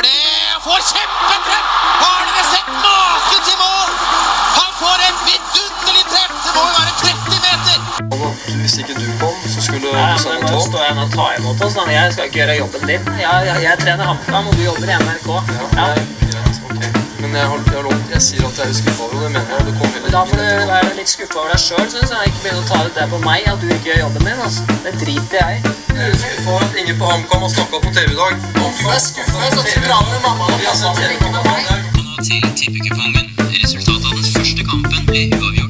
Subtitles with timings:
[0.00, 0.62] gjør det!
[0.64, 1.66] Får kjempetreff!
[2.00, 3.90] Har dere sett maken til mål?
[4.56, 6.32] Han får et vidunderlig treff!
[6.44, 8.60] Det må jo være 30 meter!
[8.60, 11.76] Hvis ikke du kom, så skulle Nei, men nå står jeg og tar imot oss.
[11.90, 13.12] Jeg skal ikke gjøre jobben din.
[13.20, 15.30] Jeg, jeg, jeg trener HamKam, og du jobber i NRK.
[15.76, 15.92] Ja.
[15.92, 16.19] Ok.
[17.20, 19.50] Men jeg har, jeg har lov, jeg sier at jeg er skuffa over det, mener
[19.56, 19.64] jeg.
[19.66, 22.30] Det kom Da får du være litt skuffa over deg sjøl, syns jeg.
[22.30, 24.40] Ikke begynne å ta ut det på meg at du ikke gjør jobben din.
[24.46, 24.78] Altså.
[24.86, 25.74] Det driter jeg i.
[26.00, 28.46] Jeg er skuffa over at ingen på HamKam har snakka på TV i dag.
[28.64, 30.94] Om du er skuffa, så prater med mamma og pappa.
[31.12, 31.90] Ikke med meg.
[31.98, 33.26] Nå til tippekupongen.
[33.60, 35.69] Resultatet av den første kampen ble uavgjort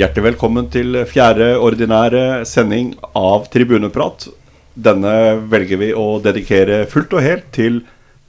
[0.00, 4.30] Hjertelig velkommen til fjerde ordinære sending av Tribuneprat.
[4.72, 5.12] Denne
[5.52, 7.82] velger vi å dedikere fullt og helt til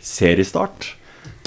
[0.03, 0.89] seriestart.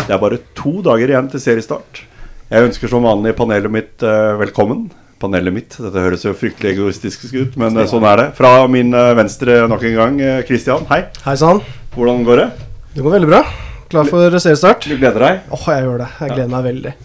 [0.00, 2.00] Det er bare to dager igjen til seriestart.
[2.48, 4.86] Jeg ønsker som vanlig panelet mitt eh, velkommen.
[5.20, 8.28] Panelet mitt, dette høres jo fryktelig egoistisk ut, men eh, sånn er det.
[8.40, 10.88] Fra min eh, venstre nok en gang, Kristian.
[10.88, 11.60] Hei, Hei sann.
[11.98, 12.52] hvordan går det?
[12.96, 13.44] Det går veldig bra.
[13.92, 14.88] Klar for seriestart?
[14.88, 15.50] Du gleder deg?
[15.52, 16.14] Åh, jeg gjør det.
[16.22, 17.00] Jeg gleder meg veldig.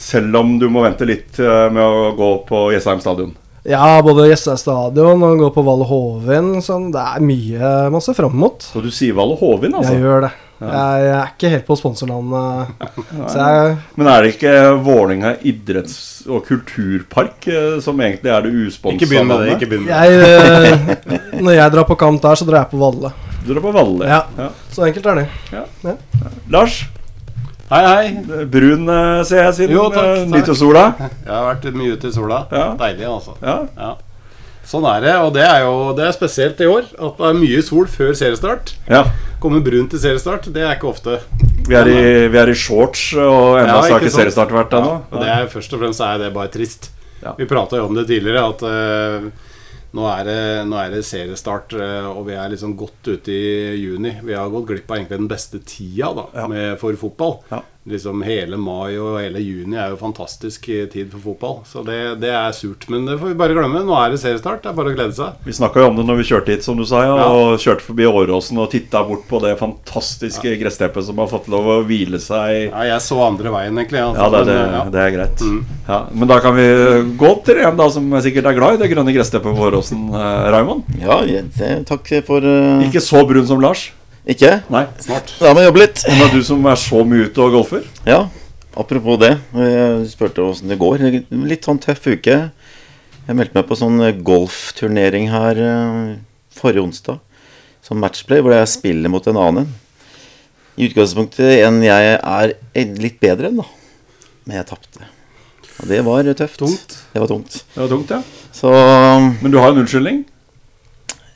[0.00, 3.34] Selv om du må vente litt eh, med å gå på Jessheim stadion.
[3.68, 6.54] Ja, både Jessheim stadion og gå på Valle Hovin.
[6.64, 8.64] Sånn, det er mye masse fram mot.
[8.64, 9.92] Så du sier Valle Hovin, altså?
[9.98, 10.30] Jeg gjør det.
[10.60, 10.70] Jeg,
[11.04, 12.72] jeg er ikke helt på sponsornavnet.
[13.32, 14.50] Så jeg Men er det ikke
[14.84, 19.54] Vålerenga idretts- og kulturpark eh, som egentlig er det usponsa Ikke begynn med det.
[19.56, 20.00] ikke begynn med det.
[20.00, 23.12] jeg, eh, Når jeg drar på kamp der, så drar jeg på Valle.
[23.40, 24.08] Du drar på Valle.
[24.08, 24.50] Ja.
[24.72, 25.96] Så enkelt er det.
[26.52, 26.82] Lars,
[27.70, 28.44] Hei, hei.
[28.50, 30.48] brun eh, ser jeg siden Jo, takk, eh, takk.
[30.58, 30.84] sola.
[30.98, 32.38] Jeg har vært mye ute i sola.
[32.50, 32.64] Ja.
[32.80, 33.36] Deilig, altså.
[33.44, 33.58] Ja.
[33.78, 33.90] Ja.
[34.70, 36.88] Sånn er det, og det er jo det er spesielt i år.
[36.98, 38.74] At det er mye sol før seriestart.
[38.90, 39.04] ja.
[39.40, 41.14] Kommer brun til seriestart, det er ikke ofte.
[41.64, 44.74] Vi er, i, vi er i shorts, og ennå Ja, har ikke ikke seriestart vært
[44.76, 44.98] ennå.
[45.08, 46.90] Og det er, først og fremst er det bare trist.
[47.22, 47.32] Ja.
[47.38, 49.30] Vi prata jo om det tidligere, at eh,
[49.96, 50.38] nå, er det,
[50.70, 54.14] nå er det seriestart, eh, og vi er liksom godt ute i juni.
[54.22, 57.40] Vi har gått glipp av egentlig den beste tida da, med, for fotball.
[57.84, 57.92] Ja.
[57.94, 61.56] Liksom Hele mai og hele juni er jo fantastisk tid for fotball.
[61.66, 62.84] Så det, det er surt.
[62.92, 63.80] Men det får vi bare glemme.
[63.86, 64.62] Nå er det seriestart.
[64.62, 65.38] Det er bare å glede seg.
[65.46, 67.28] Vi snakka jo om det når vi kjørte hit, som du sa, ja, Ja.
[67.32, 71.66] og kjørte forbi Åråsen og titta bort på det fantastiske gressteppet som har fått lov
[71.72, 74.02] å hvile seg Ja, jeg så andre veien, egentlig.
[74.04, 74.22] altså.
[74.22, 74.82] Ja, det, det, Men, ja.
[74.94, 75.40] det er greit.
[75.40, 75.60] Mm.
[75.88, 76.66] Ja, men da kan vi
[77.20, 80.04] gå til en da som sikkert er glad i det grønne gressteppet på Åråsen.
[80.12, 80.84] Eh, Raymond?
[81.00, 82.84] Ja, ja, det, takk for uh...
[82.86, 83.88] Ikke så brun som Lars.
[84.30, 84.50] Ikke?
[84.70, 84.84] Nei.
[85.02, 85.32] Snart.
[85.40, 86.02] Da må jeg jobbe litt.
[86.06, 87.86] Men det er du som er så mye ute og golfer.
[88.06, 88.20] Ja,
[88.78, 89.32] apropos det.
[89.58, 91.02] Jeg spurte åssen det går.
[91.50, 92.36] Litt sånn tøff uke.
[93.26, 96.14] Jeg meldte meg på sånn golfturnering her eh,
[96.56, 97.20] forrige onsdag.
[97.84, 99.70] Som matchplay, hvor jeg spiller mot en annen.
[100.78, 102.54] I utgangspunktet en jeg er
[103.02, 103.66] litt bedre enn, da.
[104.46, 105.10] Men jeg tapte.
[105.80, 106.60] Og det var tøft.
[106.60, 106.96] Tungt.
[107.12, 107.62] Det var tungt.
[107.74, 108.20] Det var tungt, ja.
[108.54, 108.70] Så
[109.40, 110.22] Men du har en unnskyldning.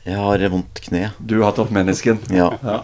[0.05, 1.07] Jeg har vondt kne.
[1.19, 2.19] Du har tatt mennesken.
[2.29, 2.51] Ja.
[2.61, 2.81] Ja.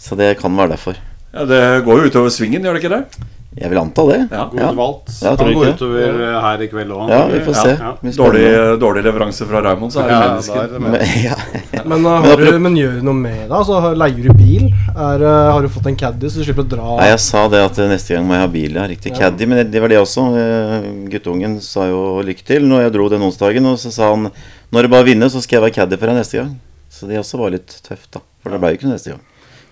[0.00, 0.96] Så det kan være derfor.
[1.34, 3.28] ja, Det går jo utover svingen, gjør det ikke det?
[3.58, 4.18] Jeg vil anta det.
[4.30, 4.44] Ja.
[4.46, 4.72] God Ja.
[4.72, 5.08] valgt.
[5.22, 7.08] Ja, kan gå utover eh, her i kveld òg.
[7.10, 7.72] Ja, vi får se.
[7.80, 7.96] Ja.
[8.14, 8.44] Dårlig,
[8.78, 10.90] dårlig leveranse fra Raymond, så er det er det med.
[10.92, 11.34] Men, ja.
[11.90, 13.50] Men, uh, har du, men gjør du noe med det?
[13.56, 14.68] Altså, leier du bil?
[14.94, 16.94] Er, uh, har du fått en caddy så du slipper å dra?
[17.00, 18.78] Nei, jeg sa det at eh, neste gang må jeg ha bil.
[18.78, 19.14] Ja, riktig.
[19.16, 19.18] Ja.
[19.24, 20.28] Caddy, men det var det også.
[20.38, 23.66] Eh, Guttungen sa jo lykke til når jeg dro den onsdagen.
[23.72, 24.30] Og så sa han
[24.70, 26.54] når du bare vinner, så skal jeg være caddy for deg neste gang.
[26.92, 28.22] Så det også var litt tøft, da.
[28.44, 29.24] For det ble jo ikke noe neste gang.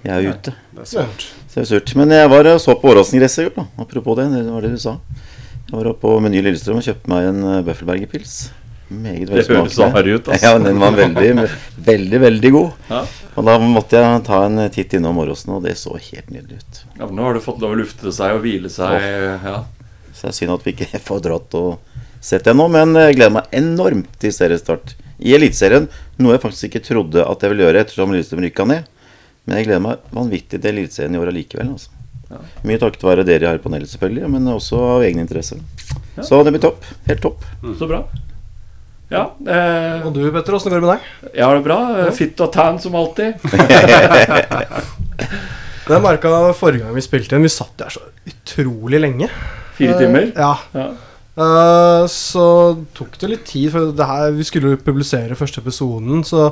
[0.02, 0.56] Jeg er jo ute.
[0.74, 1.28] Det er surt.
[1.48, 1.94] Så det er surt.
[1.98, 3.66] Men jeg var og så på Åråsen-gresset i går, da.
[3.84, 4.98] Apropos det, det var det du sa.
[5.68, 8.36] Jeg var oppe på Meny Lillestrøm og kjøpte meg en Bøffelbergerpils.
[8.88, 10.46] Meget veldig Meget Det høres så harry ut, altså.
[10.46, 11.48] Ja, den var veldig,
[11.90, 12.70] veldig, veldig god.
[12.88, 13.00] Ja.
[13.36, 16.80] Og da måtte jeg ta en titt innom Åråsen, og det så helt nydelig ut.
[16.96, 18.96] Ja, men nå har du fått lov å lufte seg og hvile seg.
[19.44, 19.58] Ja.
[20.16, 23.18] Så det er synd at vi ikke får dratt og sett det nå, men jeg
[23.18, 25.90] gleder meg enormt til seriestart i Eliteserien.
[26.18, 28.88] Noe jeg faktisk ikke trodde at jeg ville gjøre ettersom Lillestrøm rykka ned.
[29.48, 31.70] Men jeg gleder meg vanvittig til Eliteserien i år allikevel.
[31.72, 31.88] Altså.
[32.68, 35.56] Mye takket være dere her i panelet, selvfølgelig, men også av egen interesse.
[36.20, 36.84] Så det blir topp.
[37.08, 37.46] Helt topp.
[37.80, 38.02] Så bra.
[39.08, 41.32] Ja, eh, Og du, Petter, åssen går det med deg?
[41.32, 41.78] jeg har det bra.
[41.96, 42.10] Ja.
[42.12, 43.40] Fit og tan som alltid.
[45.88, 49.30] Det jeg merka forrige gang vi spilte inn, vi satt der så utrolig lenge.
[49.78, 50.26] Fire timer.
[50.36, 50.50] Ja.
[50.76, 50.90] Ja.
[51.38, 52.44] Uh, så
[52.92, 56.50] tok det litt tid, for det her, vi skulle jo publisere første episoden, så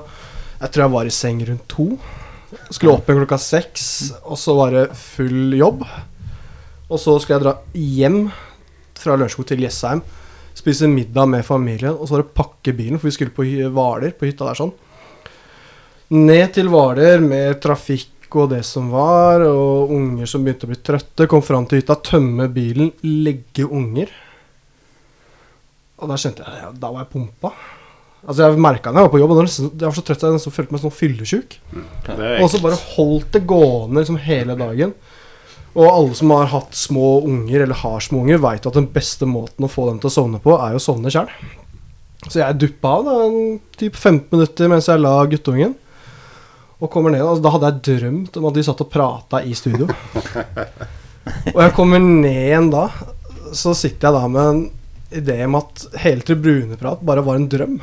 [0.63, 1.91] jeg tror jeg var i seng rundt to.
[2.71, 3.87] Skulle opp igjen klokka seks,
[4.23, 5.83] og så var det full jobb.
[6.87, 8.21] Og så skulle jeg dra hjem
[8.97, 10.03] fra Lørenskog til Jessheim,
[10.57, 14.15] spise middag med familien, og så var det pakke bilen, for vi skulle på Hvaler,
[14.15, 14.75] på hytta der sånn.
[16.15, 20.79] Ned til Hvaler med trafikk og det som var, og unger som begynte å bli
[20.87, 21.27] trøtte.
[21.31, 22.93] Kom fram til hytta, tømme bilen,
[23.27, 24.13] legge unger.
[25.97, 27.53] Og da skjønte jeg ja, Da var jeg pumpa.
[28.27, 30.33] Altså Jeg merka da jeg var på jobb, og nesten- jeg var så trøtt at
[30.45, 31.59] jeg følte meg sånn fyllesyk.
[32.43, 34.95] Og så bare holdt det gående liksom hele dagen.
[35.77, 39.27] Og alle som har hatt små unger, eller har små unger, veit at den beste
[39.29, 41.29] måten å få dem til å sovne på, er jo å sovne sjøl.
[42.27, 45.75] Så jeg duppa av da, en typ 15 minutter mens jeg la guttungen.
[46.81, 49.53] Og kommer ned, og da hadde jeg drømt om at de satt og prata i
[49.57, 49.87] studio.
[51.55, 52.89] og jeg kommer ned igjen da,
[53.57, 54.65] så sitter jeg da med en
[55.23, 57.79] idé om at hele tribuneprat bare var en drøm.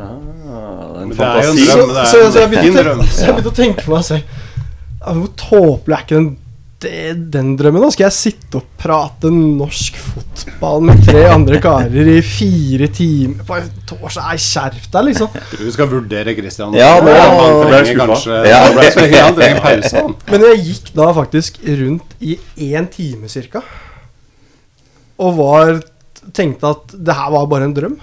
[0.00, 1.66] Ah, en Men det er jo en fantasi.
[1.66, 1.80] drøm.
[1.80, 3.02] Så, det er så, så jeg, begynte, drøm.
[3.06, 4.22] så jeg begynte å tenke på meg selv
[5.00, 6.30] Hvor tåpelig er ikke den,
[6.80, 6.92] det,
[7.34, 7.82] den drømmen?
[7.84, 7.90] da?
[7.92, 13.58] Skal jeg sitte og prate norsk fotball med tre andre karer i fire timer på
[13.58, 14.24] en torsdag?
[14.30, 15.36] Nei, skjerp deg, liksom.
[15.60, 16.72] Du skal vurdere Christian.
[16.78, 18.62] Ja, nå- han trenger kanskje Ja.
[19.26, 20.04] Han trenger pause.
[20.32, 22.38] Men jeg gikk da faktisk rundt i
[22.70, 23.60] én time cirka.
[25.20, 25.82] Og var
[26.36, 27.98] tenkte at det her var bare en drøm.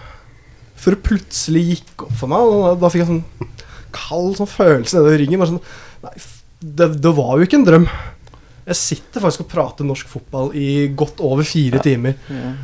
[0.87, 2.47] Før det plutselig gikk opp for meg.
[2.47, 3.51] Og da fikk jeg sånn
[3.97, 5.41] kald sånn følelse nedover ryggen.
[5.41, 5.59] Bare sånn,
[6.05, 6.13] nei,
[6.79, 7.89] det, det var jo ikke en drøm.
[8.67, 12.17] Jeg sitter faktisk og prater norsk fotball i godt over fire timer.
[12.31, 12.55] Ja.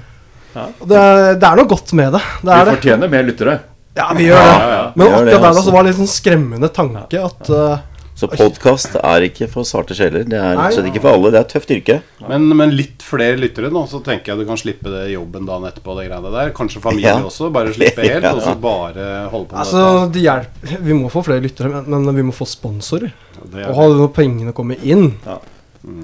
[0.53, 0.65] Ja.
[0.85, 1.03] det,
[1.41, 2.19] det er noe godt med det.
[2.43, 2.73] Det Vi er det.
[2.77, 3.55] fortjener mer lyttere.
[3.97, 4.57] Ja, vi gjør det.
[4.97, 7.81] Men akkurat det, der da så var det litt sånn skremmende tanke at uh,
[8.23, 10.23] Så podkast er ikke for sarte sjeler.
[10.23, 10.69] Det er Nei.
[10.89, 11.31] ikke for alle.
[11.33, 11.97] Det er et tøft yrke.
[12.29, 15.67] Men, men litt flere lyttere nå, så tenker jeg du kan slippe det jobben dagen
[15.67, 15.95] etterpå.
[15.99, 17.17] Det greiene der Kanskje familie Ja.
[17.27, 17.49] også.
[17.51, 18.31] Bare slippe helt, Ja.
[18.33, 20.77] og så bare holde på med Altså, det hjelper.
[20.87, 23.11] Vi må få flere lyttere, men, men vi må få sponsorer.
[23.51, 25.37] Ja, Og ha noen pengene kommet inn, Ja.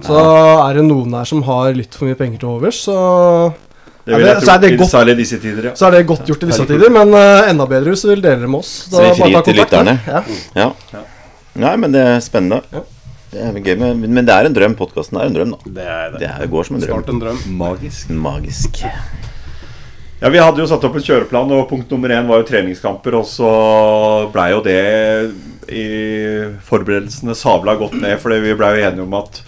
[0.04, 0.19] så
[0.68, 3.54] er det noen her som har litt for mye penger til overs, så,
[4.04, 5.71] Det vil jeg så er det godt- særlig disse tider, ja.
[5.77, 6.89] så er det godt gjort i disse tider.
[6.92, 8.89] Men uh, enda bedre hvis du vil dele det med oss.
[8.89, 10.00] Så vi bare frir til kontakt, lytterne.
[10.07, 10.24] Ja.
[10.94, 11.04] Ja.
[11.60, 12.62] Nei, men det er spennende.
[12.74, 12.86] Ja.
[13.30, 14.76] Det er gøy, men, men det er en drøm.
[14.80, 15.74] Podkasten er en drøm, da.
[15.76, 16.22] det er det.
[16.24, 16.96] Det er, går som en drøm.
[16.96, 17.42] Snart en drøm.
[17.60, 18.14] Magisk.
[18.26, 18.80] Magisk.
[20.20, 23.20] Ja, Vi hadde jo satt opp en kjøreplan, og punkt nummer én var jo treningskamper.
[23.22, 23.52] Og så
[24.34, 24.82] blei jo det
[25.70, 25.86] i
[26.66, 29.44] forberedelsene sabla godt ned, fordi vi blei jo enige om at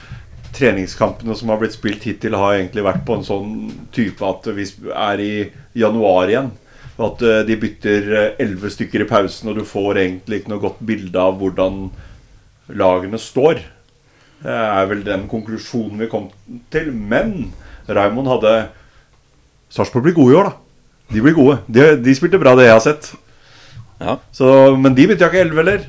[0.55, 3.53] treningskampene som har blitt spilt hittil, har egentlig vært på en sånn
[3.95, 5.33] type at vi er i
[5.79, 6.51] januar igjen.
[7.01, 8.09] At eh, de bytter
[8.41, 11.85] elleve stykker i pausen, og du får egentlig ikke noe godt bilde av hvordan
[12.77, 13.61] lagene står.
[14.41, 16.29] Det er vel den konklusjonen vi kom
[16.73, 16.91] til.
[16.93, 17.51] Men
[17.89, 18.53] Raymond hadde
[19.71, 20.57] Sarpsborg blir gode i år, da.
[21.11, 21.57] De blir gode.
[21.67, 23.09] De, de spilte bra, det jeg har sett.
[24.01, 24.15] Ja.
[24.35, 24.47] Så,
[24.81, 25.83] men de bytta ikke elleve, eller?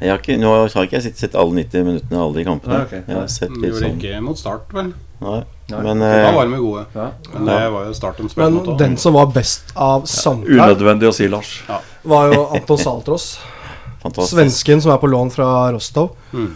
[0.00, 2.46] Jeg har ikke, nå har ikke jeg sett, sett alle 90 minuttene av alle de
[2.48, 2.78] kampene.
[2.80, 3.02] Nei, okay.
[3.06, 3.68] Jeg har sett De sånn.
[3.70, 4.90] gjorde ikke mot start, vel.
[5.22, 5.38] Nei.
[5.70, 6.84] Men Da eh, var de gode.
[6.92, 7.08] Ja.
[7.32, 11.28] Men det var jo starten Men den som var best av samtlige, Unødvendig å si,
[11.28, 11.56] Lars.
[12.04, 13.38] var jo Anton Saltros.
[14.28, 16.12] Svensken som er på lån fra Rostov.
[16.32, 16.50] Mm.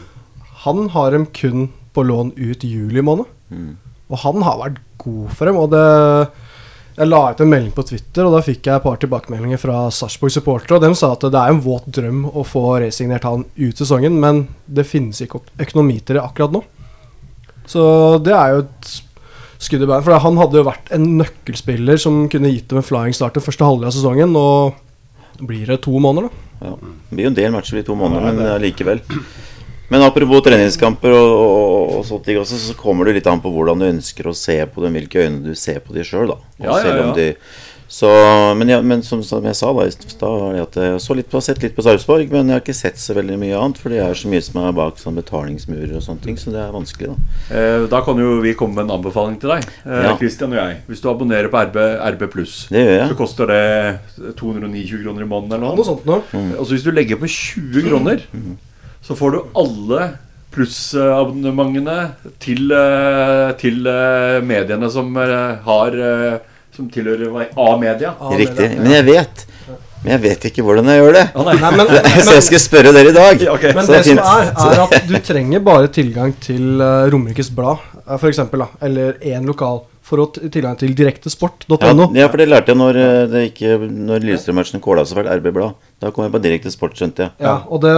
[0.67, 3.25] Han har dem kun på lån ut juli måned.
[3.49, 3.79] Mm.
[4.13, 5.57] Og han har vært god for dem.
[5.57, 5.87] Og det
[6.99, 9.85] Jeg la ut en melding på Twitter, og da fikk jeg et par tilbakemeldinger fra
[9.95, 10.81] Sarpsborg supportere.
[10.81, 14.17] Og de sa at det er en våt drøm å få resignert han ut sesongen,
[14.19, 16.65] men det finnes ikke økonomi til det akkurat nå.
[17.69, 17.83] Så
[18.25, 18.93] det er jo et
[19.63, 20.05] skudd i bein.
[20.07, 23.45] For han hadde jo vært en nøkkelspiller som kunne gitt dem en flying start den
[23.45, 24.37] første halvdelen av sesongen.
[24.39, 26.47] Og blir det to måneder, da?
[26.59, 26.75] Ja.
[26.81, 29.05] Det blir jo en del matcher i to måneder, men allikevel.
[29.89, 33.81] Men apropos treningskamper og, og, og sånt, også, så kommer det litt an på hvordan
[33.81, 36.35] du ønsker å se på dem, hvilke øyne du ser på dem sjøl.
[36.61, 37.07] Ja, ja, ja.
[37.17, 37.31] De,
[37.89, 38.09] så,
[38.59, 41.15] men, ja, men som, som jeg sa da i stad, var det at jeg så
[41.17, 43.81] litt på, sett litt på Sarpsborg, men jeg har ikke sett så veldig mye annet,
[43.81, 46.61] for det er så mye som er bak sånn betalingsmurer og sånne ting, så det
[46.61, 47.41] er vanskelig, da.
[47.57, 50.13] Eh, da kan jo vi komme med en anbefaling til deg, eh, Ja.
[50.21, 50.77] Christian og jeg.
[50.91, 51.81] Hvis du abonnerer på RB,
[52.13, 56.21] RB Pluss, så koster det 229 kroner i måneden eller Noe sånt nå.
[56.59, 58.21] Og så hvis du legger på 20 kroner,
[59.01, 60.11] så får du alle
[60.53, 61.97] plussabonnementene
[62.43, 66.39] til, eh, til eh, mediene som eh, har eh,
[66.79, 68.15] Som tilhører A-media.
[68.39, 68.71] Riktig.
[68.79, 69.47] Men jeg vet.
[69.99, 71.25] Men jeg vet ikke hvordan jeg gjør det.
[71.35, 71.57] Å, nei.
[71.65, 71.89] Nei, men,
[72.23, 73.45] Så jeg skal spørre dere i dag.
[73.57, 73.75] Okay.
[73.75, 74.23] Men Så det som fint.
[74.23, 78.69] er, er at du trenger bare tilgang til uh, Romerikes Blad, uh, for eksempel, da,
[78.87, 81.75] eller én lokal, for å tilgang til direktesport.no.
[81.83, 83.75] Ja, ja, for det lærte jeg når, eh, det ikke,
[84.07, 85.91] når Lillestrøm-matchen kåla seg fælt, RB Blad.
[86.01, 87.35] Da kom jeg på direkte sport, skjønte jeg.
[87.45, 87.93] Ja, og det,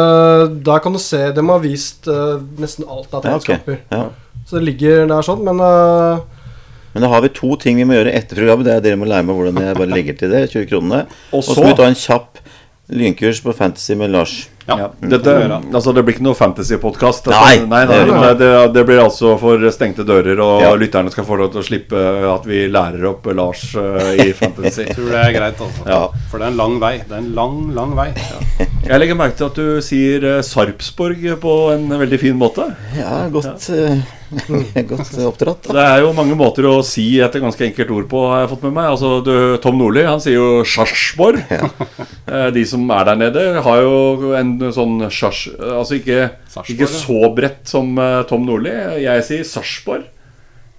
[0.66, 3.78] der kan du se De har vist uh, nesten alt av Ja, okay.
[3.92, 4.08] Ja.
[4.48, 6.24] Så det ligger der sånn, men uh,
[6.94, 8.66] Men da har vi to ting vi må gjøre etter programmet.
[8.66, 10.46] Det er Dere må lære meg hvordan jeg bare legger til det.
[10.54, 11.04] 20 kronene.
[11.30, 12.40] Og så skal må vi ta en kjapp
[12.90, 14.48] lynkurs på Fantasy med Lars.
[14.66, 14.88] Ja.
[15.02, 15.32] Dette,
[15.74, 17.26] altså det blir ikke noe fantasy-podkast.
[17.32, 20.70] Nei, nei, nei, det nei, det, det blir altså for stengte dører, og Ja.
[20.78, 24.84] lytterne skal få lov til å slippe at vi lærer opp Lars uh, i fantasy.
[24.86, 25.86] Jeg tror det er greit, altså.
[25.86, 26.00] Ja.
[26.30, 26.92] For det er en lang vei.
[27.02, 28.08] Det er en lang, lang vei.
[28.86, 32.70] Jeg legger merke til at du sier eh, Sarpsborg på en veldig fin måte.
[32.98, 34.00] Ja, godt, eh,
[34.90, 35.66] godt eh, oppdratt.
[35.66, 35.74] Da.
[35.74, 38.66] Det er jo mange måter å si et ganske enkelt ord på, har jeg fått
[38.68, 38.90] med meg.
[38.92, 39.32] Altså, du,
[39.62, 41.42] Tom Nordli han sier jo 'sjarsborg'.
[41.50, 41.68] Ja.
[42.56, 45.48] De som er der nede, har jo en sånn sjars...
[45.58, 46.30] Altså ikke,
[46.70, 48.72] ikke så bredt som eh, Tom Nordli.
[49.02, 50.06] Jeg sier Sarpsborg.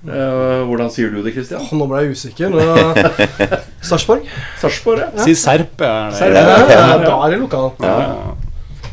[0.01, 1.62] Eh, hvordan sier du det, Christian?
[1.77, 2.55] Nå ble jeg usikker.
[2.55, 3.51] Sarsborg
[3.91, 4.29] Sarpsborg?
[4.63, 5.25] Sarpsborg, ja.
[5.27, 5.75] Si Serp.
[5.86, 6.17] Er det.
[6.17, 6.38] Serp.
[6.39, 7.01] Ja, Ja, ja.
[7.05, 7.74] Da er det lokal.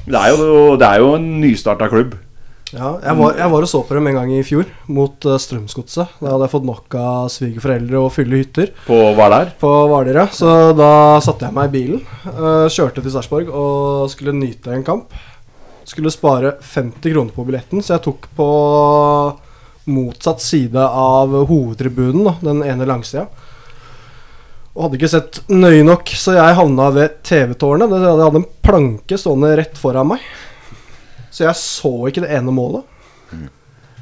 [0.08, 2.16] Det er jo, det er jo en nystarta klubb.
[2.68, 5.38] Ja, jeg, var, jeg var og så på dem en gang i fjor, mot uh,
[5.40, 6.18] Strømsgodset.
[6.20, 9.54] Da hadde jeg fått nok av svigerforeldre og fylle hytter På hva der?
[9.62, 10.18] på Hvaler.
[10.20, 10.26] ja.
[10.36, 10.90] Så da
[11.24, 15.16] satte jeg meg i bilen, uh, kjørte til Sarpsborg og skulle nyte en kamp.
[15.88, 18.48] Skulle spare 50 kroner på billetten, så jeg tok på
[19.88, 23.24] motsatt side av hovedtribunen, da, den ene langsida.
[24.76, 27.88] Og hadde ikke sett nøye nok, så jeg havna ved TV-tårnet.
[27.90, 30.20] Det- hadde en planke stående rett foran meg.
[31.30, 32.86] Så jeg så ikke det ene målet.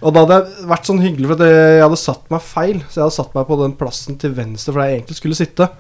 [0.05, 2.83] Og da hadde jeg vært sånn hyggelig, for jeg hadde satt meg feil.
[2.85, 5.39] Så jeg hadde satt meg på den plassen til venstre for der jeg egentlig skulle
[5.39, 5.71] sitte.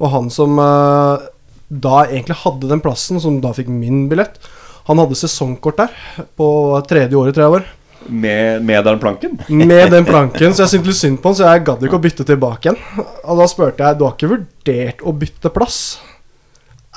[0.00, 1.26] Og han som eh,
[1.70, 4.40] da egentlig hadde den plassen, som da fikk min billett,
[4.88, 6.48] han hadde sesongkort der på
[6.88, 7.68] tredje året, tror jeg år var.
[8.08, 9.34] Med, med den planken?
[9.70, 12.02] Med den planken, så jeg syntes litt synd på han, så jeg gadd ikke å
[12.06, 13.04] bytte tilbake igjen.
[13.28, 15.80] Og da spurte jeg du har ikke vurdert å bytte plass.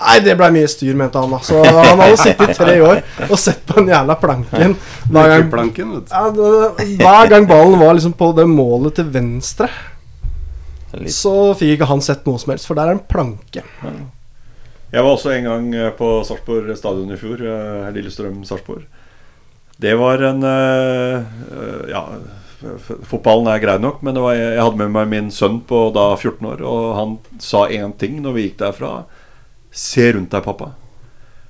[0.03, 1.31] Nei, det blei mye styr, mente han.
[1.31, 4.75] da Så han hadde sittet i tre år og sett på den jævla planken.
[5.13, 6.13] Hver gang, Planken, vet du.
[6.13, 9.69] ja, hver gang ballen var liksom på det målet til venstre,
[11.09, 13.63] så fikk ikke han sett noe som helst, for der er en planke.
[14.93, 17.39] Jeg var også en gang eh, på Sarpsborg stadion i fjor.
[17.41, 18.83] eh, Lillestrøm-Sarpsborg.
[19.81, 22.03] Det var en eh, Ja,
[23.09, 26.11] fotballen er grei nok, men det var, jeg hadde med meg min sønn på da
[26.15, 28.91] 14 år, og han sa én ting når vi gikk derfra.
[29.73, 30.73] Se rundt deg, pappa.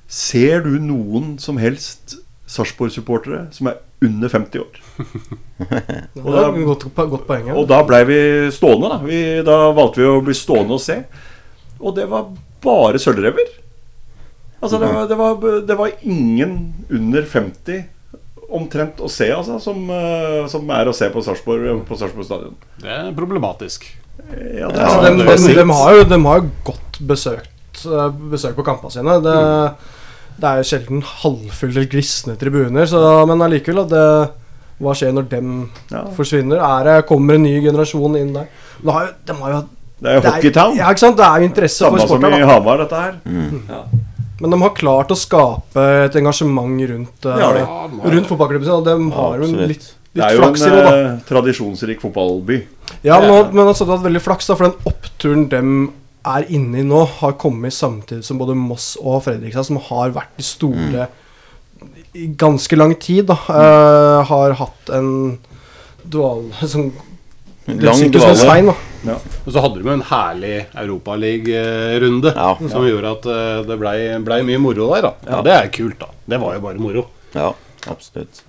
[0.08, 2.18] Ser du noen som helst
[2.53, 4.80] Sarpsborg-supportere som er under 50 år?
[6.24, 7.50] og da, godt, godt poeng.
[7.50, 7.56] ja.
[7.58, 8.20] Og da blei vi
[8.56, 9.00] stående, da.
[9.03, 11.00] Vi, da valgte vi å bli stående og se.
[11.82, 12.30] Og det var
[12.63, 13.58] bare sølvrever.
[14.63, 16.53] Altså, det var, det, var, det var ingen
[16.88, 17.82] under 50
[18.53, 22.53] omtrent å se, altså, som, eh, som er å se på Sarpsborg på Sarpsborg stadion.
[22.80, 23.88] Det er problematisk.
[24.30, 25.58] Ja, det Altså, er, de, var de, sykt.
[25.58, 27.50] de, har jo, de har jo godt besøkt
[27.86, 29.18] eh, besøk på kampene sine.
[29.24, 29.36] Det,
[30.39, 34.06] det er jo sjelden halvfulle eller glisne tribuner, så, men allikevel at det,
[34.84, 35.50] Hva skjer når dem
[35.94, 36.01] Ja.
[36.18, 36.58] forsvinner?
[36.60, 38.48] Er det, kommer en ny generasjon inn der?
[38.82, 39.60] De har jo, de har jo
[40.01, 40.75] Det er jo er- Hockeytown.
[40.75, 41.15] Ja, ikke sant?
[41.18, 42.42] Det er jo interesse Samme for som sporten.
[42.42, 42.48] i.
[42.50, 43.13] Hamar, dette her.
[44.42, 47.62] Men de har klart å skape et engasjement rundt, ja, de.
[48.12, 48.74] rundt fotballklubben sin.
[48.74, 49.68] Og de har jo absolutt.
[49.70, 50.96] litt, Det litt er jo flaks i en det, da.
[50.98, 52.58] eh, tradisjonsrik fotballby.
[53.06, 56.46] Ja, men, men altså, det har hatt veldig flaks, da, for den oppturen dem er
[56.56, 60.46] inne i nå, har kommet samtidig som både Moss og Fredrikstad, som har vært de
[60.48, 61.08] store
[62.15, 65.10] i ganske lang tid, da, uh, har hatt en
[66.03, 66.92] dual som
[67.63, 68.36] Lang duale, dvale.
[68.36, 69.13] Svein, da.
[69.48, 72.50] Og så hadde de en herlig Europaliga-runde Ja.
[72.60, 75.06] som gjorde at eh, det blei ble mye moro der.
[75.08, 75.42] da ja.
[75.48, 76.10] Det er kult, da.
[76.27, 77.06] Det var jo bare moro.
[77.32, 77.53] Ja,
[77.88, 78.44] absolutt.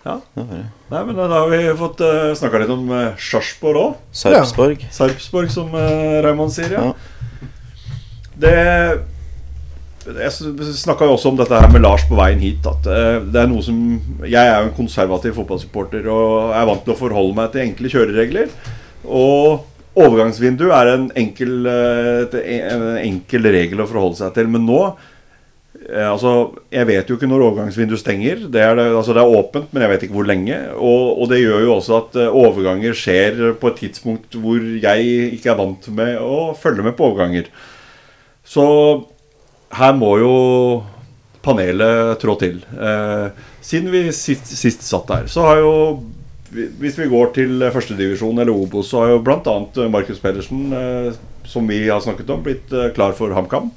[0.00, 0.16] Ja.
[0.34, 3.96] Nei, men da har vi fått uh, snakka litt om uh, Sarpsborg òg.
[4.16, 4.86] Sarpsborg.
[4.94, 6.72] Sarpsborg, som uh, Raymond sier.
[6.72, 6.90] Ja.
[6.90, 7.20] Ja.
[8.40, 8.56] Det
[10.10, 10.32] Jeg
[10.80, 12.64] snakka jo også om dette her med Lars på veien hit.
[12.66, 13.76] At eh, det er noe som
[14.24, 17.92] Jeg er jo en konservativ fotballsupporter og er vant til å forholde meg til enkle
[17.92, 18.48] kjøreregler.
[19.04, 24.48] Og overgangsvindu er en enkel, eh, en enkel regel å forholde seg til.
[24.48, 24.94] Men nå eh,
[25.90, 28.44] Altså, jeg vet jo ikke når overgangsvinduet stenger.
[28.52, 30.58] Det er, altså det er åpent, men jeg vet ikke hvor lenge.
[30.76, 35.34] Og, og det gjør jo også at eh, overganger skjer på et tidspunkt hvor jeg
[35.34, 37.50] ikke er vant med å følge med på overganger.
[38.46, 38.64] Så
[39.78, 40.32] her må jo
[41.44, 42.62] panelet trå til.
[42.74, 45.74] Eh, siden vi sist, sist satt der, så har jo
[46.50, 49.52] Hvis vi går til førstedivisjon eller Obos, så har jo bl.a.
[49.86, 51.12] Markus Pedersen, eh,
[51.46, 53.68] som vi har snakket om, blitt eh, klar for HamKam.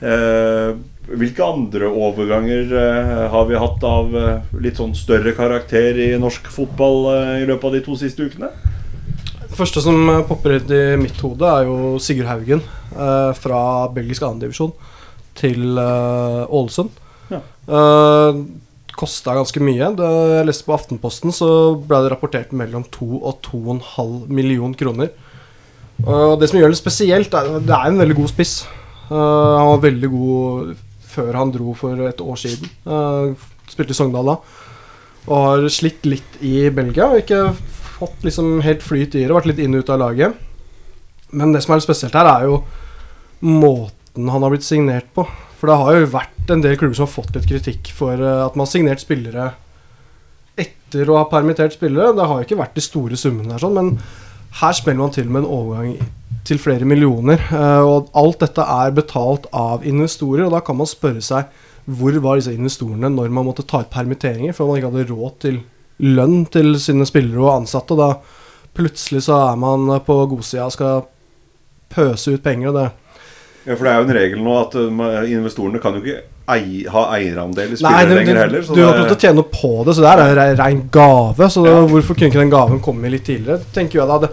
[0.00, 0.78] Eh,
[1.18, 6.50] hvilke andre overganger eh, har vi hatt av eh, litt sånn større karakter i norsk
[6.54, 8.50] fotball eh, i løpet av de to siste ukene?
[9.40, 9.98] Det første som
[10.28, 13.62] popper ut i mitt hode, er jo Sigurd Haugen eh, fra
[13.94, 14.74] belgisk andredivisjon
[15.40, 16.92] til eh, Ålesund.
[17.32, 17.42] Ja.
[17.42, 18.42] Eh,
[19.00, 19.86] Kosta ganske mye.
[19.96, 21.48] Det jeg leste på Aftenposten, så
[21.88, 25.10] ble det rapportert mellom 2 og 2,5 million kroner.
[26.04, 28.54] Og det som gjør det spesielt, er det er en veldig god spiss.
[29.10, 30.74] Eh, han var veldig god
[31.10, 32.70] før han dro for et år siden.
[32.86, 33.34] Uh,
[33.70, 34.36] spilte i Sogndal da.
[35.26, 37.10] Og har slitt litt i Belgia.
[37.10, 37.50] og Ikke
[38.00, 39.34] fått liksom helt flyt i det.
[39.34, 40.38] Vært litt inn og ut av laget.
[41.36, 42.60] Men det som er litt spesielt her, er jo
[43.46, 45.26] måten han har blitt signert på.
[45.60, 48.44] For det har jo vært en del klubber som har fått litt kritikk for eh,
[48.46, 49.50] at man har signert spillere
[50.60, 52.14] etter å ha permittert spillere.
[52.16, 53.92] Det har jo ikke vært de store summene her, sånn, men
[54.60, 55.92] her spiller man til med en overgang
[56.44, 57.40] til flere millioner.
[57.52, 61.44] eh, Og alt dette er betalt av investorer, og da kan man spørre seg
[61.90, 65.38] hvor var disse investorene når man måtte ta ut permitteringer, for man ikke hadde råd
[65.40, 65.60] til
[66.00, 67.96] lønn til sine spillere og ansatte.
[67.96, 68.10] Og da
[68.76, 71.02] plutselig så er man på godsida og skal
[71.90, 72.68] pøse ut penger.
[72.68, 72.90] og det
[73.66, 76.84] Ja, For det er jo en regel nå at uh, investorene kan jo ikke ei,
[76.88, 78.62] ha eierandel i spillere lenger heller.
[78.62, 81.50] så du har til å tjene på det, så det er en ren rein gave.
[81.50, 83.60] Så det, hvorfor kunne ikke den gaven komme litt tidligere?
[83.74, 84.30] tenker jeg da det,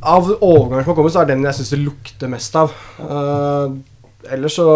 [0.00, 2.74] Av overganger som har kommet, så er den jeg syns det lukter mest av.
[3.02, 3.74] Uh,
[4.30, 4.68] ellers så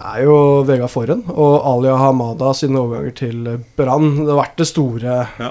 [0.00, 0.36] er jo
[0.68, 3.42] Vegard Forhen og Alia Hamada sine overganger til
[3.76, 5.50] Brann Det har vært det store Ja.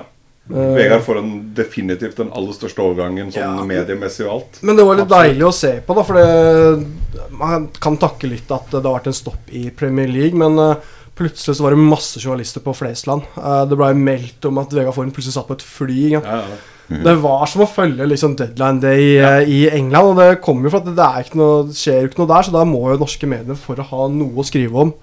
[0.50, 3.66] Uh, Vegard Forhen definitivt den aller største overgangen sånn Ja.
[3.70, 4.62] mediemessig og alt.
[4.66, 5.28] Men det var litt Absolutt.
[5.30, 9.12] deilig å se på, da, for det, man kan takke litt at det har vært
[9.12, 10.34] en stopp i Premier League.
[10.38, 10.76] Men Uh,
[11.20, 13.22] plutselig så var det masse journalister på Flesland.
[13.38, 16.02] Uh, det ble meldt om at Vegard Forhen plutselig satt på et fly.
[16.18, 16.22] Ja.
[16.26, 16.60] Ja, ja.
[16.90, 20.14] Det var som å følge liksom deadline day eh, i England.
[20.14, 22.48] Og det kommer jo for at det, ikke noe, det skjer jo ikke noe der,
[22.48, 24.94] så da må jo norske medier for å ha noe å skrive om.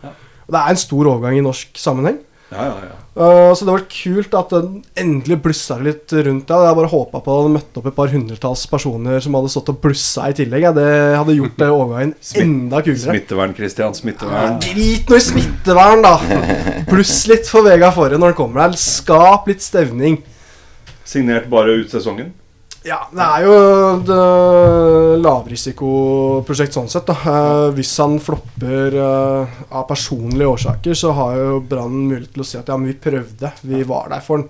[0.46, 2.22] Og det er en stor overgang i norsk sammenheng.
[2.52, 2.94] ja, ja, ja.
[3.16, 6.56] Uh, så det var kult at den endelig blussa litt rundt det.
[6.66, 9.70] Jeg bare håpa på at det møtte opp et par hundretalls personer som hadde stått
[9.72, 10.66] og blussa i tillegg.
[10.66, 10.74] Ja.
[10.76, 12.12] Det hadde gjort det overgangen
[12.44, 13.14] enda kulere.
[13.16, 13.96] Smittevern, Christian.
[13.96, 14.60] Smittevern.
[14.66, 16.42] Drit nå i smittevern, da!
[16.92, 18.76] Bluss litt for Vega Forre når han kommer der.
[18.84, 20.20] Skap litt stevning.
[21.06, 22.32] Signert bare ut sesongen.
[22.86, 23.54] Ja, det er jo
[23.96, 24.10] et
[25.24, 27.06] lavrisikoprosjekt sånn sett.
[27.08, 32.42] da Eh, Hvis han flopper eh, av personlige årsaker, så har jo Brann mulighet til
[32.42, 33.52] å si at ja, men vi prøvde.
[33.62, 34.48] Vi var der for han.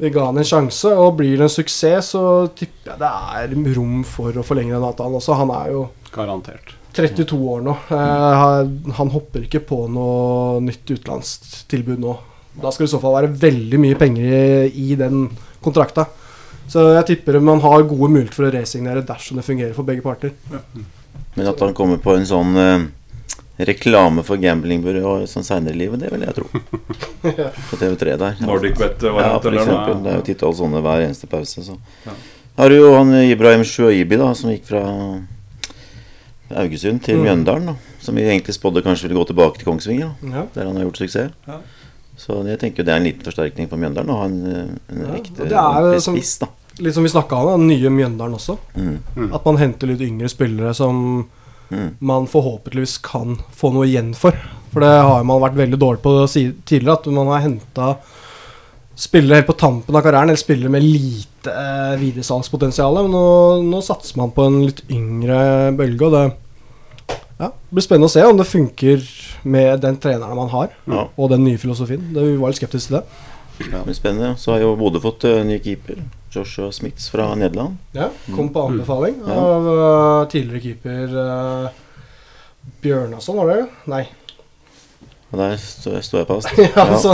[0.00, 3.74] Vi ga han en sjanse, og blir det en suksess, så tipper jeg det er
[3.76, 5.36] rom for å forlenge den avtalen også.
[5.36, 6.72] Han er jo Garantert.
[6.96, 7.76] 32 år nå.
[7.92, 12.16] Eh, han- hopper ikke på noe nytt utenlandstilbud nå.
[12.60, 15.28] Da skal det i så fall være veldig mye penger i den
[15.62, 16.06] kontrakta.
[16.70, 20.02] Så jeg tipper man har gode muligheter for å resignere dersom det fungerer for begge
[20.04, 20.32] parter.
[21.34, 22.84] Men at han kommer på en sånn eh,
[23.66, 26.46] reklame for gamblingbyrå sånn seinere i livet, det vil jeg tro.
[27.70, 28.38] På TV3 der.
[28.40, 29.98] NordicBet Ja, for eksempel.
[30.04, 31.62] Det er jo titall sånne hver eneste pause.
[31.66, 31.76] Så.
[32.56, 34.80] Har du jo han Ibrahim Shuaibi, da, som gikk fra
[36.50, 37.22] Haugesund til Mm.
[37.26, 37.66] Mjøndalen.
[37.66, 40.46] Da, som vi egentlig spådde kanskje ville gå tilbake til Kongsvinger, da, Ja.
[40.54, 41.30] der han har gjort suksess.
[42.20, 45.04] Så jeg tenker det er en liten forsterkning for Mjøndalen å ha en, eh, en
[45.06, 46.38] Ja, ekte det er som- spiss.
[46.42, 46.48] da
[46.80, 48.58] Litt som vi snakka om, den nye Mjøndalen også.
[48.76, 49.34] mm.
[49.34, 51.26] At man henter litt yngre spillere som
[51.70, 51.94] Mm.
[52.00, 54.32] man forhåpentligvis kan få noe igjen for.
[54.72, 56.26] For det har man vært veldig dårlig på
[56.66, 57.96] tidligere, at man har henta
[58.96, 62.94] spillere helt på tampen av karrieren, eller spillere med lite eh, videresalgspotensial.
[63.02, 66.24] Men nå, nå satser man på en litt yngre bølge, og det
[67.40, 69.04] ja, det blir spennende å se om det funker
[69.48, 71.08] med den treneren man har, Ja.
[71.16, 72.12] og den nye filosofien.
[72.12, 73.04] Det, vi var litt skeptiske til det.
[73.60, 74.34] Det blir spennende.
[74.40, 76.02] Så har jo Bodø fått uh, ny keeper.
[76.30, 77.80] Joshua Smiths fra Nederland.
[77.96, 79.30] Ja, Kom på anbefaling mm.
[79.32, 81.80] av uh, tidligere keeper uh,
[82.84, 83.64] Bjørnason, var det?
[83.90, 84.04] Nei.
[85.30, 86.48] Og der står jeg fast.
[86.58, 87.12] Ja, altså,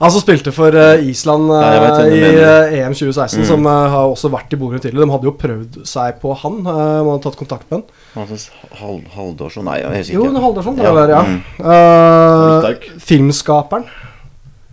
[0.00, 2.42] Han som spilte for uh, Island Ja, du eh, i mener.
[2.68, 3.46] eh, EM 2016, Mm.
[3.48, 5.06] som har også vært i Bodø tidligere.
[5.08, 6.58] De hadde jo prøvd seg på han.
[6.60, 8.36] Uh, man hadde tatt kontakt med han.
[8.82, 10.36] Hal Haldorsson Nei, jeg er helt Jo, sikker.
[10.36, 10.76] det Haldarsson.
[10.84, 11.22] Ja, der, ja.
[11.24, 13.00] mm.
[13.00, 13.88] Filmskaperen.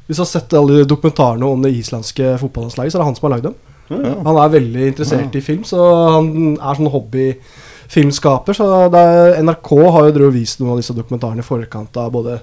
[0.08, 3.28] Hvis du har sett alle dokumentarene om det islandske fotballandslaget, så er det han som
[3.30, 3.56] har lagd dem.
[3.92, 4.14] Ja.
[4.28, 5.80] Han er veldig interessert i film, så
[6.18, 6.28] han
[6.60, 8.56] er sånn hobbyfilmskaper.
[8.58, 12.12] Så det er, NRK har jo drevet vist noen av disse dokumentarene i forkant av
[12.16, 12.42] både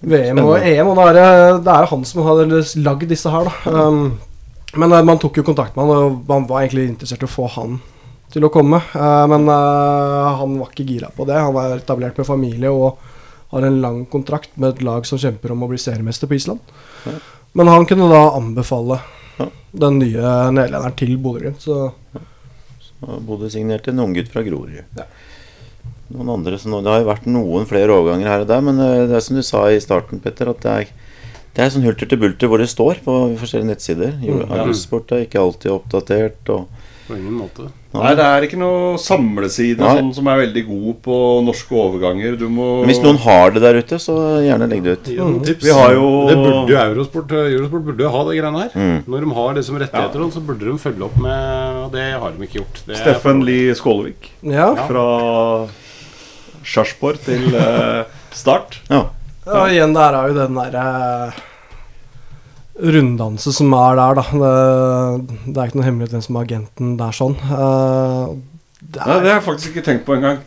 [0.00, 0.54] VM og.
[0.60, 1.26] EM, og da er det,
[1.66, 2.44] det er han som har
[2.84, 3.72] lagd disse her, da.
[3.72, 4.18] Um,
[4.74, 7.30] men eh, man tok jo kontakt med han, og man var egentlig interessert i å
[7.30, 7.78] få han
[8.34, 8.80] til å komme.
[8.94, 11.38] Uh, men uh, han var ikke gira på det.
[11.38, 12.98] Han var etablert med familie og
[13.54, 16.74] har en lang kontrakt med et lag som kjemper om å bli seriemester på Island.
[17.06, 17.18] Ja.
[17.54, 18.98] Men han kunne da anbefale
[19.38, 19.46] Ja.
[19.70, 21.62] den nye nederlenderen til Bodø-Glimt.
[21.62, 21.92] Så
[23.04, 24.82] Og Bodø signerte en unggutt fra Grorud.
[24.96, 25.06] Ja.
[26.12, 29.06] Noen andre som, Det har jo vært noen flere overganger her og der, men eh,
[29.08, 30.90] det er som du sa i starten, Petter, at det er,
[31.54, 34.18] det er sånn hulter til bulter hvor det står på forskjellige nettsider.
[34.20, 34.52] Jo, Mm.
[34.52, 36.50] Er ikke alltid oppdatert.
[36.50, 36.68] og
[37.08, 37.70] På ingen måte.
[37.94, 42.34] Nei, det er ikke noe samleside sånn, som er veldig god på norske overganger.
[42.40, 45.10] Du må Men hvis noen har det der ute, så gjerne legg det ut.
[45.12, 45.64] Gi tips.
[45.68, 48.70] Vi har jo- Det burde jo Eurosport Eurosport burde jo ha det greiene her.
[48.74, 49.04] Mm.
[49.06, 52.32] Når de har det som rettigheter, så burde de følge opp med Og det har
[52.32, 52.82] de ikke gjort.
[52.86, 54.74] Det Steffen Lie Skålevik ja.
[54.74, 55.68] fra
[56.64, 58.80] Sarpsborg til uh, start.
[58.90, 59.06] Ja.
[59.44, 60.84] Ja, igjen, der er jo den derre
[62.74, 64.24] runddanse som er der, da.
[64.34, 67.36] Det, det er ikke noe hemmelighet hvem som er agenten der, sånn.
[67.50, 68.34] Uh,
[68.80, 70.40] det er, ja, det har jeg faktisk ikke tenkt på engang.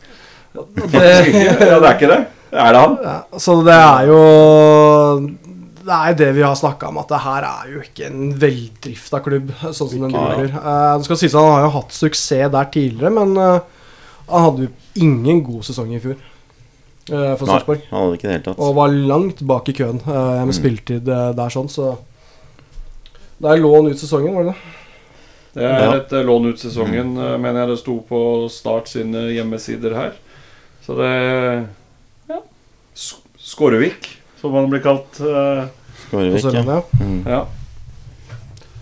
[0.53, 1.05] det,
[1.69, 2.23] Ja, det er ikke det?
[2.47, 2.97] Er det han?
[3.03, 4.19] ja, så det er jo
[5.83, 9.19] Det er det vi har snakka om, at det her er jo ikke en veldrifta
[9.23, 10.53] klubb, sånn som den Ikke, driver.
[10.61, 13.59] Eh, det skal sies at Han har jo hatt suksess der tidligere, men uh,
[14.31, 17.81] han hadde jo ingen god sesong i fjor eh, for Sarpsborg.
[17.89, 18.59] han hadde ikke det helt tatt.
[18.59, 20.57] Og var langt bak i køen eh, med Mm.
[20.59, 21.97] spilletid eh, der, sånn, så
[23.39, 24.73] Der lå han ut sesongen, var det det?
[25.57, 25.95] Det er Ja.
[25.97, 30.13] et lån ut sesongen, eh, mener jeg det sto på Start sine hjemmesider her.
[30.85, 31.67] Så det
[32.29, 32.39] Ja.
[32.95, 35.13] Sk- Skårevik, som han blir kalt.
[35.13, 36.63] Skårevik, ja.
[36.63, 36.81] Ja.
[36.99, 37.23] Mm.
[37.25, 37.45] ja.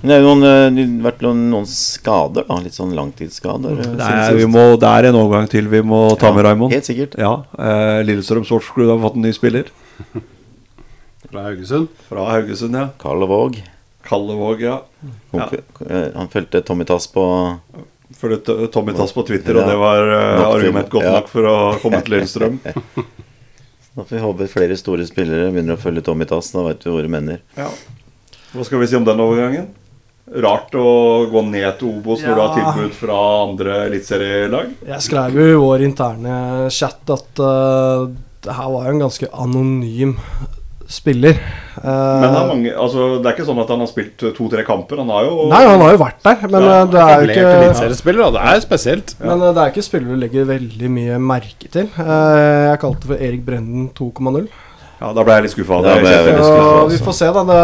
[0.06, 2.58] Men det er jo noen, eh, det vært noen, skader, da.
[2.62, 3.80] Litt sånn langtidsskader.
[3.82, 6.72] eh, Det er, vi må, det er en overgang til vi må ta med, Raymond.
[6.76, 7.18] Helt sikkert.
[7.18, 9.72] Ja, eh, Lillestrøm Sportsklubb har fått en ny spiller.
[11.32, 11.88] Fra Haugesund.
[12.06, 12.89] Fra Haugesund, ja.
[13.02, 13.58] Kalle Våg.
[14.06, 14.84] Kallevåg, ja.
[15.34, 15.50] Ja.
[15.89, 17.26] Eh, Han fulgte Tommy Tass på
[18.15, 19.63] Fulgte Tommy Tass på Twitter, Ja.
[19.63, 21.15] og det var eh, argument godt ja.
[21.18, 22.60] nok for å komme til Lillestrøm.
[23.96, 26.50] Da får vi håpe flere store spillere begynner å følge Tommy Tass.
[26.52, 27.38] Da veit vi hvor det mener.
[27.56, 27.70] Ja.
[28.52, 29.70] Hva skal vi si om den overgangen?
[30.26, 32.72] Rart å gå ned til Obos når du har Ja.
[32.74, 34.72] tilbud fra andre eliteserielag?
[34.88, 36.38] Jeg skrev jo i vår interne
[36.74, 38.08] chat at uh,
[38.42, 40.16] det her var jo en ganske anonym
[40.90, 41.38] spiller.
[41.78, 41.86] Uh,
[42.22, 44.98] Men det er, mange, altså, det er ikke sånn at han har spilt to-tre kamper.
[45.02, 47.30] Han har jo Nei, han har jo vært der, men Ja, eh, det er jo
[47.30, 48.32] ikke eliteseriespiller, da.
[48.36, 49.16] Det er spesielt.
[49.22, 51.90] Men uh, det er ikke spillere du legger veldig mye merke til.
[52.02, 54.48] Eh, jeg kalte det for Erik Brenden 2,0
[55.02, 55.82] Ja, Da ble jeg litt skuffa.
[55.86, 57.06] Da ble jeg veldig Så skuffa, vi altså.
[57.10, 57.44] får se, da.
[57.50, 57.62] Det,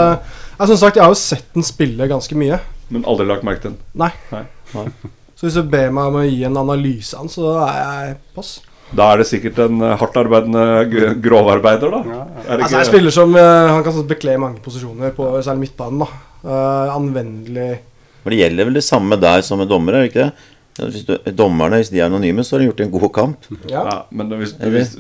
[0.62, 2.60] ja, som sagt, jeg har jo sett den spille ganske mye.
[2.94, 3.80] Men aldri lagt merke til den.
[3.98, 4.12] Nei.
[4.32, 4.86] Nei.
[5.34, 8.18] Så hvis du ber meg om å gi en analyse av den, så er jeg
[8.36, 8.60] pass.
[8.94, 12.02] Da er det sikkert en hardt arbeidende grovarbeider, da.
[12.44, 16.04] Er det Altså, jeg spiller som eh, Han kan bekle mange posisjoner, på særlig midtbanen.
[16.04, 17.84] da Uh, Anvendelig
[18.24, 20.88] Men det gjelder vel det samme der som med dommere, er det ikke det?
[20.96, 23.48] Hvis du, dommerne, hvis de er anonyme, så har de gjort en god kamp.
[23.70, 23.84] Ja.
[23.86, 24.96] Ja, men hvis, hvis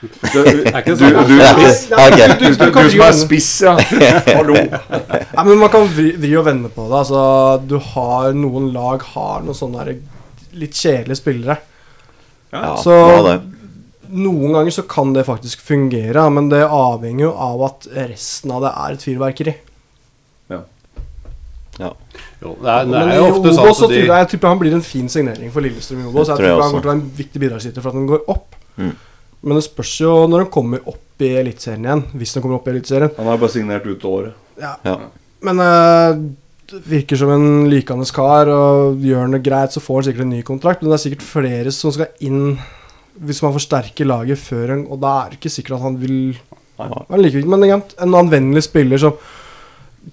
[0.00, 1.26] du, du, Er ikke det du, sånn?
[1.26, 3.74] du, du, du, du som er spiss, ja.
[4.30, 4.54] Hallo.
[4.54, 7.00] Nei, men Man kan vri, vri og vende på det.
[7.02, 7.22] Altså,
[7.66, 9.88] du har Noen lag har noen sånne
[10.58, 11.58] litt kjedelige spillere.
[12.54, 12.94] Ja, Så
[14.08, 18.62] noen ganger så kan det faktisk fungere, men det avhenger jo av at resten av
[18.64, 19.54] det er et fyrverkeri.
[21.78, 21.92] Ja.
[22.42, 24.58] Jo, det er, det er jo ofte sånn at de tror jeg, jeg tipper han
[24.62, 26.30] blir en fin signering for Lillestrøm i Obos.
[26.30, 28.24] Jeg jeg tror han kommer til å være en viktig bidragsyter for at den går
[28.34, 28.56] opp.
[28.78, 28.94] Mm.
[29.40, 32.04] Men det spørs jo når han kommer opp i Eliteserien igjen.
[32.18, 33.14] Hvis han kommer opp i Eliteserien.
[33.18, 34.36] Han har bare signert ut året.
[34.58, 34.74] Ja.
[34.86, 34.96] Ja.
[35.46, 36.18] Men uh,
[36.90, 40.34] virker som en likende kar, og gjør han det greit, så får han sikkert en
[40.34, 40.82] ny kontrakt.
[40.82, 42.58] Men det er sikkert flere som skal inn
[43.18, 46.18] hvis man forsterker laget før en Og da er det ikke sikkert at han vil
[46.78, 47.50] være like viktig.
[47.50, 49.16] Men igjen, en anvendelig spiller som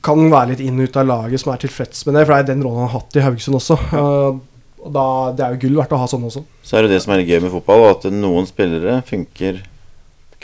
[0.04, 2.26] kan være litt inn og ut av laget, som er tilfreds med det.
[2.26, 3.78] For det er den rollen han har hatt i Haugesund også.
[3.94, 4.40] Eh,
[4.86, 6.44] og da, Det er jo gull verdt å ha sånn også.
[6.66, 9.64] Så er det det som er gøy med fotball, at noen spillere funker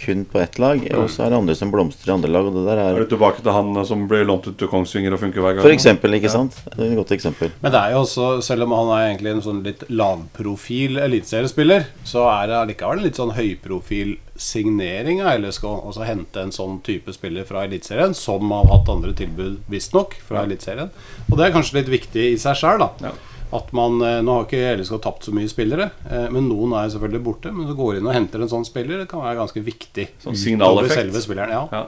[0.01, 2.55] kun på ett lag, og så er det andre som blomstrer i andre lag, og
[2.55, 5.21] det der Er er du tilbake til han som blir lånt ut til Kongsvinger og
[5.21, 5.61] funker hver gang?
[5.61, 6.57] For eksempel, ikke sant?
[6.65, 7.51] Det er et godt eksempel.
[7.61, 11.85] Men det er jo også, selv om han er egentlig en sånn litt lavprofil eliteseriespiller,
[12.07, 15.67] så er det allikevel en litt sånn høyprofil signering av LSK.
[15.69, 20.17] Og så hente en sånn type spiller fra Eliteserien, som har hatt andre tilbud, visstnok,
[20.25, 20.89] fra Eliteserien.
[21.29, 22.89] Og det er kanskje litt viktig i seg sjøl, da.
[23.11, 23.13] Ja.
[23.51, 26.91] At man, eh, Nå har ikke LSK tapt så mye spillere, eh, men noen er
[26.93, 27.51] selvfølgelig borte.
[27.51, 30.07] Men så går inn og henter en sånn spiller, det kan være ganske viktig.
[30.23, 31.01] Sånn signaleffekt.
[31.01, 31.65] selve spilleren, ja.
[31.71, 31.87] Ja.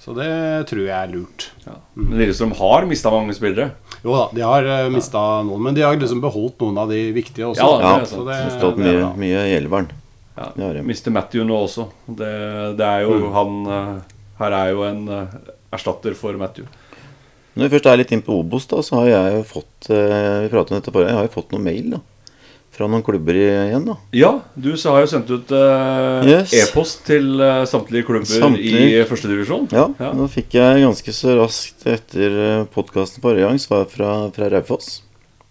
[0.00, 0.30] Så det
[0.70, 1.50] tror jeg er lurt.
[1.94, 3.74] Men Lillestrøm har mista mange spillere.
[4.00, 7.02] Jo da, de har uh, mista noen, men de har liksom beholdt noen av de
[7.12, 7.60] viktige også.
[7.60, 9.90] Ja, Ja, det så det, det har stått det er mye, mye i elveren.
[10.40, 10.70] Ja.
[10.86, 11.90] Mister Matthew nå også.
[12.06, 12.32] Det,
[12.80, 13.96] det er jo han eh,
[14.40, 15.34] Her er jo en eh,
[15.76, 16.64] erstatter for Matthew.
[17.60, 20.46] Når vi først er litt inn på Obos, da, så har jeg jo fått eh,
[20.46, 22.00] Vi pratet om dette forrige, jeg har jo fått noen mail da
[22.80, 23.82] fra noen klubber igjen.
[23.84, 26.52] da Ja, du så har jo sendt ut eh, Yes.
[26.56, 28.84] e-post til eh, samtlige klubber Samtlige.
[29.02, 29.66] i førstedivisjon.
[29.74, 30.12] Ja, Ja.
[30.16, 35.02] Nå fikk jeg ganske så raskt etter podkasten forrige gang svar fra, fra Raufoss.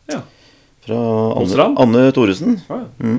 [0.09, 0.23] Ja.
[0.87, 0.97] Fra
[1.37, 1.67] Anne?
[1.85, 2.55] Anne Thoresen.
[2.71, 3.17] Ja, ja.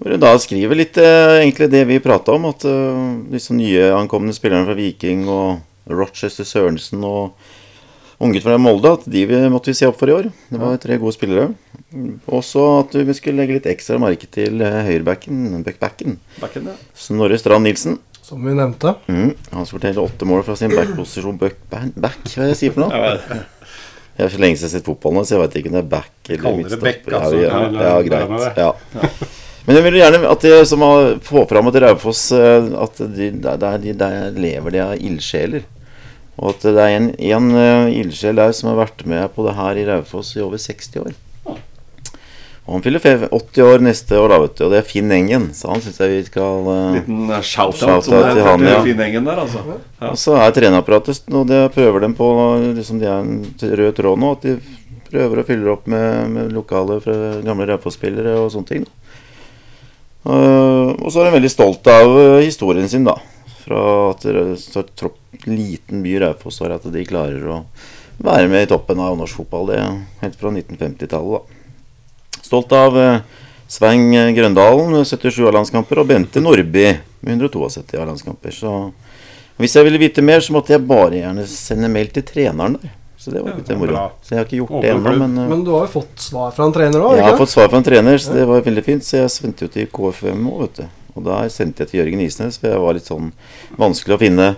[0.00, 2.46] Hvor hun da skriver litt eh, egentlig det vi prata om.
[2.48, 5.58] At eh, disse nyankomne spillerne fra Viking og
[5.92, 7.34] Rochester Sørensen og
[8.20, 10.30] unggutt fra Molde, at de vi- måtte vi se opp for i år.
[10.50, 11.54] Det var tre gode spillere.
[12.30, 16.18] Også at vi skulle legge litt ekstra merke til eh, høyrebacken, backbacken.
[16.40, 16.76] Backen, ja.
[16.94, 17.98] Snorre Strand Nilsen.
[18.22, 18.92] Som vi nevnte.
[19.10, 21.38] Mm, han skårte åtte mål fra sin backposisjon.
[21.40, 23.16] Back, back, back, hva er det jeg sier for noe?
[24.20, 25.76] Jeg har så lenge siden jeg har sett fotball nå, så jeg vet ikke om
[25.78, 27.14] det er back eller midtstopper.
[27.16, 27.36] altså.
[27.40, 28.56] Ja, ja, greit.
[28.60, 28.72] Ja.
[29.66, 33.30] Men jeg vil gjerne at de som har får fram at Raufoss eh, At de,
[33.30, 35.64] der, der, de, der lever de av ildsjeler.
[36.40, 39.58] Og at det er en, en eh, ildsjel der som har vært med på det
[39.58, 41.18] her i Raufoss i over 60 år.
[42.70, 45.48] Og han fyller 80 år neste år, da, vet du, og det er Finn Engen.
[45.58, 48.76] Så han syns jeg vi skal uh, Liten eh, shout-out det til er han, ja.
[48.84, 49.64] Finn Engen der, altså.
[49.66, 50.12] Ja.
[50.12, 52.28] Og så er treneapparatet og det prøver dem på
[52.76, 53.42] liksom De er en
[53.80, 54.30] rød tråd nå.
[54.38, 54.54] At de
[55.10, 58.86] prøver å fylle opp med, med lokale fra gamle Raufoss-spillere og sånne ting.
[60.22, 63.16] Uh, og så er de veldig stolt av uh, historien sin, da.
[63.70, 67.60] Fra at tropp, liten by Raufoss har at de klarer å
[68.18, 69.70] være med i toppen av norsk fotball.
[69.70, 72.40] Det er helt fra 1950-tallet, da.
[72.42, 73.20] Stolt av uh,
[73.70, 76.88] Svein Grøndalen med 77 A-landskamper og Bente Nordby
[77.22, 78.58] med 172 A-landskamper.
[78.58, 78.74] Så
[79.62, 82.96] hvis jeg ville vite mer, så måtte jeg bare gjerne sende mail til treneren der.
[83.20, 84.06] Så det var litt moro.
[84.24, 86.26] Så jeg har ikke gjort Åpen det ennå, men uh, Men du har jo fått
[86.26, 87.20] svar fra en trener òg?
[87.20, 89.06] jeg har fått svar fra en trener, så det var veldig fint.
[89.06, 90.96] Så jeg sendte jo til KFM òg, vet du.
[91.14, 93.32] Og der sendte jeg til Jørgen Isnes, for jeg var litt sånn
[93.80, 94.48] vanskelig å finne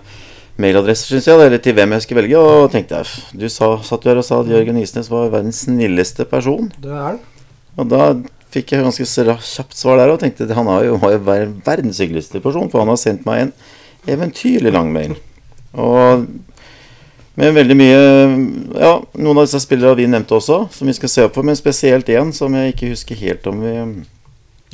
[0.61, 1.41] mailadresser, syns jeg.
[1.41, 2.39] Eller til hvem jeg skulle velge.
[2.43, 5.65] Og tenkte jeg Du sa, satt jo her og sa at Jørgen Isnes var verdens
[5.67, 6.71] snilleste person.
[6.83, 7.19] Det er.
[7.81, 8.13] Og da
[8.53, 11.53] fikk jeg ganske kjapt svar der og tenkte at han har jo, har jo ver-
[11.65, 13.53] verdens hyggeligste person, for han har sendt meg en
[14.13, 15.15] eventyrlig lang mail.
[15.73, 16.27] Og
[17.41, 18.01] med veldig mye
[18.77, 21.47] Ja, noen av disse spillere har vi nevnt også, som vi skal se opp for,
[21.49, 23.73] men spesielt én som jeg ikke husker helt om vi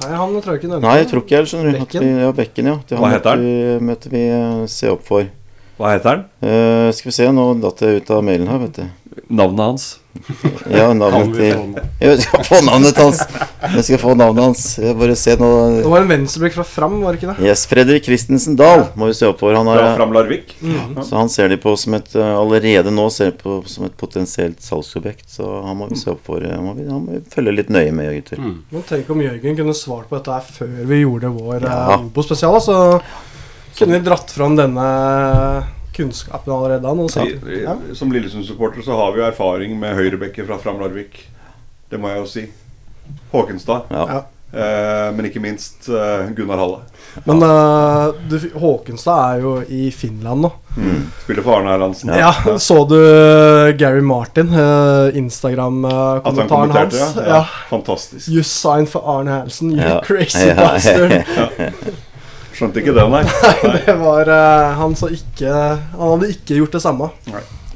[0.03, 0.87] Nei, han tror jeg ikke nevnte.
[0.87, 1.79] Nei, jeg tror ikke jeg skjønner du.
[1.83, 2.05] Bekken?
[2.05, 2.77] vi- Ja, Bekken, ja.
[2.89, 3.87] Det Hva heter han?
[3.89, 5.27] måtte vi, vi eh, se opp for.
[5.79, 6.25] Hva heter han?
[6.43, 8.87] Uh, skal vi se, nå datt jeg ut av mailen her, vet du.
[9.29, 9.87] Navnet hans?
[10.73, 11.75] Ja, navnet til?
[12.03, 13.21] Jeg skal få navnet hans.
[13.75, 14.63] Jeg skal få navnet hans.
[14.83, 17.47] Jeg bare se nå Det var en venstreblikk fra Fram, var det ikke det?
[17.47, 19.55] Yes, Fredrik Christensen Dahl må vi se opp for.
[19.55, 20.57] Han Fra Fram Larvik?
[21.07, 23.97] så han ser de på som et eh, Allerede nå ser de på som et
[24.01, 25.29] potensielt salgsobjekt.
[25.39, 26.43] Så han må vi se opp for.
[26.43, 28.43] Han Må vi, han må vi følge litt nøye med, gutter.
[28.43, 31.81] Men tenk om Jørgen kunne svart på dette her før vi gjorde vår Ja.
[31.95, 31.99] ja.
[32.03, 32.59] Obo-spesial.
[32.65, 32.79] Så
[33.79, 34.87] kunne vi dratt fram denne
[35.99, 37.27] kunnskapen allerede da.
[37.59, 37.77] Ja.
[37.99, 41.21] Som Lillesund-supporter så har vi jo erfaring med høyrebekker fra Fram Larvik.
[41.91, 42.49] Det må jeg jo si.
[43.33, 43.91] Håkenstad.
[43.93, 44.09] Ja.
[44.15, 44.25] Ja.
[44.49, 46.79] Eh, men ikke minst eh, Gunnar Halle.
[47.27, 50.51] Men eh, du, Håkenstad er jo i Finland nå.
[51.25, 52.13] Spiller for Arne Erlandsen.
[52.17, 52.97] Ja, Så du
[53.81, 56.95] Gary Martin, uh, Instagram-kommentaren hans?
[56.97, 57.09] ja.
[57.17, 57.29] Ja.
[57.35, 57.43] ja.
[57.69, 58.29] Fantastisk.
[58.29, 60.01] You signed for Arne Erlandsen, you Ja.
[60.07, 60.55] crazy Ja.
[60.55, 61.25] bastard.
[62.59, 63.23] Skjønte ikke det, nei.
[63.69, 67.11] nei Det var eh, Han så ikke Han hadde ikke gjort det samme.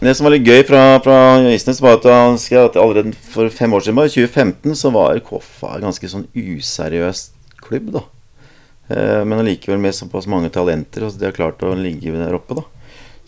[0.03, 1.17] Det som var litt gøy fra, fra
[1.55, 5.21] Isnes, var at han skrev at allerede for fem år siden, i 2015, så var
[5.23, 7.29] Koffa en ganske sånn useriøs
[7.63, 8.03] klubb, da.
[8.91, 12.59] Eh, men allikevel med såpass mange talenter, og de har klart å ligge der oppe,
[12.59, 12.67] da.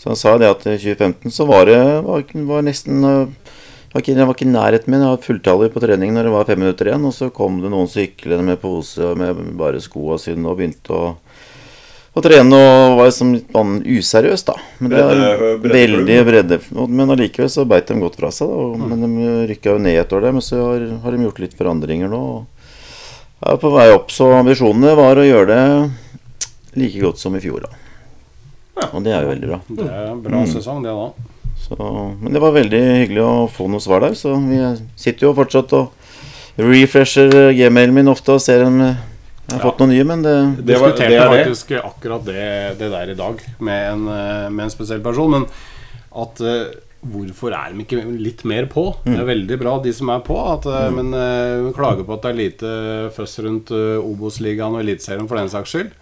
[0.03, 3.53] Så han sa det at i 2015 så var det var, var nesten eh,
[3.95, 5.05] var ikke, Jeg var ikke i nærheten min.
[5.05, 7.07] Jeg var fulltallig på trening når det var fem minutter igjen.
[7.07, 10.91] Og så kom det noen syklende med pose og med bare skoa sine og begynte
[10.91, 11.13] å,
[12.15, 13.49] å trene og var liksom litt
[13.99, 14.55] useriøs, da.
[14.79, 16.59] Men det er Bredde- veldig bredde.
[16.89, 18.49] Men allikevel så beit de godt fra seg.
[18.49, 18.87] Da.
[18.87, 21.57] Men de rykka jo ned et år der, men så har, har de gjort litt
[21.59, 22.21] forandringer nå.
[23.43, 25.91] og Er på vei opp, så ambisjonene var å gjøre det
[26.81, 28.89] like godt som i fjor, da.
[28.93, 29.59] Og det er jo veldig bra.
[29.69, 31.11] Det er en bra sesong, det da.
[31.65, 31.77] Så,
[32.21, 34.15] men det var veldig hyggelig å få noe svar der.
[34.19, 34.59] Så vi
[34.99, 35.93] sitter jo fortsatt og
[36.59, 38.81] refresher gmailen min ofte og ser om
[39.45, 41.45] jeg har fått noen nye, men det Det, var, det er det.
[41.45, 45.31] faktisk akkurat det, det der i dag med en, eh, med en spesiell person.
[45.37, 45.47] Men
[46.15, 46.71] at uh,
[47.05, 48.87] hvorfor er de ikke litt mer på?
[49.05, 50.39] Det er veldig bra, de som er på.
[50.55, 52.73] At, eh, Men eh, hun klager på at det er lite
[53.17, 55.93] føss rundt uh, Obos-ligaen og Eliteserien for den saks skyld.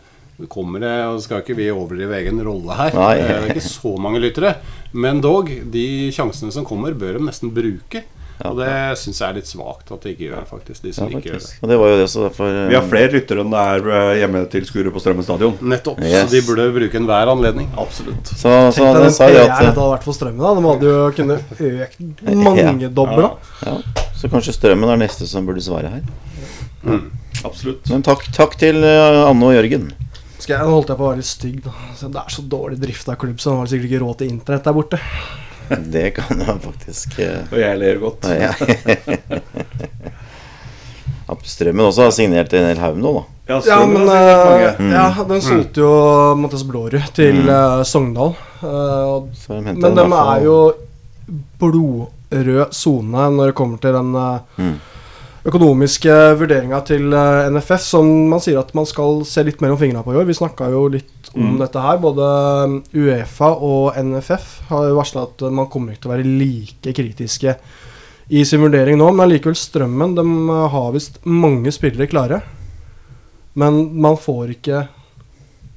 [0.43, 2.95] Det kommer det, og skal ikke vi overdrive egen rolle her.
[2.97, 3.13] Nei.
[3.21, 4.57] Det er ikke så mange lyttere.
[4.93, 8.05] Men dog, de sjansene som kommer, bør de nesten bruke.
[8.49, 10.83] Og det syns jeg er litt svakt at de ikke gjør, faktisk.
[10.83, 11.51] De ja, som ikke gjør det.
[11.63, 14.11] Og det var jo det, så derfor Vi har flere lyttere enn det er eh,
[14.23, 15.57] hjemmetilskuere på Strømmen stadion.
[15.73, 16.03] Nettopp.
[16.03, 16.27] Yes.
[16.27, 17.71] Så de burde bruke enhver anledning.
[17.79, 18.33] Absolutt.
[18.33, 20.43] Så, så Tenk deg den at det hadde vært for strømmen.
[20.43, 22.03] da De hadde jo kunnet økt
[22.49, 23.33] mangedobla.
[23.67, 23.77] ja,
[24.19, 27.03] Så kanskje Strømmen er neste som burde svare her.
[27.47, 27.87] Absolutt.
[27.91, 29.93] Men takk, takk til eh, Anne og Jørgen.
[30.43, 31.63] Skal jeg, nå holdt jeg på å være litt stygg.
[31.63, 31.73] Da.
[32.03, 34.67] Det er så dårlig drift av klubb, så han har sikkert ikke råd til internett
[34.67, 34.99] der borte.
[35.95, 38.29] Det kan jeg faktisk eh, Og jeg ler godt.
[38.29, 38.53] ja.
[41.29, 43.23] Ja, Strømmen også har signert en hel haug nå, da.
[43.53, 45.93] Ja, Ja, men uh, Ja, den solgte jo
[46.39, 48.35] Mathias Blårud til uh, Sogndal.
[48.63, 50.57] Og- Så har de men dem de er jo
[51.63, 54.13] blodrød sone når det kommer til den
[54.59, 54.75] Mm.
[55.49, 60.05] Økonomiske vurderinga til eh, NFF, som man sier at man skal se litt mellom fingrene
[60.07, 60.29] på i år.
[60.29, 61.99] Vi snakka jo litt om dette her.
[62.03, 62.27] Både
[62.69, 67.57] um, Uefa og NFF har varsla at man kommer ikke til å være like kritiske
[68.33, 72.43] i sin vurdering nå, men allikevel Strømmen de eh, har visst mange spillere klare.
[73.59, 74.87] Men man får ikke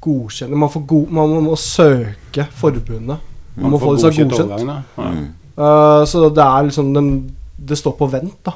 [0.05, 3.33] godkjenne Man, får go man må søke forbundet.
[3.55, 4.93] Man, må få det seg godkjent.
[4.95, 5.25] Mm.
[5.57, 7.09] Eh, så det er liksom den,
[7.57, 8.51] Det står på vent da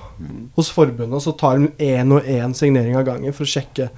[0.58, 1.22] hos forbundet.
[1.24, 3.90] Så tar de én og én signering av gangen for å sjekke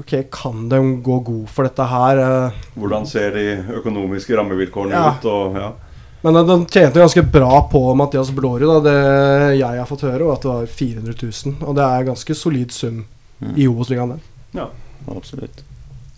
[0.00, 2.18] Ok, kan de gå god for dette her.
[2.18, 3.42] Eh, Hvordan ser de
[3.76, 5.12] økonomiske rammevilkårene Ja.
[5.14, 5.24] ut?
[5.30, 5.68] Og, ja.
[6.24, 8.80] Men eh, de tjente ganske bra på Mathias Blårud, da.
[8.88, 11.54] Det jeg har fått høre, var at det var 400 000.
[11.68, 13.04] Og det er ganske solid sum
[13.54, 14.18] i Obos-ligaen.
[14.56, 14.66] Ja.
[15.14, 15.62] Absolutt.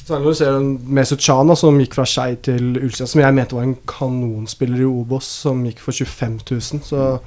[0.04, 3.34] Særlig når du ser en Mesut Chana, som gikk fra Skei til Ulstein, som jeg
[3.34, 6.80] mente var en kanonspiller i Obos, som gikk for 25 000.
[6.84, 7.18] Så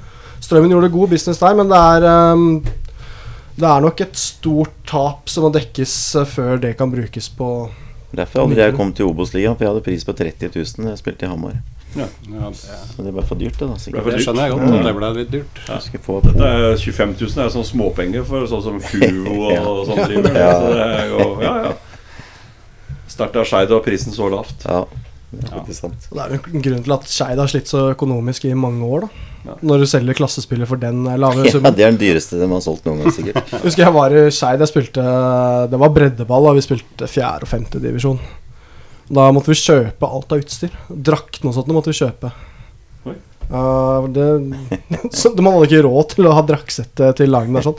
[0.43, 2.45] Strømmen gjorde god business der, men det er um,
[3.57, 7.51] Det er nok et stort tap som må dekkes eh, før det kan brukes på
[8.15, 11.01] Derfor aldri jeg kom til Obos-ligaen, for jeg hadde pris på 30 000 da jeg
[11.01, 11.57] spilte i Hamar.
[11.97, 13.75] Ja, det, Så det ble for dyrt, det, da.
[13.81, 14.05] Sikkert.
[14.05, 14.77] Det, det skjønner jeg godt.
[14.77, 15.59] at Det ble litt dyrt.
[15.67, 19.65] Jeg få Dette er 25 000 er sånn småpenger for sånn som Fuvo og, Ja.
[19.89, 20.39] sånn driver.
[20.39, 20.53] Ja.
[20.53, 21.73] Så det er jo, ja, ja.
[23.11, 24.65] Sterkt av Skeid og prisen så lavt.
[24.67, 24.83] Ja,
[25.31, 26.05] det sant.
[26.07, 29.01] Det er jo en grunn til at Skeid har slitt så økonomisk i mange år.
[29.07, 29.53] da Ja.
[29.63, 31.67] Når du selger klassespiller for den lave summen.
[31.67, 33.41] Ja, det er den dyreste de har solgt noen gang, sikkert.
[33.51, 34.59] Jeg husker jeg var i Skeid.
[34.63, 35.03] Jeg spilte
[35.71, 38.19] Det var breddeball, og vi spilte fjerde- og femtedivisjon.
[39.07, 40.73] Da måtte vi kjøpe alt av utstyr.
[40.91, 42.31] Draktene og sånt måtte vi kjøpe.
[43.47, 44.25] Uh, det,
[45.15, 47.69] så Man hadde ikke råd til å ha draktsett til lagene der.
[47.69, 47.77] sånn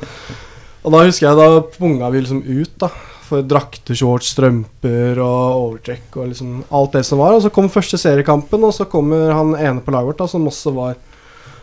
[0.88, 2.88] Og da husker jeg da punga vi liksom ut, da.
[3.28, 7.36] For drakter, shorts, strømper og overtrekk og liksom alt det som var.
[7.36, 10.48] Og så kom første seriekampen, og så kommer han ene på laget vårt, da, som
[10.48, 10.96] også var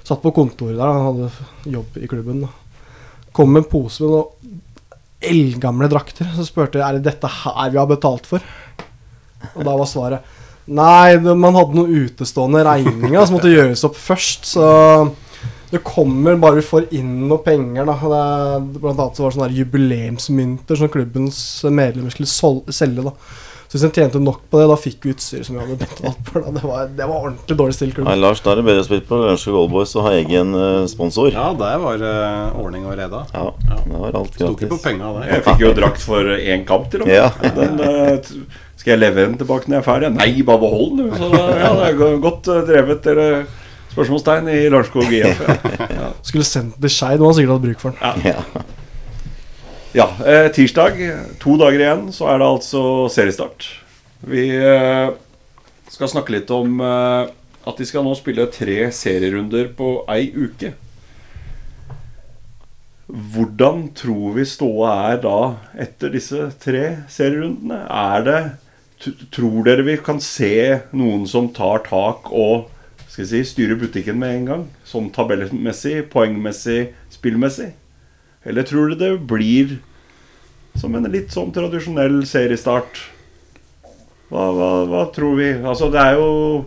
[0.05, 2.43] Satt på kontoret der, han hadde jobb i klubben.
[2.43, 2.51] da
[3.33, 4.59] Kom med en pose med noen
[5.25, 6.29] eldgamle drakter.
[6.35, 8.45] Så spurte jeg er det dette her vi har betalt for.
[9.55, 10.33] Og da var svaret
[10.65, 14.47] Nei, man hadde noen utestående regninger som måtte gjøres opp først.
[14.49, 14.65] Så
[15.71, 17.85] det kommer bare vi får inn noe penger.
[17.89, 17.95] Da.
[18.01, 23.03] Det, er- blant annet så var det sånne jubileumsmynter som klubbens medlemmer skulle sol selge.
[23.07, 23.13] da
[23.65, 26.19] Så hvis en tjente nok på det, da fikk vi utstyret som vi hadde betalt
[26.29, 26.45] for.
[26.45, 26.51] Da.
[26.59, 28.07] Det, var, det var ordentlig dårlig stilt klubb.
[28.07, 30.85] Nei, Lars, da er det bedre å spille på Lørenskog Oldboys og ha egen uh,
[30.91, 31.31] sponsor.
[31.33, 33.23] Ja, der var uh, ordning og reda.
[33.33, 33.47] Ja,
[33.89, 34.85] det var alt Sto ikke på gratis.
[34.85, 35.27] penga der.
[35.33, 37.17] Jeg fikk jo drakt for én kamp til og med.
[37.17, 37.51] Ja.
[37.57, 40.13] Den, uh, skal jeg levere den tilbake når jeg er ferdig?
[40.13, 41.09] Nei, bare behold den.
[41.09, 41.17] du.
[41.17, 43.29] Så ja, det er godt eh, drevet, dere.
[43.95, 45.39] Spørsmålstegn i Lørenskog IF.
[45.95, 46.09] Ja.
[46.25, 48.25] Skulle sendt den til Skeid, nå hadde sikkert hatt bruk for den.
[48.27, 48.65] Ja.
[49.95, 50.97] Ja, eh, tirsdag,
[51.39, 52.81] to dager igjen, så er det altså
[53.13, 53.69] seriestart.
[54.27, 55.13] Vi eh,
[55.87, 57.29] skal snakke litt om eh,
[57.63, 60.73] at de skal nå spille tre serierunder på ei uke.
[63.07, 65.39] Hvordan tror vi ståa er da
[65.79, 67.85] etter disse tre serierundene?
[67.87, 68.39] Er det
[69.35, 72.71] Tror dere vi kan se noen som tar tak og
[73.15, 74.63] skal jeg si, styrer butikken med en gang?
[74.83, 77.69] Sånn tabellmessig, poengmessig, spillmessig?
[78.43, 79.77] Eller tror du det blir
[80.75, 82.99] som en litt sånn tradisjonell seriestart?
[84.27, 85.47] Hva, hva, hva tror vi?
[85.55, 86.65] Altså, det er jo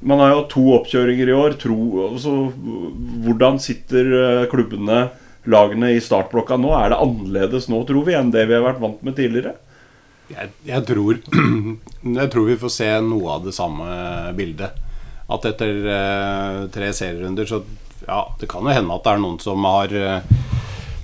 [0.00, 1.58] Man har jo to oppkjøringer i år.
[1.60, 2.32] Tro, altså,
[3.26, 5.10] hvordan sitter eh, klubbene,
[5.44, 6.70] lagene, i startblokka nå?
[6.78, 9.52] Er det annerledes nå, tror vi, enn det vi har vært vant med tidligere?
[10.32, 11.20] Jeg, jeg, tror,
[12.22, 13.90] jeg tror vi får se noe av det samme
[14.40, 14.80] bildet.
[15.34, 17.62] At etter eh, tre serierunder så
[18.04, 20.26] Ja, det kan jo hende at det er noen som har eh,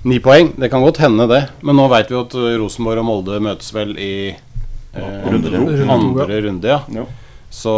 [0.05, 0.51] ni poeng.
[0.57, 1.41] Det kan godt hende, det.
[1.65, 5.49] Men nå veit vi at Rosenborg og Molde møtes vel i eh, Runde.
[5.55, 6.69] Runde andre runde.
[6.69, 6.83] Ja.
[6.93, 7.07] Ja.
[7.51, 7.73] Så,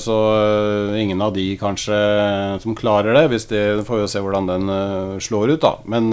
[0.00, 0.14] så
[0.96, 1.96] ingen av de kanskje
[2.62, 3.26] som klarer det.
[3.34, 4.72] Hvis det får vi se hvordan den
[5.20, 5.74] slår ut, da.
[5.84, 6.08] Men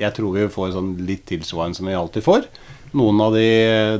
[0.00, 2.48] jeg tror vi får sånn litt tilsvarende som vi alltid får.
[2.96, 3.50] Noen av de,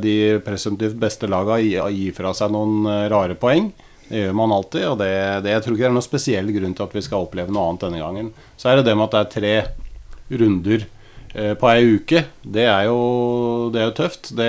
[0.01, 0.15] de
[0.47, 3.69] presumptivt beste laga gir, fra seg noen rare poeng.
[4.09, 5.11] Det gjør man alltid, og det,
[5.45, 7.67] det, jeg tror ikke det er noen spesiell grunn til at vi skal oppleve noe
[7.69, 8.31] annet denne gangen.
[8.57, 10.87] Så er det det med at det er tre runder
[11.35, 12.25] eh, på ei uke.
[12.41, 14.33] Det er, jo, det er jo tøft.
[14.39, 14.49] Det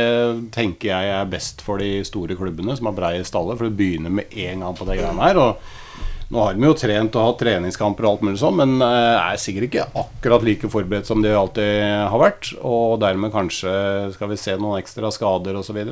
[0.55, 4.15] tenker jeg er best for de store klubbene som har breie staller, for det begynner
[4.21, 5.41] med en gang på det greiene her.
[5.43, 9.17] Og nå har de jo trent og hatt treningskamper og alt mulig sånn, men eh,
[9.17, 12.53] er sikkert ikke akkurat like forberedt som de alltid har vært.
[12.61, 13.73] Og dermed kanskje
[14.15, 15.83] skal vi se noen ekstra skader osv.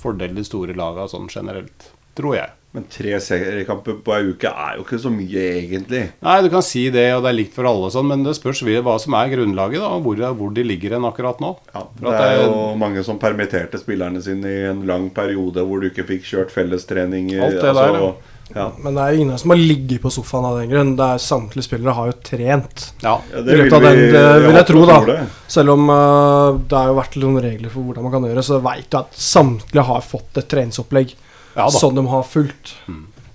[0.00, 2.52] Fordel de store laga sånn generelt, tror jeg.
[2.76, 6.02] Men tre seriekamper på ei uke er jo ikke så mye, egentlig.
[6.20, 8.34] Nei, du kan si det, og det er likt for alle, og sånn, men det
[8.36, 11.54] spørs vi- hva som er grunnlaget, da, og hvor, hvor de ligger hen akkurat nå.
[11.72, 15.80] Ja, det at er jo mange som permitterte spillerne sine i en lang periode hvor
[15.80, 17.40] du ikke fikk kjørt fellestreninger.
[17.46, 18.12] Alt det der, ja.
[18.54, 18.68] ja.
[18.84, 20.94] Men det er ingen som har ligget på sofaen av den grunn.
[21.00, 22.90] Det er Samtlige spillere har jo trent.
[23.00, 25.00] Ja, Ja, I løpet av den, det vil jeg tro, da.
[25.08, 25.20] det.
[25.48, 28.60] Selv om uh, det har jo vært noen regler for hvordan man kan gjøre, så
[28.60, 31.16] veit du at samtlige har fått et treningsopplegg
[31.56, 31.66] Ja.
[31.66, 31.70] Mm.
[31.80, 32.74] som de har fulgt.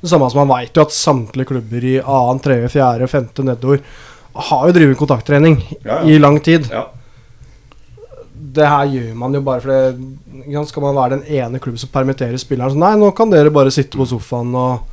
[0.01, 3.82] Det samme som man veit jo at samtlige klubber i annen, tredje, fjerde, femte nedover
[4.34, 6.69] har jo drevet kontakttrening Ja, i lang tid.
[6.72, 6.86] Ja.
[8.34, 12.38] det her gjør man jo bare fordi Skal man være den ene klubben som permitterer
[12.41, 12.72] spilleren?
[12.74, 14.88] Så nei, nå kan dere bare sitte på sofaen og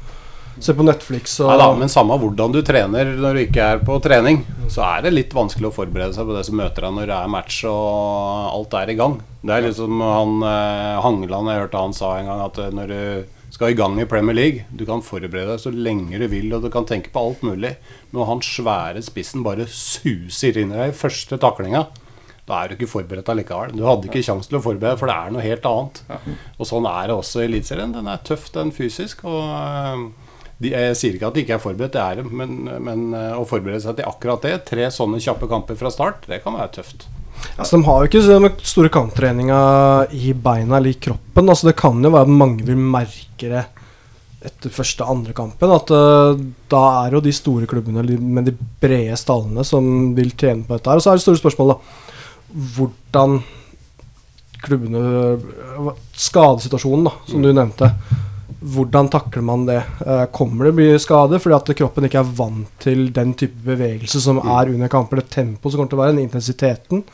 [0.64, 3.98] se på Netflix og Neida, men samme hvordan du trener når du ikke er på
[4.04, 4.42] trening,
[4.72, 7.16] så er det litt vanskelig å forberede seg på det som møter deg når det
[7.16, 9.18] er match og alt er i gang.
[9.42, 12.92] Det er liksom han eh, Hangeland, jeg hørte han sa en gang at eh, når
[12.92, 16.50] du skal i gang i Premier League, du kan forberede deg så lenge du vil,
[16.54, 17.72] og du kan tenke på alt mulig,
[18.10, 21.86] men når han svære spissen bare suser inn i deg i første taklinga,
[22.48, 23.74] da er du ikke forberedt allikevel.
[23.76, 25.98] Du hadde ikke kjangs til å forberede deg, for det er noe helt annet.
[26.56, 27.92] Og sånn er det også i Eliteserien.
[27.92, 29.26] Den er tøff, den fysisk.
[29.28, 30.08] og...
[30.58, 33.36] de, jeg sier ikke at de ikke er forberedt, det er de, men, men eh,
[33.38, 36.72] å forberede seg til akkurat det, tre sånne kjappe kamper fra start, det kan være
[36.80, 37.06] tøft.
[37.54, 39.58] Altså, De har jo ikke den store kamptreninga
[40.14, 41.46] i beina eller i kroppen.
[41.46, 43.64] Altså, det kan jo være at mange vil merke det
[44.48, 45.74] etter første andre kampen.
[45.74, 46.38] At uh,
[46.70, 50.90] da er jo de store klubbene med de brede stallene som vil trene på dette.
[50.90, 52.18] her Og så er det store spørsmålet da,
[52.78, 53.40] hvordan
[54.58, 55.02] klubbene
[56.18, 57.92] Skadesituasjonen, da, som du nevnte.
[58.58, 59.80] Hvordan takler man det?
[60.04, 64.22] Eh, Kommer det mye skade fordi at kroppen ikke er vant til den type bevegelse
[64.24, 65.20] som er under kamper?
[65.20, 67.04] Det tempoet som kommer til å være, den intensiteten.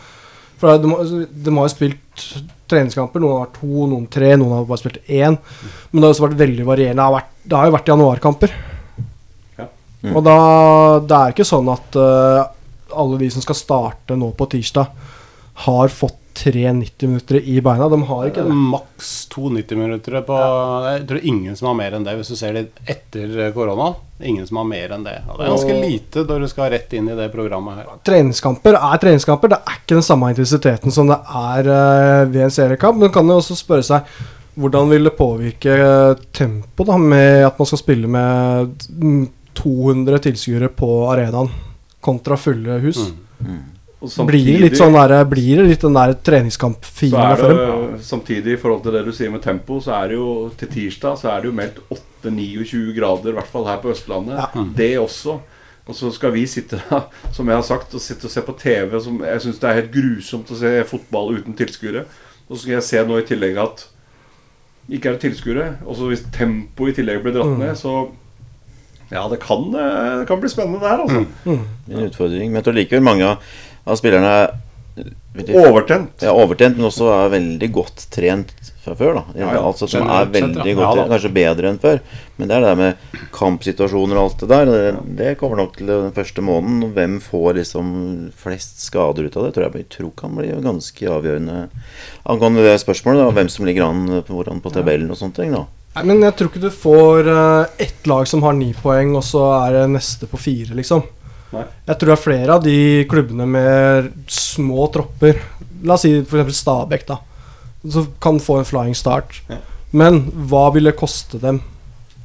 [0.60, 2.26] For de, de har jo spilt
[2.70, 3.20] treningskamper.
[3.22, 5.36] Noen har to, noen tre, noen har bare spilt én.
[5.90, 7.02] Men det har også vært veldig varierende.
[7.02, 8.54] Det har, vært, det har jo vært januarkamper.
[9.58, 9.68] Ja.
[10.14, 10.38] Og da
[11.04, 12.44] Det er ikke sånn at uh,
[12.94, 15.10] alle de som skal starte nå på tirsdag,
[15.66, 17.88] har fått tre 90 minutter i beina.
[17.88, 18.56] De har ikke det.
[18.74, 20.38] Maks to 90 minutter på
[20.88, 23.92] Jeg tror ingen som har mer enn det, hvis du ser det etter korona.
[24.22, 25.16] Ingen som har mer enn det.
[25.28, 27.92] Og det er ganske lite når du skal rett inn i det programmet her.
[28.06, 29.54] Treningskamper er treningskamper.
[29.54, 33.00] Det er ikke den samme intensiteten som det er eh, ved en seriekamp.
[33.02, 34.16] Men kan jo også spørre seg
[34.54, 39.24] hvordan vil det påvirke uh, tempoet med at man skal spille med mm,
[39.58, 41.50] 200 tilskuere på arenaen
[42.04, 43.00] kontra fulle hus?
[44.04, 46.12] Og Blir det litt sånn der, blir det litt den der
[47.32, 47.98] er for dem?
[48.04, 51.16] samtidig, i forhold til det du sier med tempo, så er det jo til tirsdag
[51.20, 51.78] så er det jo meldt
[52.24, 54.36] 8-29 grader, i hvert fall her på Østlandet.
[54.38, 54.64] Ja.
[54.76, 55.38] Det også.
[55.86, 56.78] Og så skal vi sitte
[57.36, 58.94] som jeg har sagt, og sitte og se på TV.
[59.04, 62.04] Som jeg syns det er helt grusomt å se fotball uten tilskuere.
[62.48, 63.86] Og så skal jeg se nå i tillegg at
[64.92, 65.66] ikke er det tilskuere.
[65.88, 67.58] Og så hvis tempoet i tillegg blir dratt Mm.
[67.64, 68.10] ned, så
[69.12, 71.26] Ja, det kan, eh, det kan bli spennende det her, altså.
[71.92, 72.48] En utfordring.
[72.50, 73.38] Men jeg tror likevel mange av-
[73.84, 74.54] av spillerne er
[75.34, 76.22] Overtent.
[76.22, 78.52] Ja, overtent, men også er veldig godt trent
[78.84, 79.16] fra før.
[79.16, 79.62] da Ja, ja.
[79.66, 81.10] Altså som er veldig godt trent.
[81.10, 81.98] Kanskje bedre enn før.
[82.36, 84.70] Men det er det der med kampsituasjoner og alt det der.
[84.70, 86.92] Det, det kommer nok til den første måneden.
[86.94, 87.88] Hvem får liksom
[88.38, 91.58] flest skader ut av det, tror jeg, jeg tror kan bli ganske avgjørende.
[92.30, 95.56] Angående det spørsmålet, da, hvem som ligger an hvordan på tabellen og sånne ting.
[95.58, 99.12] da Nei, men jeg tror ikke du får uh, ett lag som har ni poeng,
[99.18, 101.04] og så er det neste på fire, liksom.
[101.52, 101.66] Nei.
[101.86, 102.78] Jeg tror det er flere av de
[103.10, 105.38] klubbene med små tropper
[105.84, 106.56] La oss si f.eks.
[106.62, 107.18] Stabæk, da.
[107.92, 109.42] Som kan få en flying start.
[109.50, 109.58] Ja.
[109.94, 111.60] Men hva vil det koste dem,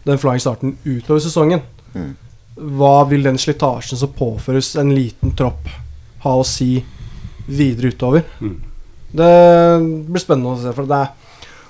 [0.05, 1.65] den flying starten, utover sesongen?
[1.91, 2.13] Mm.
[2.80, 5.67] Hva vil den slitasjen som påføres en liten tropp,
[6.24, 6.78] ha å si
[7.49, 8.24] videre utover?
[8.39, 8.55] Mm.
[9.20, 9.34] Det
[10.07, 10.74] blir spennende å se.
[10.78, 11.11] For det er,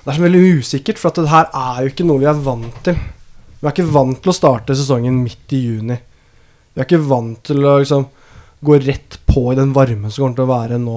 [0.04, 1.00] det er så veldig usikkert.
[1.00, 3.02] For at det her er jo ikke noe vi er vant til.
[3.60, 5.98] Vi er ikke vant til å starte sesongen midt i juni.
[6.72, 8.06] Vi er ikke vant til å liksom
[8.60, 10.96] gå rett på i den varmen som kommer til å være nå.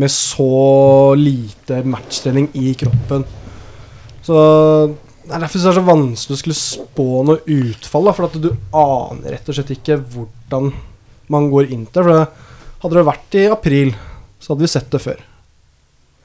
[0.00, 3.26] Med så lite matchtrening i kroppen.
[4.24, 4.38] Så
[5.24, 8.08] det er derfor det er så vanskelig å skulle spå noe utfall.
[8.08, 10.72] Da, for at du aner rett og slett ikke hvordan
[11.32, 12.02] man går inn til.
[12.02, 12.50] For det,
[12.82, 13.94] hadde det vært i april,
[14.36, 15.22] så hadde vi sett det før.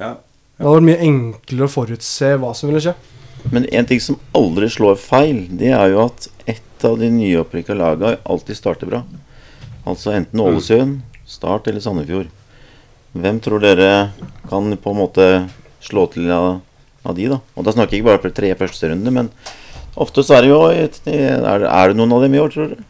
[0.02, 0.16] Ja.
[0.60, 2.98] Det hadde vært mye enklere å forutse hva som ville skje.
[3.54, 6.28] Men en ting som aldri slår feil, det er jo at
[6.80, 9.04] ett av de nyopprykka laga alltid starter bra.
[9.84, 12.28] Altså enten Ålesund, Start eller Sandefjord.
[13.12, 14.12] Hvem tror dere
[14.50, 15.26] kan på en måte
[15.84, 16.62] slå til av,
[17.04, 17.40] av de, da?
[17.58, 19.28] Og da snakker jeg ikke bare for tre første runde, men
[20.00, 22.86] ofte så er det jo er, er det noen av dem i år, tror dere?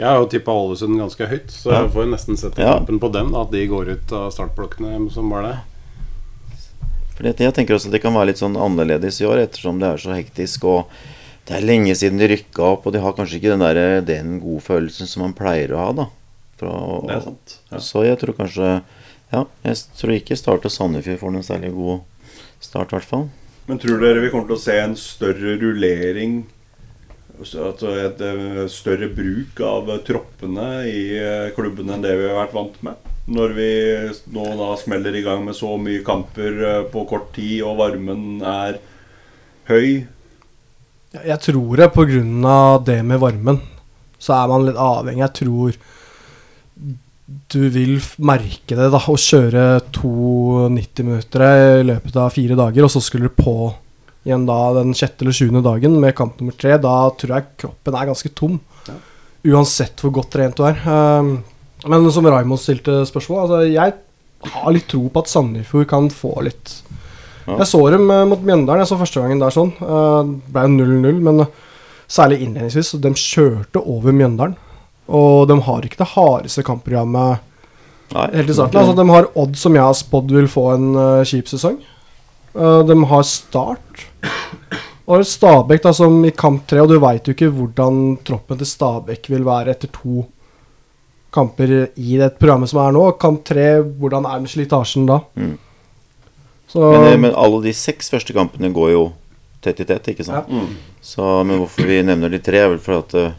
[0.00, 2.74] Jeg har jo tippa Ålesund ganske høyt, så jeg får nesten sette Ja.
[2.84, 3.32] på dem.
[3.32, 5.56] Da, at de går ut av startblokkene som var det.
[7.16, 9.80] For det- jeg tenker også at det kan være litt sånn annerledes i år, ettersom
[9.80, 10.64] det er så hektisk.
[10.64, 10.86] og
[11.50, 14.36] det er lenge siden de rykka opp, og de har kanskje ikke den, der, den
[14.38, 15.88] gode følelsen som man pleier å ha.
[15.98, 16.06] da
[16.60, 16.74] Fra,
[17.08, 17.56] Det er sant.
[17.72, 17.80] Ja.
[17.82, 18.68] Så jeg tror kanskje
[19.32, 22.06] Ja, jeg tror ikke Start og Sandefjord får noen særlig god
[22.62, 23.26] start, i hvert fall.
[23.66, 26.40] Men tror dere vi kommer til å se en større rullering
[27.40, 32.56] at et eh, større bruk av troppene i eh, klubben enn det vi har vært
[32.56, 33.10] vant med?
[33.30, 33.70] Når vi
[34.34, 38.42] nå da smeller i gang med så mye kamper eh, på kort tid, og varmen
[38.44, 38.80] er
[39.70, 40.04] høy.
[41.12, 42.84] Jeg- tror det pga.
[42.84, 43.60] det med varmen.
[44.18, 45.18] Så er man litt avhengig.
[45.18, 45.74] Jeg tror
[47.50, 48.98] du vil merke det, da.
[48.98, 51.44] Å kjøre to 90 minutter
[51.80, 53.72] i løpet av fire dager, og så skulle du på
[54.26, 56.76] igjen da den sjette eller sjuende dagen med kamp nummer tre.
[56.78, 58.60] Da tror jeg kroppen er ganske tom.
[59.46, 60.76] Uansett hvor godt trent du er.
[60.84, 61.42] Um,
[61.88, 63.94] men som Raymond stilte spørsmål, altså jeg
[64.52, 66.89] har litt tro på at Sandefjord kan få litt Ja.
[67.48, 69.72] Jeg så dem eh, mot Mjøndalen, jeg så første gangen der sånn.
[69.80, 71.54] Det ble jo 0-0, men eh,
[72.10, 72.96] særlig innledningsvis.
[73.02, 74.58] De kjørte over Mjøndalen.
[75.10, 77.40] Og de har ikke det hardeste kampprogrammet
[78.14, 78.78] helt i starten.
[78.78, 81.80] Altså, de har Odd, som jeg har spådd vil få en uh, kjip sesong.
[82.54, 84.04] Uh, de har Start.
[85.10, 88.70] Og Stabæk, da, som i kamp tre, og du veit jo ikke hvordan troppen til
[88.70, 90.22] Stabæk vil være etter to
[91.34, 93.08] kamper i det programmet som er nå.
[93.18, 95.18] Kamp tre, hvordan er den slitasjen da?
[95.38, 95.56] Mm.
[96.70, 99.04] Så Men, eh, men alle de seks første kampene går jo
[99.60, 100.50] tett i tett, ikke sant?
[101.02, 103.32] Så, men hvorfor vi nevner de tre, er vel for at eh,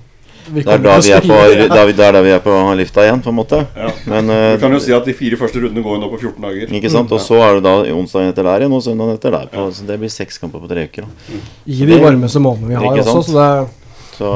[0.51, 1.35] det er da vi er på,
[1.69, 3.59] da vi, er da vi er på lifta igjen, på en måte.
[3.77, 3.91] Ja.
[4.09, 6.17] Men Vi eh, kan jo si at de fire første rundene går jo nå på
[6.17, 6.73] 14 dager.
[6.79, 7.13] Ikke sant?
[7.13, 9.51] Og så er det da onsdagen etter der igjen, og søndagen etter der.
[9.53, 11.07] På, så det blir seks kamper på tre uker.
[11.07, 11.39] Da.
[11.69, 14.33] I de varmeste månedene vi har også, så det Så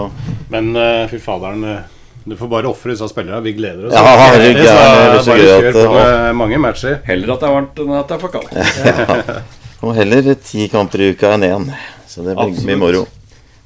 [0.53, 1.65] Men uh, fy faderen,
[2.25, 3.43] du får bare ofre disse spillerne.
[3.45, 3.93] Vi gleder oss.
[3.93, 6.99] Ja, herregud, det er så bare gøy kjør at, på med mange matcher.
[7.05, 9.53] Heller at det er varmt enn at det er for kaldt.
[9.85, 11.67] Og heller ti kamper i uka enn én.
[12.09, 13.03] Så det blir mye moro.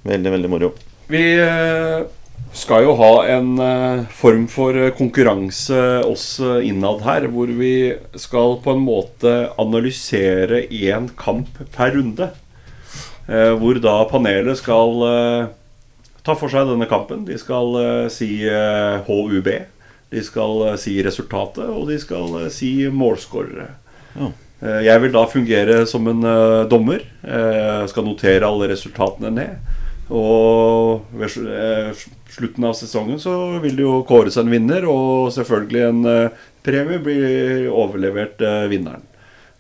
[0.10, 0.72] Veldig, veldig moro.
[1.10, 2.02] Vi eh,
[2.56, 6.28] skal jo ha en eh, form for eh, konkurranse oss
[6.66, 12.32] innad her, hvor vi skal på en måte analysere én kamp per runde.
[13.30, 15.06] Eh, hvor da panelet skal
[16.30, 17.26] ta for seg denne kampen.
[17.28, 19.50] De skal eh, si eh, HUB.
[20.14, 23.68] De skal eh, si resultatet, og de skal eh, si målskårere.
[24.16, 24.30] Ja.
[24.62, 27.04] Eh, Jeg vil da fungere som en eh, dommer.
[27.26, 29.76] Eh, skal notere alle resultatene ned.
[30.10, 31.92] Og ved eh,
[32.34, 36.98] slutten av sesongen så vil det jo kåres en vinner, og selvfølgelig en eh, premie
[37.06, 39.06] blir overlevert eh, vinneren.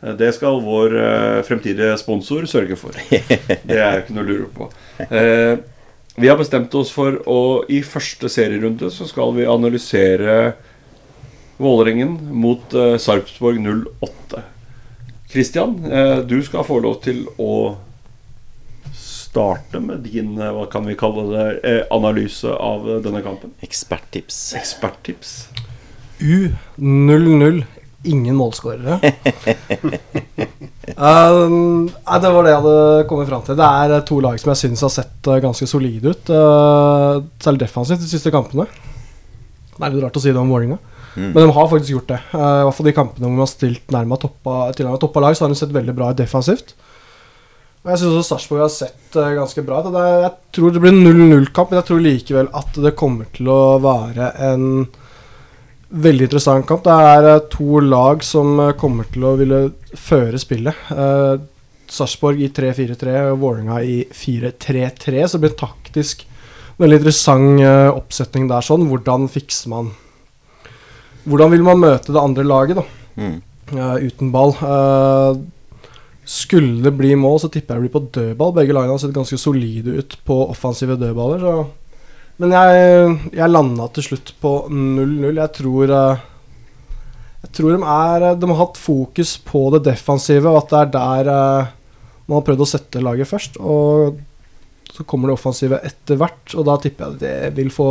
[0.01, 2.97] Eh, Det skal vår eh, fremtidige sponsor sørge for.
[3.69, 4.71] Det er ikke noe å lure på.
[6.19, 7.41] Vi har bestemt oss for å
[7.71, 10.57] i første serierunde så skal vi analysere
[11.59, 14.41] Vålerengen mot uh, Sarpsborg 08.
[15.29, 17.77] Kristian, eh, du skal få lov til å
[18.95, 23.53] starte med din eh, hva kan vi kalle det, eh, analyse av denne kampen.
[23.61, 24.39] Eksperttips.
[24.57, 25.35] Eksperttips.
[26.19, 27.61] U00.
[28.09, 28.99] Ingen målskårere.
[30.97, 33.57] Um, nei, det var det jeg hadde kommet fram til.
[33.59, 36.31] Det er eh, to lag som jeg syns har sett eh, ganske solide ut.
[36.33, 38.65] uh, særlig defensivt de siste kampene.
[39.75, 40.79] Det er litt rart å si det om Vålerenga,
[41.17, 41.31] Mm.
[41.33, 42.19] men de har faktisk gjort det.
[42.31, 45.45] Uh, I hvert fall de kampene hvor de har stilt nærme toppa, toppa lag, så
[45.45, 46.75] har de sett veldig bra ut defensivt.
[47.83, 49.89] Og jeg syns også Sarpsborg har sett uh, ganske bra ut.
[49.95, 53.49] Det jeg tror det blir en 0-0-kamp, men jeg tror likevel at det kommer til
[53.49, 54.65] å være en
[55.89, 56.83] veldig interessant kamp.
[56.85, 59.61] Det er eh, to lag som eh, kommer til å ville
[59.97, 60.89] føre spillet.
[60.93, 61.35] Eh,
[61.89, 65.23] Sarpsborg i 3-4-3 og Vålerenga i 4-3-3.
[65.25, 66.25] Så det blir taktisk
[66.79, 68.65] veldig interessant eh, oppsetning der.
[68.65, 68.87] sånn.
[68.91, 69.93] Hvordan fikser man
[71.29, 72.83] Hvordan vil man møte det andre laget, da?
[73.19, 73.41] Mm.
[73.75, 74.53] eh, uten ball.
[74.55, 75.41] Eh,
[76.29, 78.53] skulle det bli mål, så tipper jeg det blir på dødball.
[78.55, 81.43] Begge lagene har sett ganske solide ut på offensive dødballer.
[81.43, 81.53] Så.
[82.39, 85.41] Men jeg, jeg landa til slutt på 0-0.
[85.41, 86.21] Jeg tror eh,
[87.43, 90.93] Jeg tror de er De har hatt fokus på det defensive, og at det er
[90.95, 91.75] der eh,
[92.29, 93.57] man har prøvd å sette laget først.
[93.59, 94.19] Og
[94.93, 97.89] så kommer det offensive etter hvert, og da tipper jeg det vil få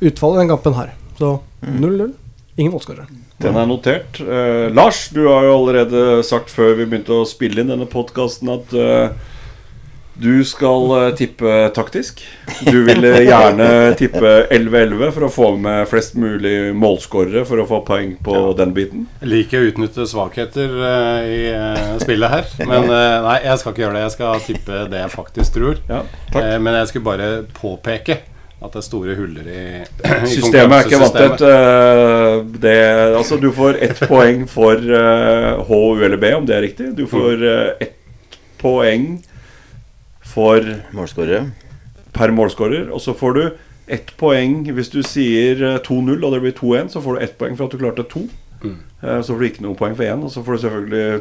[0.00, 0.94] utfall i den kampen her.
[1.18, 1.34] Så
[1.66, 2.12] 0-0.
[2.60, 3.08] Ingen målskårere.
[3.40, 4.20] Den er notert.
[4.20, 8.52] Eh, Lars, du har jo allerede sagt før vi begynte å spille inn denne podkasten
[8.52, 9.12] at eh,
[10.14, 12.20] du skal eh, tippe taktisk.
[12.60, 17.80] Du ville gjerne tippe 11-11 for å få med flest mulig målskårere for å få
[17.86, 19.06] poeng på den biten.
[19.22, 22.50] Jeg liker å utnytte svakheter eh, i eh, spillet her.
[22.66, 24.02] Men nei, jeg skal ikke gjøre det.
[24.08, 25.80] Jeg skal tippe det jeg faktisk tror.
[25.88, 26.02] Ja,
[26.34, 28.20] men jeg skulle bare påpeke
[28.60, 29.62] at det er store huller i,
[30.26, 31.44] i Systemet er ikke vant
[32.60, 32.74] det,
[33.16, 36.90] altså, du får ett poeng for H, U eller B, om det er riktig.
[36.98, 37.96] Du får eh, ett
[38.60, 39.14] poeng
[40.30, 40.60] for
[40.96, 41.50] Målskårer.
[42.12, 42.88] per målskårer.
[42.92, 43.42] Og så får du
[43.90, 46.88] ett poeng hvis du sier eh, 2-0 og det blir 2-1.
[46.94, 48.24] Så får du ett poeng for at du klarte to.
[48.62, 48.76] Mm.
[49.02, 50.22] Eh, Så får du ikke noe poeng for én.
[50.24, 51.20] Og så får du selvfølgelig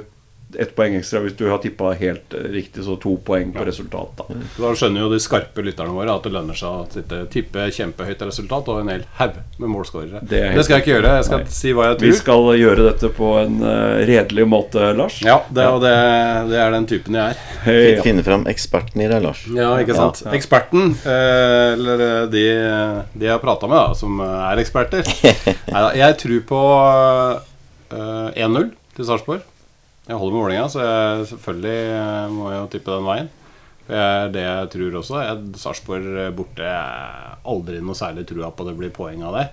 [0.57, 4.17] ett poeng ekstra hvis du har tippa helt eh, riktig, så to poeng på resultat.
[4.17, 7.67] da Da skjønner jo de skarpe lytterne våre at det lønner seg å sitte, tippe
[7.75, 10.23] kjempehøyt resultat og en hel haug med målskårere.
[10.23, 11.13] Det Det, skal jeg ikke gjøre.
[11.19, 11.53] Jeg skal Nei.
[11.59, 12.07] si hva jeg tror.
[12.07, 15.19] Vi skal gjøre dette på en eh, redelig måte, Lars.
[15.25, 15.93] Ja, det, og det,
[16.49, 17.45] det er den typen jeg er.
[17.67, 18.03] Hei, ja.
[18.05, 19.45] Finne fram eksperten i deg, Lars.
[19.53, 20.23] Ja, ikke sant?
[20.33, 22.45] Eksperten, eh, eller de,
[23.13, 25.05] de jeg har prata med, da, som er eksperter
[25.69, 26.61] Neida, Jeg tror på
[27.93, 29.45] eh, 1-0 til Sarpsborg.
[30.09, 33.27] Jeg holder med Vålerenga, så jeg selvfølgelig eh, må jeg jo tippe den veien.
[33.89, 35.19] Det er det jeg tror også.
[35.61, 39.45] Sarpsborg eh, borte er aldri noe særlig trua på det blir poeng av det.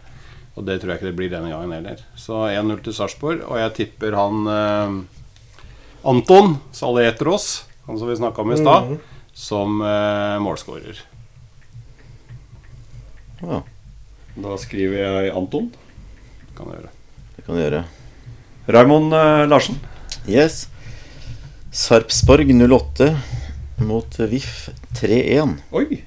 [0.57, 2.01] Og det tror jeg ikke det blir denne gangen heller.
[2.17, 4.95] Så 1-0 til Sarpsborg, og jeg tipper han eh,
[6.09, 8.95] Anton Salietros, han som vi snakka om i stad,
[9.37, 11.03] som eh, målskårer.
[13.45, 13.61] Ja,
[14.41, 15.69] Da skriver jeg Anton.
[16.57, 16.95] Kan du gjøre.
[17.37, 17.83] det kan du gjøre.
[18.73, 19.77] Raymond eh, Larsen.
[20.27, 20.69] Yes.
[21.71, 23.17] Sarpsborg 08
[23.77, 24.69] mot VIF
[25.01, 25.53] 3-1.
[25.71, 26.03] Oi.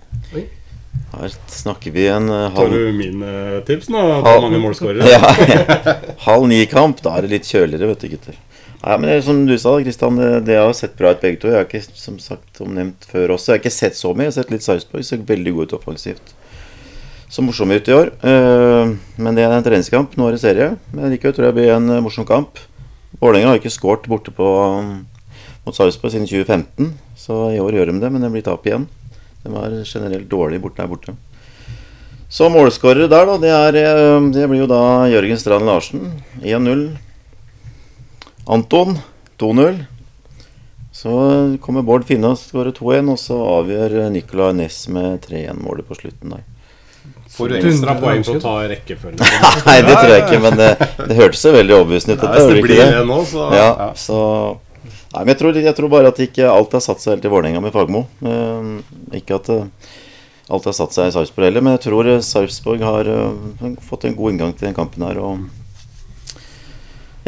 [1.14, 4.02] Her snakker vi en halv Tar halv du mine tips nå?
[4.10, 4.20] Ja.
[4.26, 5.08] Hvor mange målskårere?
[5.14, 5.96] ja,
[6.26, 7.00] halv ni-kamp.
[7.06, 8.40] Da er det litt kjøligere, vet du, gutter.
[8.80, 11.40] Nei, men det er som du sa, Kristian, det, det har sett bra ut begge
[11.42, 11.52] to.
[11.52, 14.28] Jeg har ikke som sagt omnevnt før også, jeg har ikke sett så mye.
[14.28, 15.08] Jeg har sett litt Sarpsborg.
[15.08, 16.36] Ser veldig god ut offensivt.
[17.30, 18.12] Så morsomme ut i år.
[18.20, 20.20] Uh, men det er en treningskamp.
[20.20, 20.74] Nå er det serie.
[20.92, 22.60] Men likevel tror jeg det blir en eh, morsom kamp.
[23.20, 24.48] Vålerenga har ikke skåret borte på
[24.80, 24.92] um,
[25.66, 28.88] mot Sarpsborg siden 2015, så i år gjør de det, men det blir tap igjen.
[29.44, 31.16] De var generelt dårlig borte der borte.
[32.30, 33.38] Så målskårere der, da.
[33.42, 36.04] Det, er, eh, det blir jo da Jørgen Strand Larsen.
[36.44, 36.84] 1-0.
[38.46, 39.00] Anton
[39.42, 39.82] 2-0.
[40.94, 41.12] Så
[41.64, 46.36] kommer Bård Finne og skårer 2-1, og så avgjør Nicolay Næss med 3-1-målet på slutten
[46.36, 46.46] der.
[47.40, 49.22] Får du ekstra poeng på å ta rekkefølgen?
[49.70, 50.70] Nei, det tror jeg ikke, men det,
[51.00, 52.26] det hørtes jo veldig overbevisende ut.
[52.28, 53.90] Nei, det blir det nå, så Ja, ja.
[54.00, 54.20] så
[55.10, 57.32] Nei, men jeg tror, jeg tror bare at ikke alt har satt seg helt i
[57.34, 58.04] Vålerenga med Fagmo.
[58.22, 58.68] Eh,
[59.18, 59.64] ikke at eh,
[60.54, 64.06] alt har satt seg i Sarpsborg heller, men jeg tror eh, Sarpsborg har eh, fått
[64.06, 65.18] en god inngang til den kampen her.
[65.22, 65.48] Og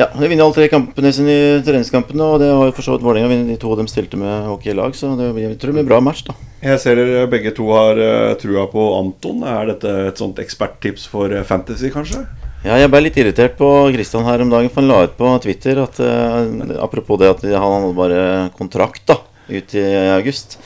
[0.02, 2.96] ja, de vinner alle tre kampene sine i treningskampene, og det har jo for så
[2.96, 5.82] vidt Vålerenga de to av dem stilte med hockeylag, så det blir, jeg tror det
[5.82, 6.36] blir bra match, da.
[6.62, 9.42] Jeg ser dere begge to har eh, trua på Anton.
[9.50, 12.24] Er dette et sånt eksperttips for eh, fantasy, kanskje?
[12.62, 15.32] Ja, jeg ble litt irritert på Kristian her om dagen, for han la ut på
[15.42, 18.26] Twitter at uh, apropos det at han hadde bare
[18.58, 19.18] kontrakt da,
[19.50, 20.60] ut i august.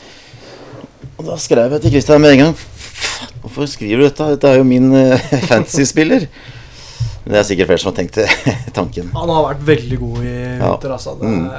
[1.15, 2.57] Og da skrev jeg til Kristian med en gang
[3.39, 4.27] Hvorfor skriver du dette?
[4.33, 6.27] Dette er jo min uh, fantasy-spiller.
[7.25, 8.21] Men det er sikkert flere som har tenkt
[8.77, 9.09] tanken.
[9.15, 10.75] Han har vært veldig god i Ja.
[10.77, 11.17] altså.
[11.21, 11.49] Mm.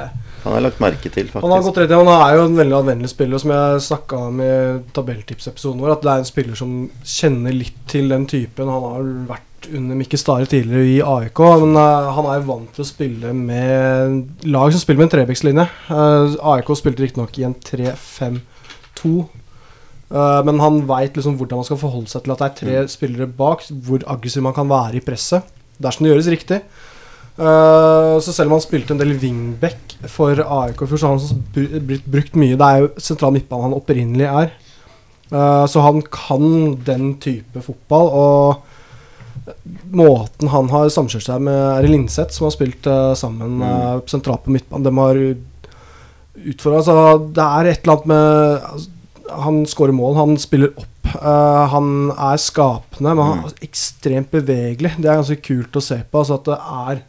[0.47, 3.09] Han har lagt merke til, Han har gått rett han er jo en veldig anvendelig
[3.11, 4.51] spiller, som jeg snakka om i
[4.95, 8.71] tabelltipsepisoden vår, at det er en spiller som kjenner litt til den typen.
[8.71, 12.69] Han har vært under Mikke Stare tidligere i AIK, men uh, han er jo vant
[12.75, 15.67] til å spille med lag som spiller med en trebekslinje.
[15.89, 19.11] Uh, AIK spilte riktignok i en 3-5-2.
[20.07, 22.87] Uh, men han veit liksom hvordan man skal forholde seg til at det er tre
[22.93, 25.56] spillere bak, hvor aggressiv man kan være i presset.
[25.83, 26.61] Dersom det gjøres riktig.
[27.37, 31.19] Eh, så selv om han spilte en del wingback for AIK i fjor, så har
[31.19, 32.57] han blitt brukt mye.
[32.57, 34.55] Det er jo sentral midtbane han opprinnelig er.
[35.29, 38.09] Eh, så han kan den type fotball.
[38.17, 38.75] Og
[39.95, 44.01] måten han har samkjørt seg med Er det Linseth som har spilt eh, sammen uh,
[44.09, 44.83] sentralt på midtbanen?
[44.83, 45.19] De har
[46.51, 46.97] utfordra altså,
[47.31, 48.89] Det er et eller annet med altså,
[49.45, 50.96] Han skårer mål, han spiller opp.
[51.15, 54.95] Eh, han er skapende, men han er ekstremt bevegelig.
[54.97, 56.23] Det er ganske kult å se på.
[56.23, 57.05] Altså at det er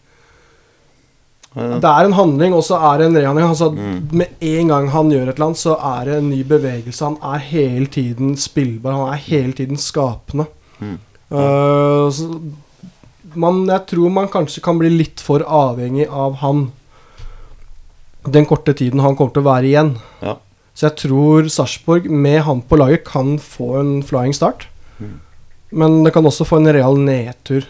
[1.58, 3.48] det er en handling, og så er det en rehandling.
[3.48, 3.70] Altså,
[4.14, 7.04] Med en gang han gjør et eller annet, så er det en ny bevegelse.
[7.08, 8.94] Han er hele tiden spillbar.
[8.94, 10.46] Han er hele tiden skapende.
[10.80, 12.28] Eh, så
[13.34, 16.68] man, jeg tror man kanskje kan bli litt for avhengig av han
[18.28, 19.90] den korte tiden han kommer til å være igjen.
[20.24, 20.36] Ja.
[20.78, 24.68] Så jeg tror Sarpsborg med han på laget kan få en flying start.
[25.74, 27.66] Men det kan også få en real nedtur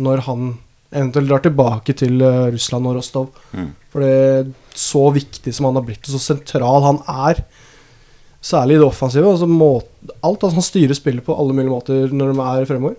[0.00, 0.52] når han
[0.92, 3.28] eventuelt drar tilbake til eh, Russland og Rostov.
[3.52, 3.68] Mm.
[3.92, 4.48] For det er
[4.78, 7.42] så viktig som han har blitt, og så sentral han er,
[8.42, 9.28] særlig i det offensive.
[9.28, 9.70] Altså må,
[10.20, 12.96] alt altså Han styrer spillet på alle mulige måter når de er fremover.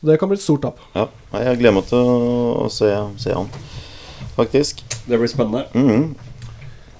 [0.00, 0.82] Så det kan bli et stort tap.
[0.96, 1.06] Ja,
[1.44, 2.90] jeg gleder meg til å, se,
[3.22, 3.50] se han,
[4.36, 4.82] faktisk.
[5.06, 5.66] Det blir spennende.
[5.74, 6.30] Mhm.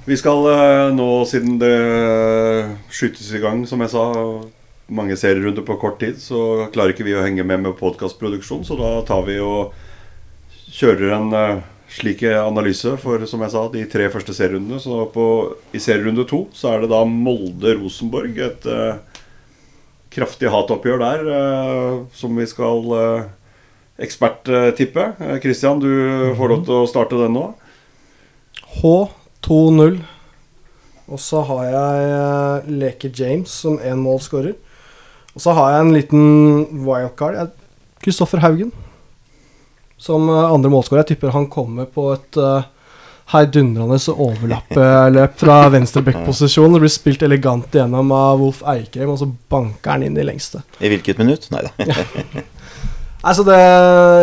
[0.04, 1.74] Vi skal eh, nå, siden det
[2.90, 4.06] skytes i gang, som jeg sa,
[4.92, 8.78] mange serierunder på kort tid, så klarer ikke vi å henge med med podkastproduksjon, så
[8.80, 9.76] da tar vi og
[10.74, 14.82] kjører en eh, slik analyse for, som jeg sa, de tre første serierundene.
[14.82, 15.28] Så på,
[15.70, 18.96] i serierunde to så er det da Molde-Rosenborg, et uh,
[20.10, 23.26] kraftig hatoppgjør der, uh, som vi skal uh,
[24.02, 25.10] eksperttippe.
[25.44, 27.50] Kristian, du får lov til å starte den nå.
[29.42, 30.00] H2-0.
[31.12, 34.54] Og så har jeg eh, Leke James som én målskårer.
[35.34, 37.52] Og så har jeg en liten wildcard.
[38.02, 38.72] Kristoffer Haugen
[40.02, 41.02] som eh, andre målskårer.
[41.02, 42.64] Jeg tipper han kommer på et uh,
[43.32, 46.74] heidundrende overlappeløp fra venstre back-posisjon.
[46.74, 50.64] Det blir spilt elegant igjennom av Wolf Eikrem, og så banker han inn i lengste.
[50.82, 51.46] I hvilket minutt?
[51.54, 51.74] Nei da.
[53.22, 53.56] Altså, det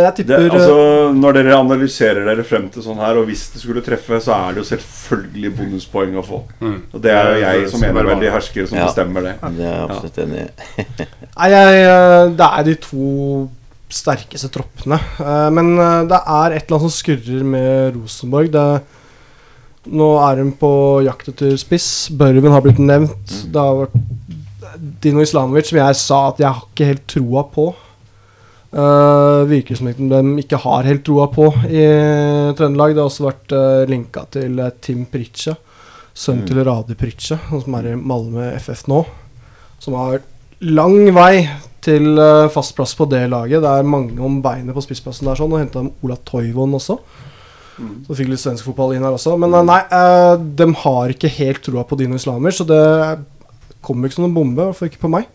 [0.04, 3.62] Jeg tipper det, altså, når dere analyserer dere frem til sånn her, og hvis det
[3.62, 6.42] skulle treffe, så er det jo selvfølgelig bonuspoeng å få.
[6.68, 8.90] Og det er jo jeg som Det veldig hersker som Ja.
[8.90, 9.36] bestemmer det.
[9.56, 10.50] Det er jeg absolutt enig i.
[11.40, 13.50] Nei, jeg, eh, det er de to
[13.90, 15.00] sterkeste troppene.
[15.20, 18.52] Eh, Men eh, det er et eller annet som skurrer med Rosenborg.
[18.52, 18.68] Det,
[19.90, 20.72] nå er hun på
[21.08, 22.10] jakt etter spiss.
[22.12, 23.46] Børven har blitt nevnt.
[23.48, 23.96] Det har vært
[25.02, 27.72] Dino Islamovic, som jeg sa at jeg har ikke helt troa på.
[28.70, 31.86] Uh, virker som de ikke har helt troa på i
[32.58, 32.94] Trøndelag.
[32.94, 35.56] Det har også vært uh, linka til eh, Tim Pritcha,
[36.14, 39.02] sønnen til Radi Pritcha, som er i Malmö FF nå.
[39.82, 40.22] Som har
[40.62, 41.48] lang vei
[41.82, 43.64] til uh, fast plass på det laget.
[43.64, 47.00] Det er mange om beinet på spissplassen der sånn, og henta Ola Toivon også.
[47.80, 49.36] Så fikk litt svensk fotball inn her også.
[49.40, 52.82] Men uh, nei, eh, de har ikke helt troa på Dino Islamer, så det
[53.86, 55.30] kommer ikke som noen bombe, i hvert fall ikke på meg.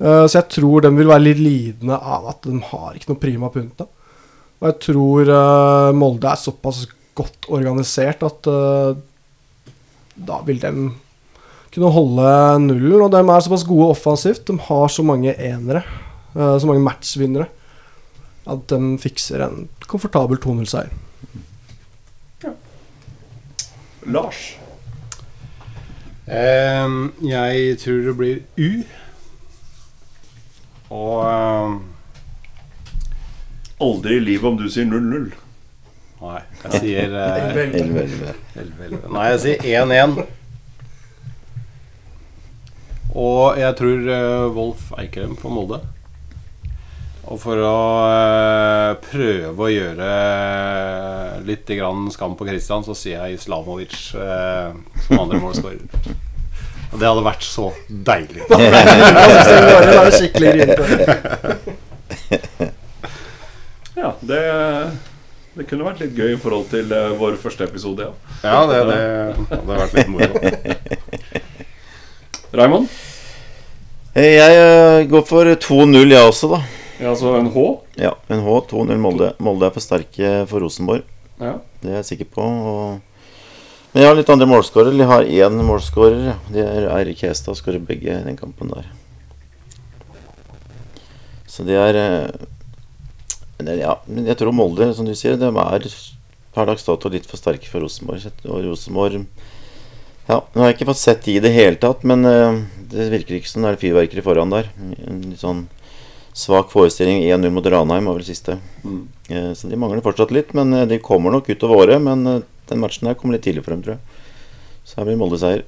[0.00, 3.22] Eh, så jeg tror de vil være litt lidende av at de har ikke noe
[3.22, 3.88] prima punta.
[4.56, 6.86] Og jeg tror uh, Molde er såpass
[7.16, 8.96] godt organisert at uh,
[10.16, 10.70] da vil de
[11.74, 12.30] kunne holde
[12.64, 13.02] nullen.
[13.04, 14.46] Og de er såpass gode offensivt.
[14.48, 15.84] De har så mange enere,
[16.32, 17.50] så mange matchvinnere,
[18.48, 20.92] at de fikser en komfortabel 2-0-seier.
[24.06, 24.40] Lars.
[26.26, 28.84] Ehm, jeg tror det blir U.
[30.94, 31.76] Og ehm,
[33.82, 35.26] Aldri i livet om du sier 0-0.
[36.16, 38.30] Nei, jeg sier eh, 11-11.
[38.56, 39.02] 11-11.
[39.12, 40.16] Nei, jeg sier 1-1.
[43.16, 45.80] Og jeg tror uh, Wolf Eikrem får Molde.
[47.26, 47.76] Og for å
[48.06, 50.10] uh, prøve å gjøre
[51.46, 54.72] litt grann skam på Christian, så sier jeg Islamovic eh,
[55.06, 56.16] som andre målskårer.
[56.96, 57.66] Og det hadde vært så
[58.08, 58.40] deilig.
[63.96, 64.38] Ja, det,
[65.56, 68.10] det kunne vært litt gøy i forhold til eh, vår første episode, ja.
[68.44, 68.98] Ja, det, det
[69.48, 70.34] hadde vært litt moro.
[72.60, 72.86] Raymond?
[74.12, 76.60] Eh, Jeg eh, går for 2-0, jeg også, da.
[77.00, 77.56] Ja, altså en H.
[78.00, 78.48] Ja, en H.
[78.72, 79.32] 2-0 Molde.
[79.44, 81.02] Molde er for sterke for Rosenborg.
[81.40, 81.54] Ja.
[81.80, 82.44] Det er jeg sikker på.
[82.44, 83.00] Og...
[83.96, 84.92] Men jeg har litt andre målskårere.
[84.92, 86.34] Jeg har én målskårer.
[86.52, 87.56] Det er Eirik Hestad.
[87.56, 88.90] Skårer begge i den kampen der.
[91.48, 92.42] Så det er eh,
[93.56, 95.86] men Ja, jeg tror Molde, som du sier, de er
[96.52, 98.26] per dags dato litt for sterke for Rosenborg.
[98.44, 99.22] Og Rosenborg
[100.28, 102.58] Ja, nå har jeg ikke fått sett de i det hele tatt, men eh,
[102.92, 104.68] det virker ikke som det er fyrverkeri foran der.
[105.06, 105.70] En litt sånn
[106.36, 108.58] svak forestilling 1-0 mot Ranheim var vel siste.
[108.84, 109.06] Mm.
[109.56, 112.04] Så de mangler fortsatt litt, men eh, de kommer nok utover året.
[112.04, 114.22] Men eh, den matchen der kom litt tidlig for dem, tror jeg.
[114.86, 115.64] Så her blir Molde-seier.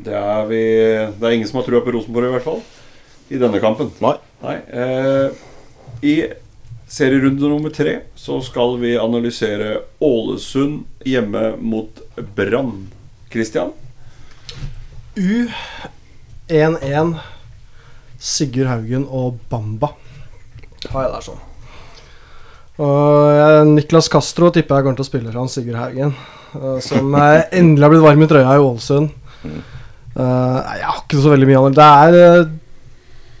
[0.00, 0.60] Det er, vi,
[1.20, 2.62] det er ingen som har trua på Rosenborg, i hvert fall.
[3.28, 3.90] I denne kampen.
[4.00, 4.14] Nei.
[4.40, 4.54] Nei.
[4.72, 5.42] Eh,
[6.08, 6.14] I
[6.90, 12.00] serierunde nummer tre så skal vi analysere Ålesund hjemme mot
[12.36, 12.88] Brann.
[13.30, 13.74] Christian?
[15.20, 15.50] U
[16.48, 17.12] 1-1
[18.18, 19.92] Sigurd Haugen og Bamba
[20.90, 21.40] har jeg der sånn.
[22.80, 23.29] Og
[23.68, 26.14] Niklas Castro tipper jeg kommer til å spille for han Sigurd Haugen.
[26.54, 29.12] eh, som eh, endelig har blitt varm i trøya i Ålesund.
[29.44, 31.78] Eh, jeg har ikke så veldig mye annet.
[31.78, 32.50] Det er eh,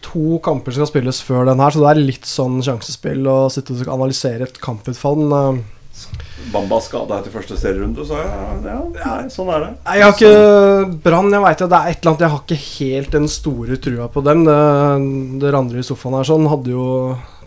[0.06, 3.36] to kamper som skal spilles før den her, så det er litt sånn sjansespill å
[3.52, 5.20] sitte og analysere et kamputfall.
[5.20, 5.76] Men eh,
[6.50, 9.72] Bamba skada etter første serierunde, så ja, ja, nei, sånn er det.
[9.92, 13.10] Jeg har ikke Brann, jeg veit det er et eller annet Jeg har ikke helt
[13.18, 14.46] den store trua på dem.
[14.48, 14.56] Det,
[15.42, 16.86] det andre i sofaen her sånn hadde jo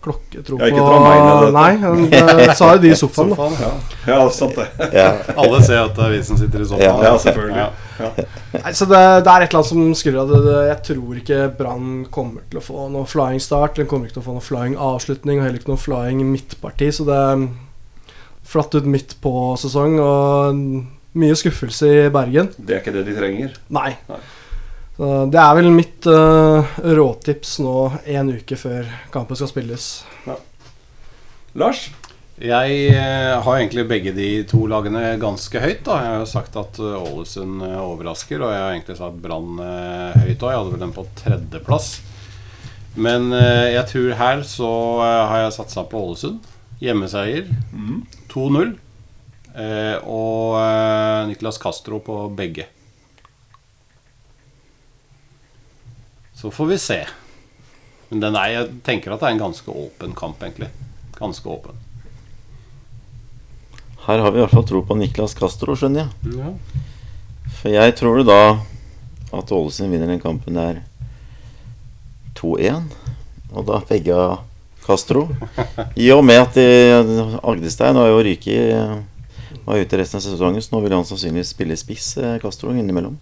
[0.04, 0.68] klokketro på.
[1.54, 3.36] Nei, men det sa jo de i sofaen, da.
[3.48, 3.80] Sofaen.
[4.06, 4.66] Ja, sant det.
[4.94, 5.08] Ja.
[5.40, 6.84] Alle ser at det vi som sitter i sofaen.
[6.84, 7.56] Ja, Ja, selvfølgelig.
[7.56, 8.10] Ja.
[8.60, 10.20] Nei, så det, det er et eller annet som skurrer.
[10.22, 13.76] av det- Jeg tror ikke Brann kommer til å få noe flying start.
[13.80, 16.90] Den kommer ikke til å få noe flying avslutning, og heller ikke noe flying midtparti.
[16.94, 17.20] Så det
[18.44, 20.58] flatt ut midt på sesong, og
[21.16, 22.50] mye skuffelse i Bergen.
[22.58, 23.54] Det er ikke det de trenger.
[23.72, 23.94] Nei.
[24.10, 24.18] Nei.
[24.94, 27.78] Så det er vel mitt uh, råtips nå
[28.14, 29.88] en uke før kampen skal spilles.
[31.58, 31.88] Lars?
[32.38, 35.82] Jeg uh, har egentlig begge de to lagene ganske høyt.
[35.86, 39.20] da Jeg har jo sagt at eh, Ålesund uh, overrasker, og jeg har egentlig sagt
[39.22, 40.50] Brann høyt òg.
[40.52, 41.90] Jeg hadde vel den på tredjeplass.
[42.94, 44.70] Men jeg tror her så
[45.02, 46.44] har jeg satsa på Ålesund.
[46.78, 47.48] Hjemmeseier.
[48.30, 48.76] 2-0.
[49.54, 52.68] Eh, og Niklas Nicolas Castro på begge.
[56.44, 56.98] Så får vi se.
[58.10, 60.68] Men den er, jeg tenker at det er en ganske åpen kamp, egentlig.
[61.16, 61.78] Ganske åpen.
[64.04, 66.34] Her har vi i hvert fall tro på Niklas Castro, skjønner jeg.
[66.36, 66.50] Ja.
[67.62, 68.36] For jeg tror da
[69.34, 70.82] at Ålesund vinner den kampen der
[72.36, 72.92] 2-1.
[73.54, 74.18] Og da begge
[74.84, 75.24] Castro.
[75.96, 79.00] I og med at de- Agdestein har jo ryket
[79.64, 83.14] Var ute resten av sesongen, så nå vil han sannsynligvis spille spiss, eh, Castro, innimellom.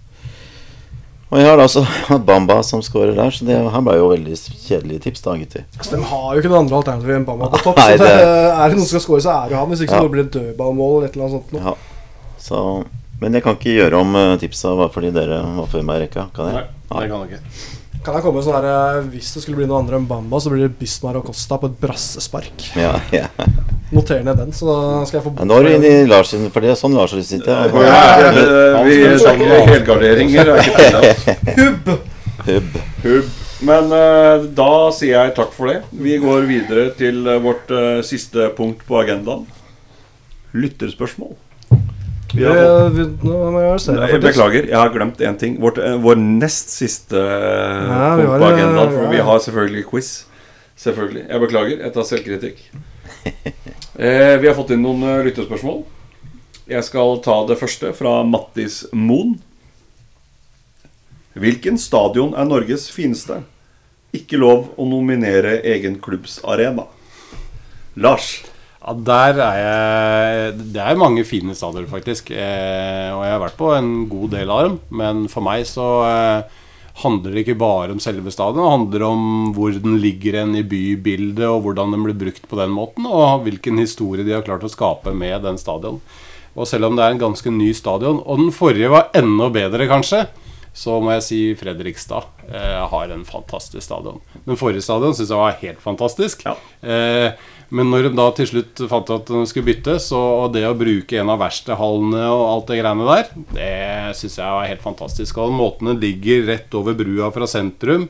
[1.32, 1.82] Og jeg har da også
[2.28, 4.34] Bamba som scorer der, så det her ble jo veldig
[4.66, 5.62] kjedelige tips, da, gutter.
[5.80, 7.78] Så de har jo ikke noe andre alternativ enn Bamba på topp.
[7.80, 9.70] Nei, så det, det- er det noen som skal score, så er det han.
[9.72, 11.54] Hvis ikke så blir det dødballmål eller et eller annet sånt.
[11.56, 11.62] Noe.
[11.72, 12.36] Ja.
[12.42, 12.60] Så,
[13.22, 16.04] men jeg kan ikke gjøre om eh, tipsa bare fordi dere var før meg i
[16.04, 16.26] rekka.
[16.36, 16.66] Kan jeg?
[16.92, 17.80] Nei, det kan du ikke.
[18.02, 20.50] Kan jeg komme sånn her eh, Hvis det skulle bli noe andre enn Bamba, så
[20.50, 22.64] blir det Bismar og Costa på et brassespark.
[22.78, 23.28] Ja, ja.
[23.92, 26.32] Noter ned den, så da skal jeg få Ja, Nå er du inne i Lars
[26.32, 27.52] sin, for det er sånn Lars sitter.
[27.52, 30.52] Ja, ja, ja, vi snakker helgarderinger.
[30.56, 31.22] er.
[31.60, 31.94] Hubb!
[32.48, 32.82] Hubb.
[33.04, 33.30] Hubb.
[33.62, 35.78] Men uh, da sier jeg takk for det.
[35.94, 39.46] Vi går videre til eh, vårt uh, siste punkt på agendaen.
[40.52, 41.36] Lytterspørsmål.
[42.32, 45.56] Vi har fått, Eh, Nei, beklager, jeg har glemt én ting.
[45.60, 48.92] Vårt, eh, vår nest siste eh, Ja, punkt på agendaen.
[48.94, 50.10] For vi har selvfølgelig quiz.
[50.76, 51.26] Selvfølgelig.
[51.28, 51.78] Jeg beklager.
[51.84, 52.64] Jeg tar selvkritikk.
[53.92, 55.82] Eh, vi har fått inn noen lyttespørsmål.
[56.66, 59.34] Jeg skal ta det første fra Mattis Moen.
[61.36, 63.42] Hvilken stadion er Norges fineste?
[64.16, 66.86] Ikke lov å nominere egen klubbs arena.
[68.00, 68.40] Lars.
[68.82, 72.32] Ja, der er jeg Det er mange fine stadioner, faktisk.
[72.34, 74.80] Eh, og jeg har vært på en god del av dem.
[74.90, 76.58] Men for meg så eh,
[77.04, 78.58] handler det ikke bare om selve stadion.
[78.58, 79.22] Det handler om
[79.54, 83.06] hvor den ligger hen i bybildet, og hvordan den blir brukt på den måten.
[83.06, 86.02] Og hvilken historie de har klart å skape med den stadion.
[86.52, 89.86] Og selv om det er en ganske ny stadion, og den forrige var enda bedre,
[89.88, 90.26] kanskje,
[90.76, 94.20] så må jeg si Fredrikstad eh, har en fantastisk stadion.
[94.44, 96.44] Den forrige stadion syns jeg var helt fantastisk.
[96.48, 96.56] Ja.
[96.80, 97.32] Eh,
[97.72, 100.20] men når de da til slutt fant ut at de skulle bytte, så
[100.52, 104.68] det å bruke en av verkstedhallene og alt det greiene der, det syns jeg var
[104.68, 105.40] helt fantastisk.
[105.40, 108.08] Og måten den ligger rett over brua fra sentrum,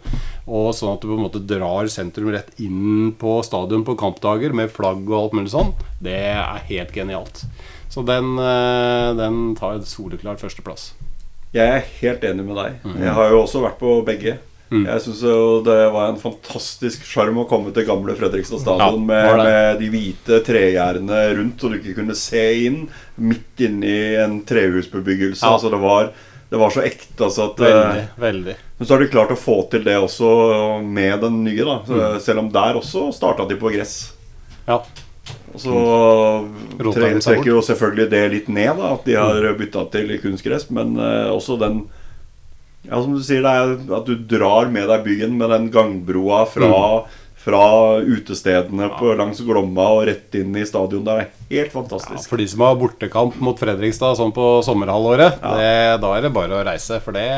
[0.49, 4.57] og sånn at du på en måte drar sentrum rett inn på stadion på kampdager
[4.57, 5.71] med flagg og alt mulig sånn,
[6.03, 7.45] det er helt genialt.
[7.93, 10.93] Så den, eh, den tar en soleklart førsteplass.
[11.53, 12.81] Jeg er helt enig med deg.
[12.83, 13.03] Mhm.
[13.05, 14.39] Jeg har jo også vært på begge.
[14.73, 14.87] Mm.
[14.89, 15.21] Jeg syns
[15.67, 19.91] det var en fantastisk sjarm å komme til gamle Fredrikstad stadion Ja, med, med de
[19.93, 22.87] hvite tregjerdene rundt, og du ikke kunne se inn
[23.21, 25.45] midt inni en trehusbebyggelse.
[25.45, 25.53] Ja.
[25.59, 26.09] Altså det var,
[26.49, 27.19] det var så ekte.
[27.29, 28.01] Altså at, Veldig.
[28.01, 28.57] eh, veldig.
[28.79, 30.33] men så har de klart å få til det også
[30.83, 31.63] med den nye.
[31.65, 32.21] da så, Mm.
[32.25, 33.97] Selv om der også starta de på gress.
[34.67, 34.81] Ja.
[35.53, 35.73] Og så
[36.97, 40.71] seg trekker jo selvfølgelig det litt ned, da at de har bytta til kunstgress.
[40.73, 41.85] Men uh, også den
[42.89, 46.41] Ja, som du sier, det er at du drar med deg byen med den gangbroa
[46.51, 46.79] fra,
[47.39, 47.63] fra
[48.03, 51.05] utestedene på, langs Glomma og rett inn i stadion.
[51.07, 52.19] Det er helt fantastisk.
[52.19, 55.73] Ja, for de som har bortekamp mot Fredrikstad sånn på sommerhalvåret, det,
[56.03, 56.99] da er det bare å reise.
[57.05, 57.29] For det,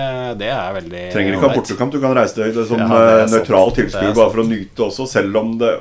[0.41, 3.27] det er veldig Trenger ikke ha bortekamp, du kan reise det som Ja, det eh,
[3.37, 5.75] nøytral Det er tilskuer bare for å nyte også, selv om det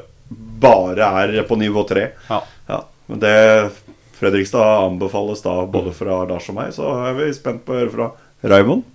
[0.64, 2.10] bare er på nivå tre.
[2.30, 2.44] Ja.
[2.68, 3.36] Ja, men det
[4.20, 7.92] Fredrikstad anbefales da både fra Lars og meg, så er vi spent på å høre
[7.92, 8.12] fra
[8.54, 8.86] Raymond.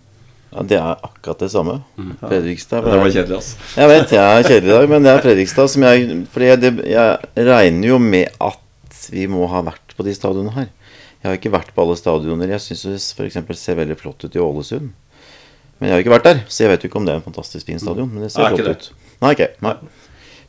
[0.49, 1.75] Ja, det er akkurat det samme.
[2.23, 2.87] Fredrikstad.
[2.87, 3.51] Det var kjedelig, ass.
[3.77, 6.73] Jeg vet jeg er kjedelig i dag, men det er Fredrikstad som jeg For jeg,
[6.89, 10.71] jeg regner jo med at vi må ha vært på de stadionene her.
[11.19, 12.55] Jeg har ikke vært på alle stadioner.
[12.55, 13.61] Jeg syns det f.eks.
[13.61, 14.91] ser veldig flott ut i Ålesund.
[15.79, 17.27] Men jeg har ikke vært der, så jeg vet jo ikke om det er en
[17.27, 18.09] fantastisk fin stadion.
[18.11, 18.93] Men det ser Er flott ut.
[19.23, 19.75] Nei, ok, nei.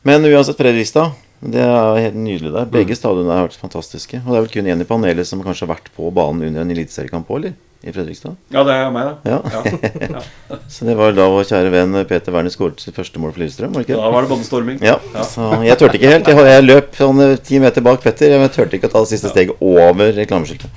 [0.06, 1.12] Men uansett, Fredrikstad.
[1.40, 2.66] Det er helt nydelig der.
[2.68, 4.20] Begge stadionene har vært fantastiske.
[4.24, 6.64] Og det er vel kun én i panelet som kanskje har vært på banen under
[6.64, 7.54] en eliteseriekamp òg, eller?
[7.80, 8.34] I Fredrikstad.
[8.52, 9.38] Ja, det er meg, da.
[10.12, 10.58] Ja.
[10.68, 13.72] Så det var da vår kjære venn Peter Werner skåret sitt første mål for Lillestrøm,
[13.72, 14.00] var det ikke?
[14.02, 14.82] Da var det båndstorming.
[14.84, 16.28] Ja, så jeg turte ikke helt.
[16.28, 18.34] Jeg, jeg løp sånn eh, ti meter bak Petter.
[18.36, 20.68] Jeg turte ikke å ta det siste steget over reklameskiltet.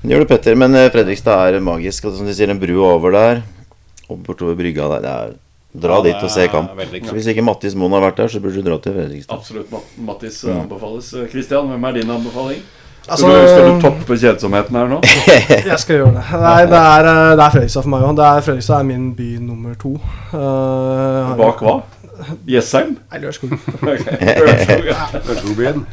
[0.00, 0.58] Men det gjorde Petter.
[0.58, 2.08] Men eh, Fredrikstad er magisk.
[2.10, 3.44] Og som de sier, en bru over der,
[4.10, 5.04] og bortover brygga der.
[5.06, 5.36] Det er
[5.76, 6.70] Dra Ja, dit og se kamp.
[7.04, 9.36] Så hvis ikke Mattis Moen har vært der, så burde du dra til Fredrikstad.
[9.36, 9.72] Absolutt.
[10.00, 11.10] Mattis eh, anbefales.
[11.30, 12.62] Kristian, hvem er din anbefaling?
[13.06, 14.96] Skal, Altså, du, skal du toppe kjedsomheten her nå?
[15.70, 16.22] Jeg skal gjøre det.
[16.42, 18.22] Nei, det er, eh, det er Fredrikstad for meg òg.
[18.42, 19.92] Fredrikstad er min by nummer to.
[20.32, 21.76] Uh, Bak hva?
[22.50, 22.96] Jessheim?
[23.12, 23.54] Nei, Lørenskog.
[25.30, 25.84] Ørskogbreen.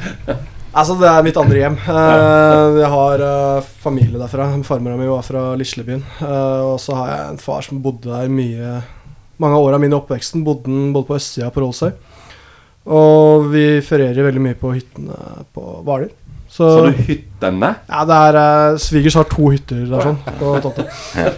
[0.74, 1.78] Altså, det er mitt andre hjem.
[1.86, 4.50] Uh, jeg har uh, familie derfra.
[4.66, 6.02] Farmora mi var fra Lislebyen.
[6.18, 8.80] Eh, og så har jeg en far som bodde der mye
[9.42, 11.94] Mange av åra mine i oppveksten bodde både på østsida på Rollsøy.
[12.98, 16.10] Og vi ferierer veldig mye på hyttene på Hvaler.
[16.54, 17.72] Så, så du hyttene?
[17.90, 20.86] Ja, det er uh, Svigers har to hytter der sånn på Totte.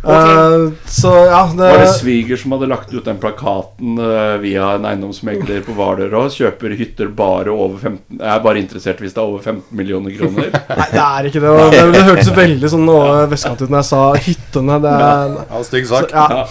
[0.00, 0.32] Okay.
[0.32, 4.70] Uh, så ja, det, Var det sviger som hadde lagt ut den plakaten uh, via
[4.78, 9.12] en eiendomsmegler på Hvaler og kjøper hytter bare over 15 Jeg er bare interessert hvis
[9.12, 10.48] det er over 15 millioner kroner.
[10.80, 11.52] Nei, det er ikke det.
[11.74, 14.78] Det, det hørtes veldig sånn noe vestkant ut når jeg sa hyttene.
[14.86, 16.16] Det er, Ja, stygg så, sak.
[16.16, 16.46] ja.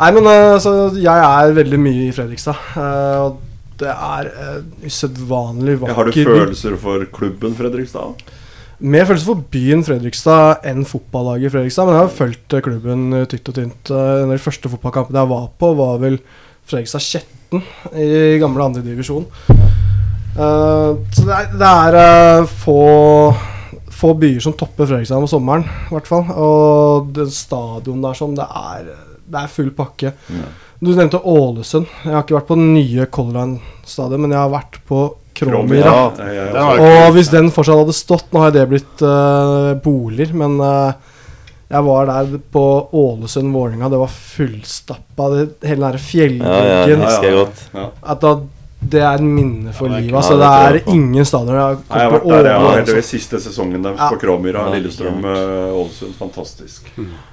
[0.00, 2.64] Nei, men uh, så jeg er veldig mye i Fredrikstad.
[2.80, 3.36] eh, og
[3.80, 8.26] det er uh, usedvanlig vakker Har du følelser for klubben Fredrikstad?
[8.76, 11.88] Mer følelser for byen Fredrikstad enn fotballaget Fredrikstad.
[11.88, 13.88] Men jeg har fulgt eh, klubben tytt tykt og tynt.
[13.88, 16.18] Den En av de første fotballkampene jeg var på, var vel
[16.68, 17.64] Fredrikstad Skjetten
[17.96, 19.24] i gamle andredivisjon.
[20.36, 22.80] Uh, så det er, det er uh, få,
[23.96, 26.28] få byer som topper Fredrikstad om sommeren, i hvert fall.
[26.36, 28.92] Og den stadion der sånn, det er,
[29.24, 30.12] det er full pakke.
[30.80, 31.88] Du nevnte Ålesund.
[32.04, 35.06] Jeg har ikke vært på den nye Color Line stadion, men jeg har vært på
[35.36, 35.92] Kromira.
[36.16, 40.32] Ja, ja, ja, Og hvis den fortsatt hadde stått Nå har det blitt uh, boliger,
[40.36, 40.96] men uh,
[41.66, 42.64] jeg var der på
[42.94, 43.90] Ålesund-Vålerenga.
[43.90, 45.30] Det var fullstappa.
[45.32, 47.02] Det, hele den derre fjellveggen.
[48.06, 48.36] At da,
[48.92, 50.16] det er et minne for Ja, livet.
[50.18, 52.76] Altså, det er ingen stadioner jeg har jeg har vært der, jeg var altså.
[52.80, 54.66] heldigvis siste sesongen der på Kråmyra.
[54.74, 56.14] Lillestrøm, eh, Ålesund.
[56.18, 56.90] Fantastisk.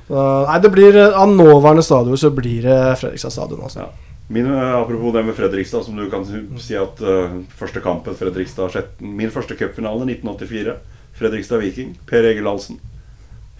[0.08, 3.62] Så, nei, det blir eh, Av nåværende stadion så blir det Fredrikstad stadion.
[3.68, 3.84] Altså.
[3.86, 4.14] Ja.
[4.34, 8.16] Min, eh, apropos det med Fredrikstad, som du kan si- si at uh, første kampen
[8.16, 10.78] Fredrikstad Min første cupfinale 1984.
[11.20, 11.95] Fredrikstad-Viking.
[12.10, 12.80] Per Egil Halsen.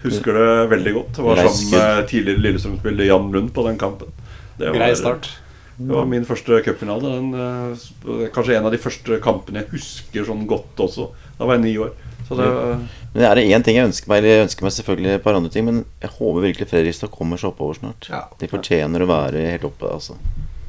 [0.02, 1.16] Husker det veldig godt.
[1.16, 4.10] Det var sammen med tidligere Lillestrøm-spiller Jan Lund på den kampen.
[4.58, 5.30] Grei start.
[5.76, 7.12] Det var min første cupfinale.
[7.16, 11.08] Den, eh, Kanskje en av de første kampene jeg husker sånn godt også.
[11.38, 11.94] Da var jeg ni år.
[12.28, 12.46] Så det,
[13.12, 14.22] Men er det én ting jeg ønsker meg.
[14.22, 17.40] Eller jeg ønsker meg selvfølgelig et par andre ting, men jeg håper virkelig Fredrikstad kommer
[17.40, 18.08] seg oppover snart.
[18.08, 18.24] Ja.
[18.40, 20.16] De fortjener å være helt oppe, altså.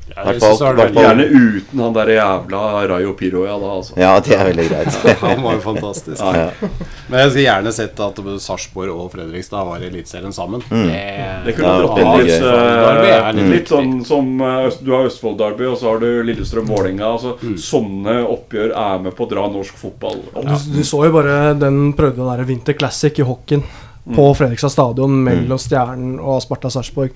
[0.06, 2.60] Ja, Hvert jeg fall- synes det var hvert fall- veldig- Gjerne uten han der jævla
[2.91, 3.93] Rayo Piroja da, altså.
[3.97, 4.97] Ja, det er veldig greit.
[5.26, 6.20] Han var jo fantastisk.
[6.22, 6.70] Ja, Ja.
[7.10, 10.62] Men jeg skulle gjerne sett at Sarpsborg og Fredrikstad var i Eliteserien sammen.
[10.70, 10.86] Mm.
[10.86, 13.10] Det Ja, kunne det vært litt, veldig gøy.
[13.10, 17.10] Er eh, litt litt sånn som eh, Du har Østfold-derby, og så har du Lillestrøm-Vålerenga.
[17.16, 20.22] Altså, Sånne oppgjør er med på å dra norsk fotball.
[20.36, 23.66] Du, du så jo bare den prøvde den der Winter Classic i hockeyen
[24.14, 27.10] på Fredrikstad stadion mellom Stjernen og Sparta Sarpsborg.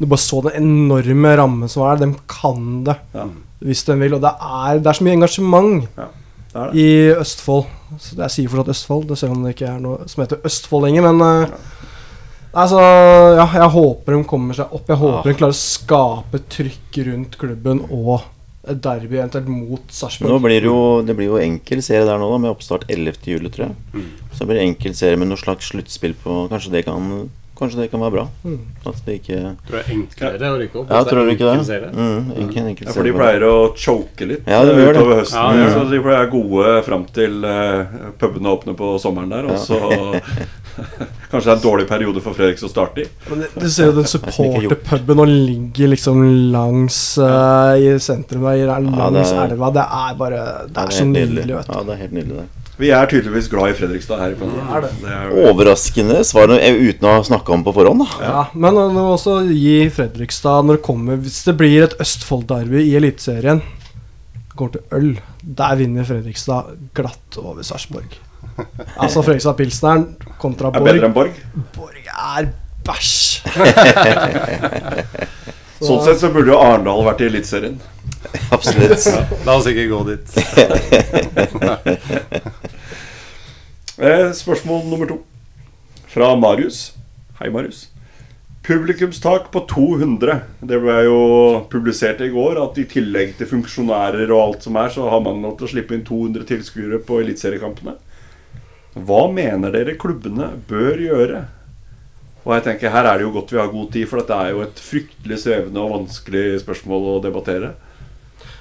[0.00, 2.06] Du bare så den enorme rammen som er der.
[2.06, 3.26] De kan det Ja.
[3.60, 4.14] hvis de vil.
[4.14, 6.06] Og det er, det er så mye engasjement Det
[6.54, 6.80] er det.
[6.80, 7.66] i Østfold.
[7.98, 10.86] Så jeg sier fortsatt Østfold, det selv om det ikke er noe som heter Østfold
[10.86, 11.02] lenger.
[11.12, 11.46] Men
[12.54, 12.80] altså,
[13.36, 14.88] ja, jeg håper de kommer seg opp.
[14.88, 18.22] Jeg håper de klarer å skape trykk rundt klubben og
[18.70, 20.30] et derby eventuelt mot Sarpsborg.
[20.32, 23.20] nå blir det jo, det blir jo enkel serie der nå, da, med oppstart 11.
[23.34, 24.06] juli, tror jeg.
[24.32, 27.08] Så det blir enkel serie med noe slags sluttspill på Kanskje det kan,
[27.58, 28.22] kanskje det kan være bra?
[28.88, 30.92] At det ikke Tror jeg er enklere å rykke opp.
[30.94, 31.80] Ja, det tror du ikke det?
[31.92, 35.02] Mm, enkel, enkel Ja, for de pleier å choke litt Ja, de gjør det.
[35.02, 35.36] utover høsten.
[35.42, 39.50] Ja, de gjør så de pleier gode fram til uh, pubene åpner på sommeren der.
[39.50, 39.80] Og så
[41.30, 43.08] Kanskje det er en dårlig periode for Fredriks å starte i.
[43.30, 46.22] Men du ser jo den er supporterpuben og ligger liksom
[46.54, 49.70] langs uh, i sentrum der, langs det er- elva.
[49.76, 50.40] Det er bare
[50.70, 51.76] Det Ja, er så nydelig, vet du.
[51.76, 52.48] Ja, det er helt nydelig, det.
[52.80, 54.34] Vi er tydeligvis glad i Fredrikstad her.
[54.40, 54.90] på er det.
[55.02, 58.22] det er, Overraskende svar eh, uten å ha snakka om på forhånd, da.
[58.24, 62.80] Ja, men du må også gi Fredrikstad Når det kommer Hvis det blir et Østfold-derby
[62.86, 63.60] i Eliteserien,
[64.56, 65.10] går til øl,
[65.44, 68.16] der vinner Fredrikstad glatt over Sarpsborg.
[69.02, 70.04] Altså Fredrikstad Pilsneren
[70.40, 71.08] kontra er bedre Borg.
[71.08, 71.34] enn Borg.
[71.76, 72.44] Borg er
[72.86, 73.40] bæsj!
[75.80, 77.76] Sånn sett så burde jo Arendal vært i Eliteserien.
[78.54, 79.04] Absolutt.
[79.46, 80.26] La oss ikke gå dit.
[83.96, 85.16] Eh, spørsmål nummer to.
[86.12, 86.78] Fra Marius.
[87.40, 87.86] Hei, Marius.
[88.66, 90.34] Publikumstak på 200.
[90.68, 91.20] Det ble jo
[91.72, 95.40] publisert i går at i tillegg til funksjonærer og alt som er, så har man
[95.44, 97.94] lov til å slippe inn 200 tilskuere på eliteseriekampene.
[98.94, 101.44] Hva mener dere klubbene bør gjøre?
[102.46, 104.54] Og jeg tenker Her er det jo godt vi har god tid, for dette er
[104.54, 107.74] jo et fryktelig svevende og vanskelig spørsmål å debattere.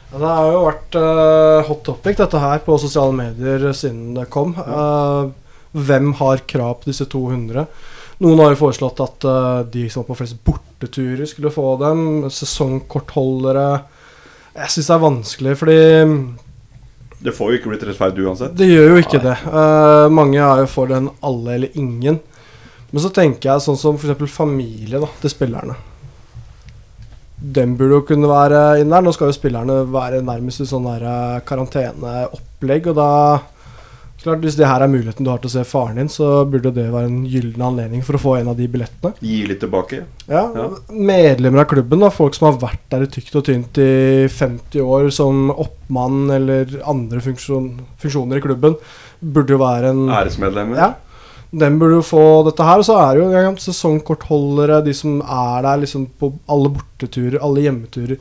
[0.09, 4.27] Ja, det har jo vært uh, hot topic, dette her, på sosiale medier siden det
[4.33, 4.55] kom.
[4.57, 5.29] Uh,
[5.71, 7.65] hvem har krav på disse 200?
[8.19, 12.03] Noen har jo foreslått at uh, de som var på flest borteturer, skulle få dem.
[12.33, 13.69] Sesongkortholdere.
[14.57, 15.79] Jeg syns det er vanskelig, fordi
[17.19, 18.55] Det får jo ikke blitt rettferdig uansett.
[18.55, 19.35] det gjør jo ikke det.
[19.43, 22.21] Uh, mange er jo for den alle eller ingen.
[22.89, 24.31] Men så tenker jeg sånn som f.eks.
[24.33, 25.75] familie da, til spillerne.
[27.39, 29.03] Den burde jo kunne være inn der.
[29.03, 32.89] Nå skal jo spillerne være nærmest i sånn eh, karanteneopplegg.
[32.91, 33.11] Og da
[34.23, 36.73] klart Hvis det her er muligheten du har til å se faren din, så burde
[36.75, 39.13] det være en gyllen anledning for å få en av de billettene.
[39.23, 40.03] Gi litt tilbake.
[40.27, 40.69] Ja, Ja.
[40.91, 44.81] Medlemmer av klubben, da, folk som har vært der i tykt og tynt i 50
[44.83, 47.69] år som oppmann eller andre funksjon,
[48.01, 48.75] funksjoner i klubben,
[49.21, 50.77] burde jo være en Æresmedlemmer.
[50.77, 50.93] Ja.
[51.51, 52.77] Den burde jo få dette her.
[52.77, 57.39] Og så er det jo ja, sesongkortholdere, de som er der liksom på alle borteturer,
[57.41, 58.19] alle hjemmeturer.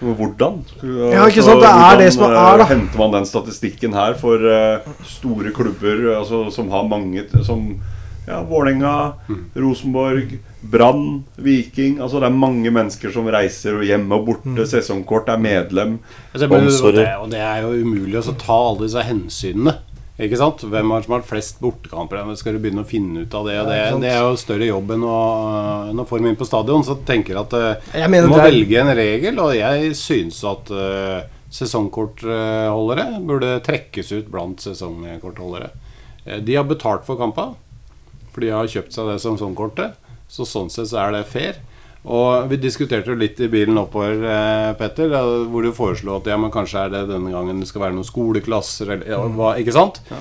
[0.00, 0.58] Hvordan?
[0.84, 2.64] Ja, ikke sant, det er det som er, eh, da.
[2.68, 7.78] Henter man den statistikken her for eh, store klubber altså, som har mange Som
[8.26, 9.44] ja, Vålerenga, Mm.
[9.54, 14.50] Rosenborg, Brann, Viking Altså det er mange mennesker som reiser hjemme og borte.
[14.50, 14.66] Mm.
[14.66, 15.98] Sesongkort, er medlem.
[16.34, 19.76] Altså, men, og, det, og det er jo umulig å ta alle disse hensynene.
[20.16, 20.62] Ikke sant?
[20.64, 22.22] Hvem har som har flest bortekamper?
[22.40, 23.56] Skal du begynne å finne ut av det?
[23.68, 25.16] Det, det er jo større jobb enn å,
[25.90, 26.84] enn å få dem inn på stadion.
[26.86, 30.72] Så tenker at eh, Jeg du må er- velge en regel, og jeg syns at
[30.72, 31.18] uh,
[31.52, 35.70] sesongkortholdere burde trekkes ut blant sesongkortholdere.
[36.24, 37.50] Eh, de har betalt for kampa,
[38.32, 40.00] for de har kjøpt seg det sesongkortet.
[40.32, 41.60] Så sånn sett så er det fair.
[42.06, 45.10] Og vi diskuterte jo litt i bilen oppover, eh, Petter,
[45.50, 48.06] hvor du foreslo at ja, men kanskje er det denne gangen det skal være noen
[48.06, 49.98] skoleklasser eller ja, hva, Ikke sant?
[50.12, 50.20] Ja.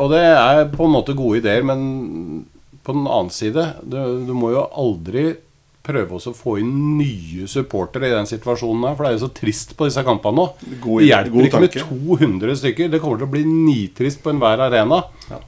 [0.00, 2.46] og det er på en måte gode ideer, men
[2.82, 3.96] på den annen side Du,
[4.26, 5.34] du må jo aldri
[5.82, 9.32] prøve å få inn nye supportere i den situasjonen her, for det er jo så
[9.34, 10.44] trist på disse kampene nå.
[10.78, 12.90] God- det hjelper ikke med 200 stykker.
[12.92, 15.00] Det kommer til å bli nitrist på enhver arena.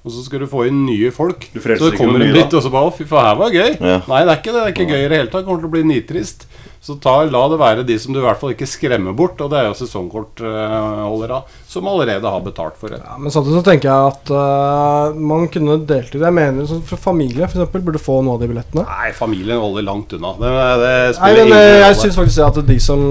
[0.02, 1.48] Og så skal du få inn nye folk.
[1.52, 2.46] Du så det kommer en da?
[2.48, 3.72] og så bare Å, fy faen, her var det gøy.
[3.80, 3.98] Ja.
[4.10, 4.60] Nei, det er ikke det.
[4.60, 5.40] Det er ikke gøy i det hele tatt.
[5.42, 6.48] Det kommer til å bli nitrist.
[6.84, 9.48] Så ta, la det være de som du i hvert fall ikke skremmer bort, og
[9.48, 12.98] det er jo sesongkortholdere som allerede har betalt for det.
[13.00, 16.82] Ja, men samtidig så tenker jeg at uh, man kunne delt ut Jeg mener sånn
[16.84, 18.84] for familie for eksempel, burde få noe av de billettene.
[18.84, 20.34] Nei, familien holder langt unna.
[20.36, 20.52] Det,
[20.84, 22.02] det Nei, spiller men ingen øh, jeg rolle.
[22.02, 23.08] syns faktisk at de som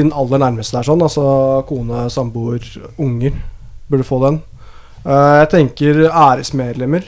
[0.00, 1.28] din aller nærmeste er sånn, altså
[1.70, 2.66] kone, samboer,
[2.98, 3.38] unger,
[3.86, 4.42] burde få den.
[5.06, 7.06] Eh, jeg tenker æresmedlemmer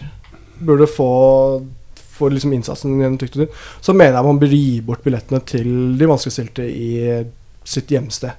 [0.63, 1.11] burde få
[2.19, 3.51] for liksom innsatsen gjennom tynt.
[3.81, 5.69] Så mener jeg man bør gi bort billettene til
[5.99, 6.91] de vanskeligstilte i
[7.67, 8.35] sitt hjemsted.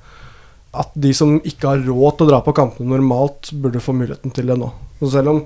[0.80, 4.36] At de som ikke har råd til å dra på kampene normalt, burde få muligheten
[4.36, 4.68] til det nå.
[4.99, 5.41] Så selv om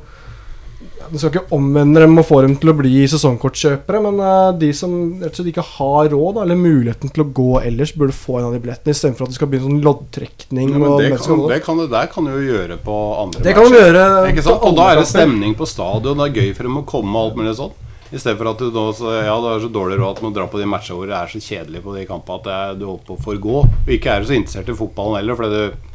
[1.12, 4.70] Du skal ikke omvende dem og få dem til å bli sesongkortkjøpere, men eh, de
[4.78, 8.48] som og slett ikke har råd, eller muligheten til å gå ellers, burde få en
[8.48, 10.74] av de billettene, istedenfor at det skal bli en sånn loddtrekning.
[10.74, 13.56] Ja, men det, kan, det, kan du, der kan du jo gjøre på andre Det
[13.58, 14.68] kan gjøre Ikke sant?
[14.68, 16.20] Og da er det stemning på stadion.
[16.20, 17.74] Det er gøy for dem å komme og alt mulig sånn.
[18.14, 20.36] I stedet for at du nå så, Ja, det er så dårlig råd at man
[20.36, 23.08] drar på de matchene hvor det er så kjedelig på de kampene at du holder
[23.08, 23.64] på å forgå.
[23.66, 25.92] Og ikke er du så interessert i fotballen heller, fordi du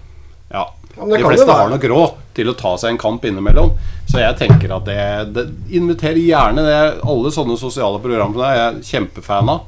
[0.49, 0.65] Ja.
[0.99, 3.73] Ja, de fleste har nok råd til å ta seg en kamp innimellom.
[4.09, 5.01] Så jeg tenker at det,
[5.37, 5.47] det
[5.79, 6.81] Inviter gjerne det.
[7.07, 9.65] Alle sånne sosiale programmer som det er jeg kjempefan av.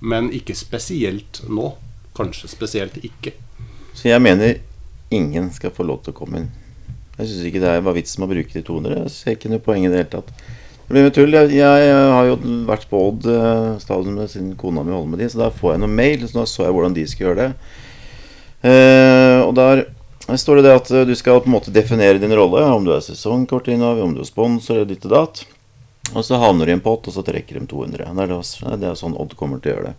[0.00, 1.72] Men ikke spesielt nå.
[2.16, 3.34] Kanskje spesielt ikke.
[3.96, 4.58] Så jeg mener
[5.14, 6.52] ingen skal få lov til å komme inn.
[7.16, 9.02] Jeg syns ikke det er- var vitsen med å bruke de 200.
[9.04, 10.32] Jeg ser ikke noe poeng i det hele tatt.
[10.86, 11.32] Det blir med tull.
[11.32, 15.18] Jeg, jeg, har jo vært på Odd eh, stadion med sin kona mi holder med
[15.18, 16.28] de, så da får jeg noen mail.
[16.28, 17.54] Så da så jeg hvordan de skulle gjøre det.
[18.70, 19.86] Eh, og der
[20.34, 22.64] står det det at eh, du skal på en måte definere din rolle.
[22.74, 25.44] Om du er sesongkortinnehaver, om du er sponsor, eller ditt og datt.
[26.14, 28.02] Og så havner du i en pott, og så trekker de 200.
[28.02, 29.96] Det er, det, det er sånn Odd kommer til å gjøre det.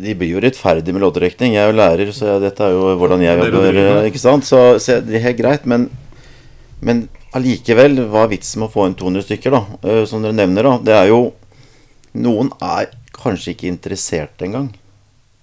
[0.00, 1.56] De blir jo rettferdige med loddtrekning.
[1.56, 3.80] Jeg er jo lærer, så jeg, dette er jo hvordan jeg er jobber.
[4.08, 4.46] Ikke sant?
[4.48, 5.88] Så, så det er helt greit, men,
[6.80, 9.62] men allikevel, hva er vitsen med å få inn 200 stykker, da?
[9.82, 10.76] Eh, som dere nevner, da.
[10.88, 11.20] Det er jo
[12.20, 14.72] Noen er kanskje ikke interessert engang.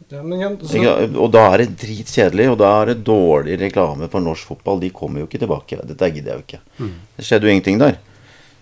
[0.09, 0.91] Ja, men igjen, så, Ikke?
[1.19, 4.79] Og da er det dritkjedelig, og da er det dårlig reklame for norsk fotball.
[4.79, 5.79] De kommer jo ikke tilbake.
[5.83, 6.61] Dette gidder jeg jo ikke.
[6.79, 6.93] Mm.
[7.17, 7.99] Det skjedde jo ingenting der.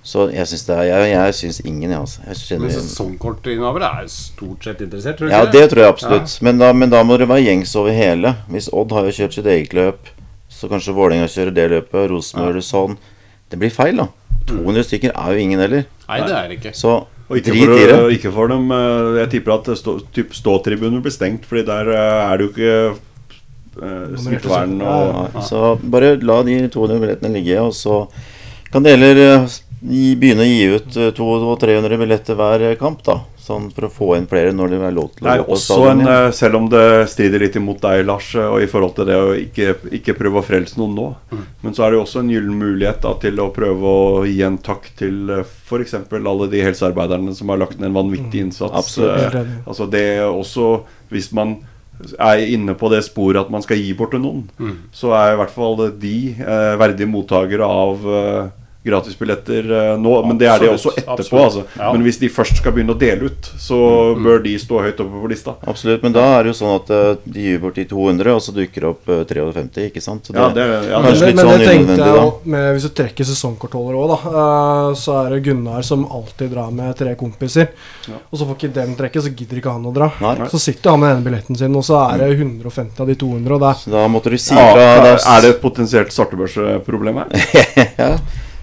[0.05, 2.21] Så jeg syns det er Jeg, jeg syns ingen, jeg, altså.
[2.21, 5.93] Jeg Men kjenner, sesongkortinnehavere er stort sett interessert, tror du ja, ikke det tror jeg
[5.93, 6.35] absolutt.
[6.45, 8.35] Men, da, men da må det være gjengs over hele.
[8.49, 10.13] Hvis Odd har jo kjørt sitt eget løp,
[10.49, 12.59] så kanskje Vålerenga kjører det løpet, Rosenborg ja.
[12.61, 12.99] det sånn.
[13.49, 14.09] Det blir feil, da.
[14.49, 15.89] 200 stykker er jo ingen heller.
[16.05, 16.73] Nei, det er det ikke.
[16.77, 17.99] Så Og ikke for, det.
[18.19, 22.23] ikke for dem eh, Jeg tipper at stå, typ ståtribuner blir stengt, Fordi der eh,
[22.29, 22.75] er det jo ikke
[23.81, 28.03] eh, smittevern og Ja, så bare la de 200 billettene ligge, og så
[28.71, 29.47] kan det heller
[29.85, 33.19] begynne å gi ut eh, 200-300 billetter hver kamp, da.
[33.45, 35.51] Sånn for å få inn flere når det er lov til å Nei, gå på
[35.53, 38.69] også stadion en, eh, selv om det strider litt imot deg, Lars, eh, og i
[38.71, 41.43] forhold til det å ikke, ikke prøve å frelse noen nå, Mm.
[41.61, 44.41] men så er det jo også en gyllen mulighet da, til å prøve å gi
[44.47, 45.93] en takk til f.eks.
[46.11, 48.73] alle de helsearbeiderne som har lagt ned en vanvittig innsats.
[48.73, 48.81] Mm.
[48.81, 49.35] Absolutt.
[49.35, 50.81] Eh, altså det er også
[51.11, 51.57] Hvis man
[52.19, 54.77] er inne på det sporet at man skal gi bort til noen, Mm.
[54.91, 58.49] så er i hvert fall de eh, verdige mottakere av, eh,
[58.85, 61.39] gratisbilletter eh, nå, men det er de også etterpå.
[61.41, 61.63] Altså.
[61.79, 61.91] Ja.
[61.93, 63.77] Men hvis de først skal begynne å dele ut, så
[64.19, 65.55] bør de stå høyt oppe på lista.
[65.65, 68.43] Absolutt, men da er det jo sånn at eh, de gir bort de 200, og
[68.45, 70.29] så dukker det opp 53, ikke sant?
[70.29, 72.25] Så Ja, det, ja, Men, Kanskje men, litt men sånn det tenkte unødvendig, jeg da.
[72.25, 76.53] jo med, Hvis du trekker sesongkortholder òg, da, eh, så er det Gunnar som alltid
[76.55, 77.73] drar med tre kompiser.
[78.29, 80.11] Og så får ikke dem trekke, så gidder ikke han å dra.
[80.21, 80.35] Nei.
[80.51, 83.17] Så sitter han med den ene billetten sin, og så er det 150 av de
[83.19, 84.87] 200, og det er da måtte du si fra.
[85.15, 87.47] er det et potensielt svartebørsproblem her?
[88.03, 88.11] ja.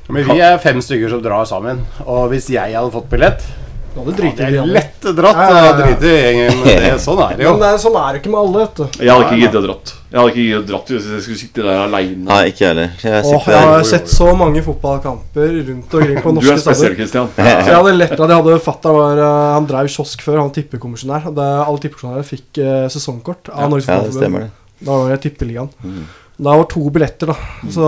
[0.08, 1.84] Men vi er fem stykker som drar sammen.
[2.06, 3.42] Og hvis jeg hadde fått billett,
[3.92, 5.36] Da hadde driti i jeg lett dratt.
[5.36, 5.72] Ja, ja, ja.
[5.76, 6.62] Driti i gjengen.
[6.64, 7.50] det- Sånn er det jo.
[7.52, 8.84] Men det er, sånn er det ikke med alle, vet du.
[9.04, 9.92] Jeg hadde ikke giddet å dratt.
[10.12, 12.24] Jeg hadde ikke giddet dratt hvis jeg skulle sitte der aleine.
[12.24, 12.88] Nei, ikke jeg heller.
[13.02, 16.64] Jeg Åh, jeg har sett så mange fotballkamper rundt omkring på norske steder.
[16.64, 17.28] Du er spesiell, Kristian.
[17.36, 20.50] Så jeg hadde lett at jeg hadde Fatta var eh, Han drev kiosk før, han
[20.56, 21.28] tippekommisjonær.
[21.28, 24.20] Alle tippekommisjonærer fikk eh, sesongkort av Norges Ja, det Fotballforbund.
[24.24, 24.50] stemmer det.
[24.88, 25.68] Da var det Tippeligaen.
[26.36, 27.36] Da var to billetter, da.
[27.70, 27.86] Så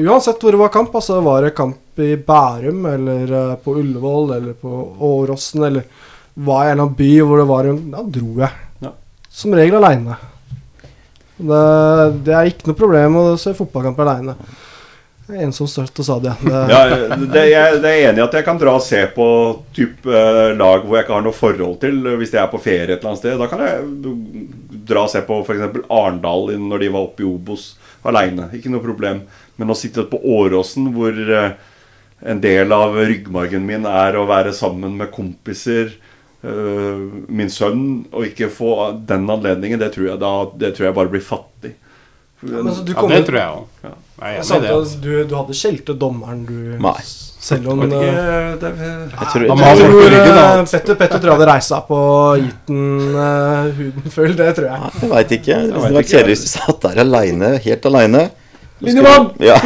[0.00, 4.36] uansett hvor det var kamp, altså var det kamp i Bærum eller eh, på Ullevål
[4.38, 5.84] eller på Åråsen eller
[6.34, 8.62] var i en eller annen by hvor det var en Da dro jeg.
[8.82, 8.90] Ja.
[9.30, 10.16] Som regel aleine.
[11.36, 11.64] Det,
[12.26, 14.34] det er ikke noe problem å se fotballkamp aleine.
[15.24, 16.34] Ensom størt og sadig.
[16.44, 16.82] Det, Ja,
[17.16, 19.26] det, jeg, det er enig i at jeg kan dra og se på
[19.76, 22.02] typ, eh, lag hvor jeg ikke har noe forhold til.
[22.20, 23.38] Hvis jeg er på ferie et eller annet sted.
[23.40, 23.86] Da kan jeg
[24.86, 25.80] dra og se på f.eks.
[25.88, 27.74] Arendal når de var oppe i Obos
[28.06, 28.50] aleine.
[28.56, 29.22] Ikke noe problem.
[29.56, 31.54] Men å sitte på Åråsen hvor eh,
[32.24, 35.92] en del av ryggmargen min er å være sammen med kompiser,
[36.44, 38.74] eh, min sønn, og ikke få
[39.08, 41.74] den anledningen, det tror jeg, da, det tror jeg bare blir fattig.
[42.40, 43.84] men altså, du Ja, det tror jeg òg.
[43.84, 43.94] Ja.
[45.02, 46.58] du, du hadde skjelte dommeren, du.
[46.82, 46.98] Nei.
[47.44, 51.72] Selv om eh, det, Jeg tror, Jeg tror eh, Petter, Petter tror jeg hadde reist
[51.74, 54.32] seg på og gitt den uh, huden full.
[54.38, 54.94] Det tror jeg.
[55.02, 55.58] jeg veit ikke.
[55.58, 58.24] Det vet hadde vært kjedelig hvis du satt der aleine, helt aleine.
[58.84, 59.28] Linjemann!
[59.44, 59.58] Ja.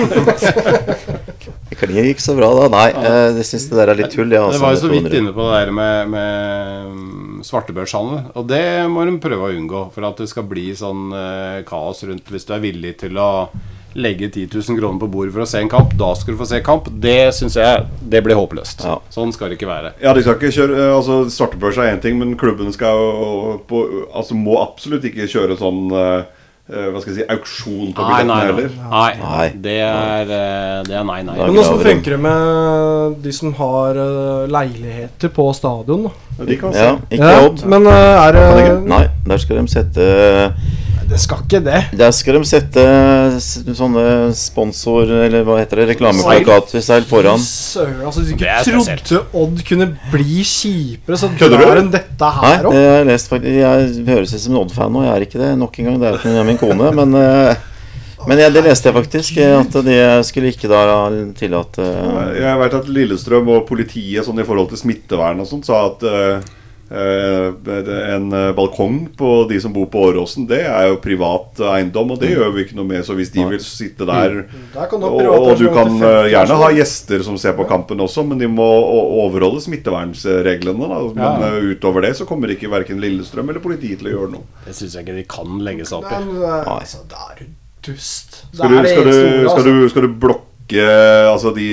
[1.69, 2.67] Det klinger ikke så bra da.
[2.73, 4.27] Nei, eh, jeg syns det der er litt tull.
[4.35, 8.23] Ja, Det altså, var jo så vidt inne på det der med, med mm, svartebørshandel.
[8.35, 12.03] Og det må de prøve å unngå for at det skal bli sånn uh, kaos
[12.09, 12.27] rundt.
[12.33, 13.31] Hvis du er villig til å
[13.99, 16.47] legge 10 000 kroner på bordet for å se en kamp, da skal du få
[16.49, 16.87] se kamp.
[17.03, 17.85] Det syns jeg
[18.15, 18.85] det blir håpløst.
[18.87, 18.97] Ja.
[19.12, 19.93] Sånn skal det ikke være.
[20.05, 23.55] Ja, de skal ikke kjøre eh, Altså, Svartebørs er én ting, men klubben skal jo
[23.69, 23.83] på,
[24.15, 26.23] Altså må absolutt ikke kjøre sånn eh,
[26.70, 28.47] eh, Hva skal jeg si auksjon på billettene nei, nei.
[28.47, 28.73] heller.
[28.95, 29.12] nei.
[29.23, 29.47] Nei.
[29.66, 30.33] Det, er,
[30.89, 31.37] det er nei, nei.
[31.43, 34.01] Men Hvordan funker det med de som har
[34.55, 36.09] leiligheter på stadion?
[36.09, 36.45] da?
[36.49, 36.85] De kan se.
[36.87, 37.65] Ja, ikke Ja, Odd.
[37.75, 40.11] men er det Nei, der skal de sette
[41.09, 41.79] Det skal ikke det.
[41.97, 42.83] Der skal de sette
[43.79, 44.03] sånne
[44.37, 45.09] sponsor...
[45.25, 45.87] Eller hva heter det?
[45.95, 47.41] Reklameplakater seil foran.
[47.41, 52.77] Søren, altså, du ikke trodde Odd kunne bli kjipere, så drar de dette her opp.
[52.77, 55.07] Nei, jeg lest faktisk Jeg høres ut som en Odd-fan nå.
[55.07, 55.99] Jeg er ikke det nok en gang.
[56.03, 56.93] Det er ikke min kone.
[57.01, 57.65] Men, eh,
[58.29, 59.41] men jeg, det leste jeg faktisk.
[59.41, 59.99] eh, At de
[60.29, 60.85] skulle ikke da
[61.41, 61.89] tillate
[62.37, 66.05] Jeg vet at Lillestrøm og politiet sånn i forhold til smittevern og sånt sa at
[66.05, 66.55] eh,
[66.90, 72.20] en eh, balkong på de som bor på Åråsen, det er jo privat eiendom, og
[72.23, 73.05] det gjør vi ikke noe med.
[73.06, 74.39] Så hvis de vil sitte der
[74.73, 75.20] Der du Og,
[75.51, 78.66] og du kan eh, gjerne ha gjester som ser på kampen også, men de må
[79.24, 80.89] overholde smittevernreglene.
[80.89, 81.01] Da.
[81.12, 81.52] Men Ja.
[81.52, 84.44] eh, utover det så kommer ikke verken Lillestrøm eller politiet til å gjøre noe.
[84.66, 86.24] Det syns jeg ikke de kan legge seg opp i.
[86.24, 87.47] men det er- altså, er du
[87.93, 88.44] dust.
[88.52, 89.65] Skal du, skal du, skal altså.
[89.65, 91.66] du, skal du blokke altså de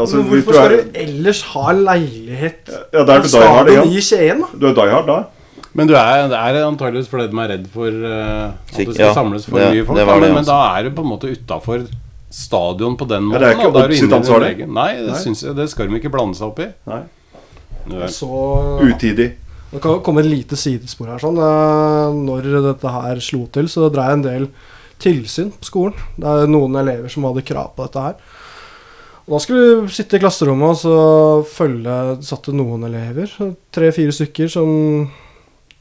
[0.00, 3.84] altså, Men hvorfor du skal du ellers ha leilighet Ja, det er på stadion ja.
[3.84, 4.46] i Skien, da?
[4.56, 5.18] Du er die hard da?
[5.74, 9.04] Men du er, det er antageligvis fordi de er redd for uh, at det skal
[9.06, 9.98] ja, samles for det- mye folk.
[10.00, 11.84] det det, men, men da er du på en måte utafor
[12.30, 13.40] stadion på den Ja, måten.
[13.42, 14.66] det er ikke Odd sitt ansvar, det.
[14.66, 15.20] Nei, det, Nei.
[15.22, 16.66] Syns jeg, det skal de ikke blande seg opp i.
[16.90, 17.00] Nei.
[17.86, 18.26] Du er- Så
[18.82, 19.28] Utidig.
[19.70, 21.18] Det kan komme et lite sidespor her.
[21.22, 24.48] sånn Eh, Når dette her slo til, så dreier en del
[25.00, 26.06] tilsyn på skolen.
[26.16, 28.20] Det er noen elever som hadde krav på dette her.
[29.26, 30.94] Og Da skulle vi sitte i klasserommet og så
[31.46, 31.96] følge
[32.26, 33.30] satt det noen elever,
[33.70, 35.10] tre-fire stykker, som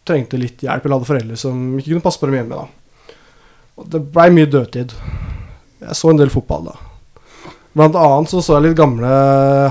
[0.05, 2.59] trengte litt hjelp, eller hadde foreldre som ikke kunne passe på dem hjemme.
[2.59, 3.15] da.
[3.79, 4.93] Og Det blei mye dødtid.
[5.79, 6.75] Jeg så en del fotball da.
[7.77, 9.09] Blant annet så så jeg litt gamle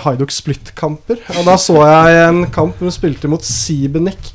[0.04, 1.20] Haiduk Split-kamper.
[1.36, 4.32] Og da så jeg en kamp hun spilte mot Sibenik,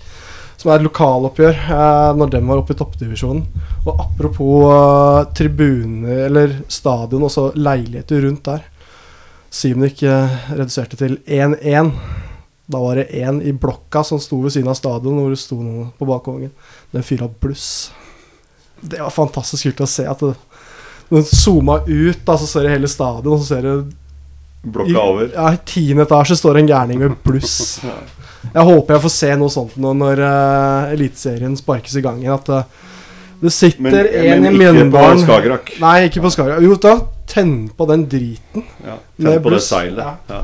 [0.64, 3.44] som er et lokaloppgjør eh, når den var oppe i toppdivisjonen.
[3.84, 8.64] Og apropos eh, tribuner, eller stadion, og så leiligheter rundt der.
[9.54, 11.92] Simnik eh, reduserte til 1-1.
[12.72, 15.60] Da var det én i blokka som sto ved siden av stadion, hvor det sto
[15.60, 16.54] noen på balkongen.
[16.96, 17.92] Den fyra bluss.
[18.80, 20.32] Det var fantastisk kult å se at det,
[21.12, 23.92] du zooma ut, da, så ser du hele stadion, og så ser du
[24.64, 25.28] Blokka over.
[25.28, 27.82] ja, I tiende etasje står en gærning med bluss.
[28.54, 32.36] Jeg håper jeg får se noe sånt nå når uh, Eliteserien sparkes i gang igjen.
[32.36, 32.90] At uh,
[33.44, 35.24] Det sitter Men- en men i Mjøndalen
[35.82, 36.64] Nei, ikke på Skagerrak.
[36.64, 36.98] Jo, da
[37.28, 38.66] tenn på den driten.
[38.86, 40.04] Ja, Tenn på det seilet.
[40.30, 40.42] Ja.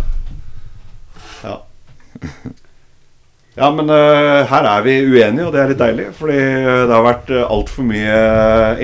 [1.44, 1.54] Ja.
[3.56, 3.72] ja.
[3.76, 6.08] Men uh, her er vi uenige, og det er litt deilig.
[6.18, 8.18] Fordi det har vært uh, altfor mye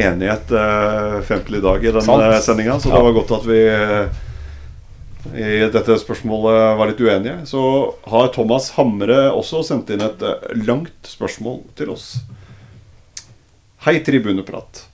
[0.06, 2.78] enighet uh, frem til i dag i denne sendinga.
[2.84, 3.00] Så Ja.
[3.00, 4.24] det var godt at vi eh,
[5.34, 7.38] i dette spørsmålet var litt uenige.
[7.50, 7.62] Så
[8.12, 12.12] har Thomas Hamre også sendt inn et eh, langt spørsmål til oss.
[13.88, 14.86] Hei, Tribuneprat.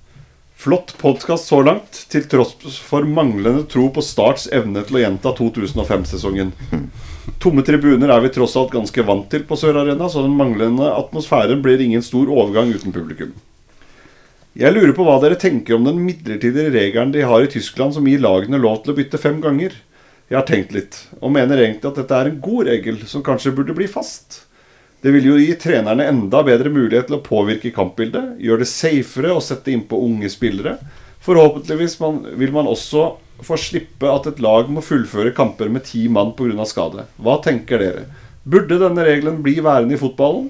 [0.61, 5.31] Flott podkast så langt, til tross for manglende tro på Starts evne til å gjenta
[5.39, 6.51] 2005-sesongen.
[7.41, 10.91] Tomme tribuner er vi tross alt ganske vant til på Sør Arena, så den manglende
[10.93, 13.33] atmosfæren blir ingen stor overgang uten publikum.
[14.53, 18.05] Jeg lurer på hva dere tenker om den midlertidige regelen de har i Tyskland som
[18.05, 19.73] gir lagene lov til å bytte fem ganger.
[20.31, 23.51] Jeg har tenkt litt, og mener egentlig at dette er en god regel som kanskje
[23.51, 24.45] burde bli fast.
[25.03, 29.33] Det vil jo gi trenerne enda bedre mulighet til å påvirke kampbildet, gjøre det safere
[29.35, 30.77] å sette innpå unge spillere.
[31.25, 33.09] Forhåpentligvis man, vil man også
[33.43, 36.63] få slippe at et lag må fullføre kamper med ti mann pga.
[36.69, 37.09] skade.
[37.19, 38.05] Hva tenker dere?
[38.47, 40.47] Burde denne regelen bli værende i fotballen?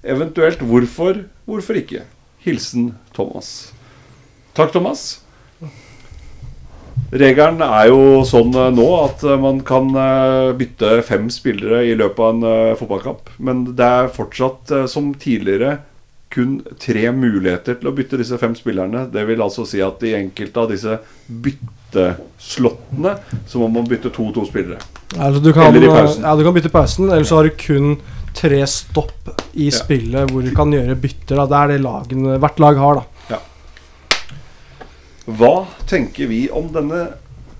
[0.00, 2.06] Eventuelt hvorfor, hvorfor ikke?
[2.40, 3.74] Hilsen Thomas.
[4.56, 5.20] Takk, Thomas.
[7.10, 11.96] Regelen er jo sånn eh, nå at eh, man kan eh, bytte fem spillere i
[11.98, 13.32] løpet av en fotballkamp.
[13.42, 15.80] Men det er fortsatt, som tidligere,
[16.30, 19.08] kun tre muligheter til å bytte disse fem spillerne.
[19.10, 23.16] Det vil altså si at i enkelte av disse bytteslottene
[23.50, 24.78] så må man bytte to-to spillere.
[25.18, 26.22] Altså, du, kan, Eller i pausen.
[26.22, 27.96] Ja, du kan bytte pausen, eller så har du kun
[28.38, 29.74] tre stopp i Ja.
[29.74, 31.34] spillet hvor du kan gjøre bytter.
[31.42, 31.46] Da.
[31.50, 33.09] Det er det lagene, hvert lag har, da.
[35.38, 37.02] Hva tenker vi om denne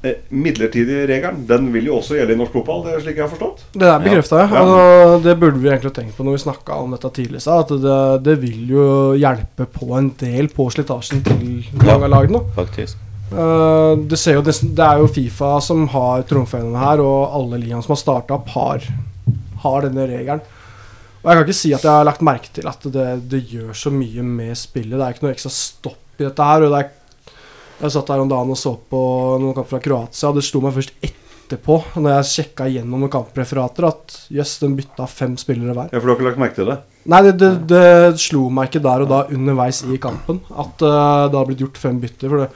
[0.02, 1.44] eh, midlertidige regelen?
[1.48, 3.66] Den vil jo også gjelde i norsk fotball, det er slik jeg har forstått?
[3.74, 4.62] Det er bekrefta, ja.
[4.62, 7.44] Altså, det burde vi egentlig tenkt på når vi snakka om dette tidligere.
[7.44, 8.88] sa, At det, det vil jo
[9.20, 11.46] hjelpe på en del på slitasjen til
[11.84, 12.42] mange av lagene.
[12.56, 13.06] faktisk.
[13.30, 17.84] Eh, det, ser jo, det er jo Fifa som har trumfene her, og alle ligaene
[17.86, 18.88] som har starta opp, har,
[19.66, 20.42] har denne regelen.
[21.20, 23.74] Og Jeg kan ikke si at jeg har lagt merke til at det, det gjør
[23.76, 24.96] så mye med spillet.
[24.96, 26.64] Det er ikke noe ekstra stopp i dette her.
[26.64, 26.88] og det er
[27.80, 29.00] jeg satt her om dagen og så på
[29.40, 33.12] noen kamper fra Kroatia, og det slo meg først etterpå, når jeg sjekka gjennom noen
[33.12, 35.88] kampreferater, at jøss, den bytta fem spillere hver.
[35.88, 36.76] Ja, For du har ikke lagt merke til det?
[37.10, 41.30] Nei, det, det, det slo meg ikke der og da underveis i kampen at uh,
[41.30, 42.28] det har blitt gjort fem bytter.
[42.28, 42.50] For det,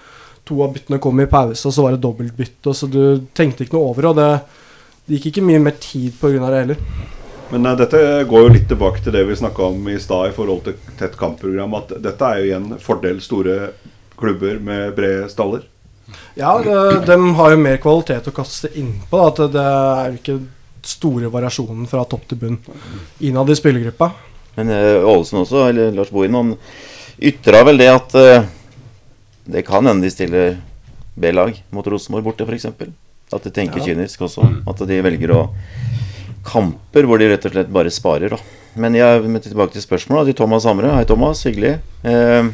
[0.45, 3.01] to av byttene kom i pause, og så var det dobbeltbytte, så du
[3.33, 4.11] tenkte ikke noe over.
[4.11, 4.29] Og det,
[5.07, 6.37] det gikk ikke mye mer tid pga.
[6.45, 6.85] det heller.
[7.55, 10.37] Men uh, dette går jo litt tilbake til det vi snakka om i stad i
[10.37, 11.81] forhold til tett kampprogram.
[11.81, 13.59] At dette er jo igjen fordel store
[14.19, 15.65] klubber med brede staller.
[16.35, 19.21] Ja, det, de har jo mer kvalitet å kaste innpå.
[19.29, 20.39] At det er ikke
[20.85, 22.59] store variasjonen fra topp til bunn
[23.25, 24.11] innad i spillergruppa.
[24.59, 26.53] Men eh, Ålesund også, eller Lars Bohin, han
[27.19, 28.45] ytra vel det at eh,
[29.45, 30.59] det kan hende de stiller
[31.15, 32.69] B-lag mot Rosenborg borte, f.eks.
[33.35, 33.89] At de tenker Ja.
[33.91, 34.45] kynisk også.
[34.69, 35.47] At de velger å
[36.45, 38.39] Kamper hvor de rett og slett bare sparer, da.
[38.77, 40.91] Men jeg tilbake til spørsmålet til Thomas Hamre.
[40.93, 41.41] Hei, Thomas.
[41.47, 41.79] Hyggelig.
[42.05, 42.51] Eh,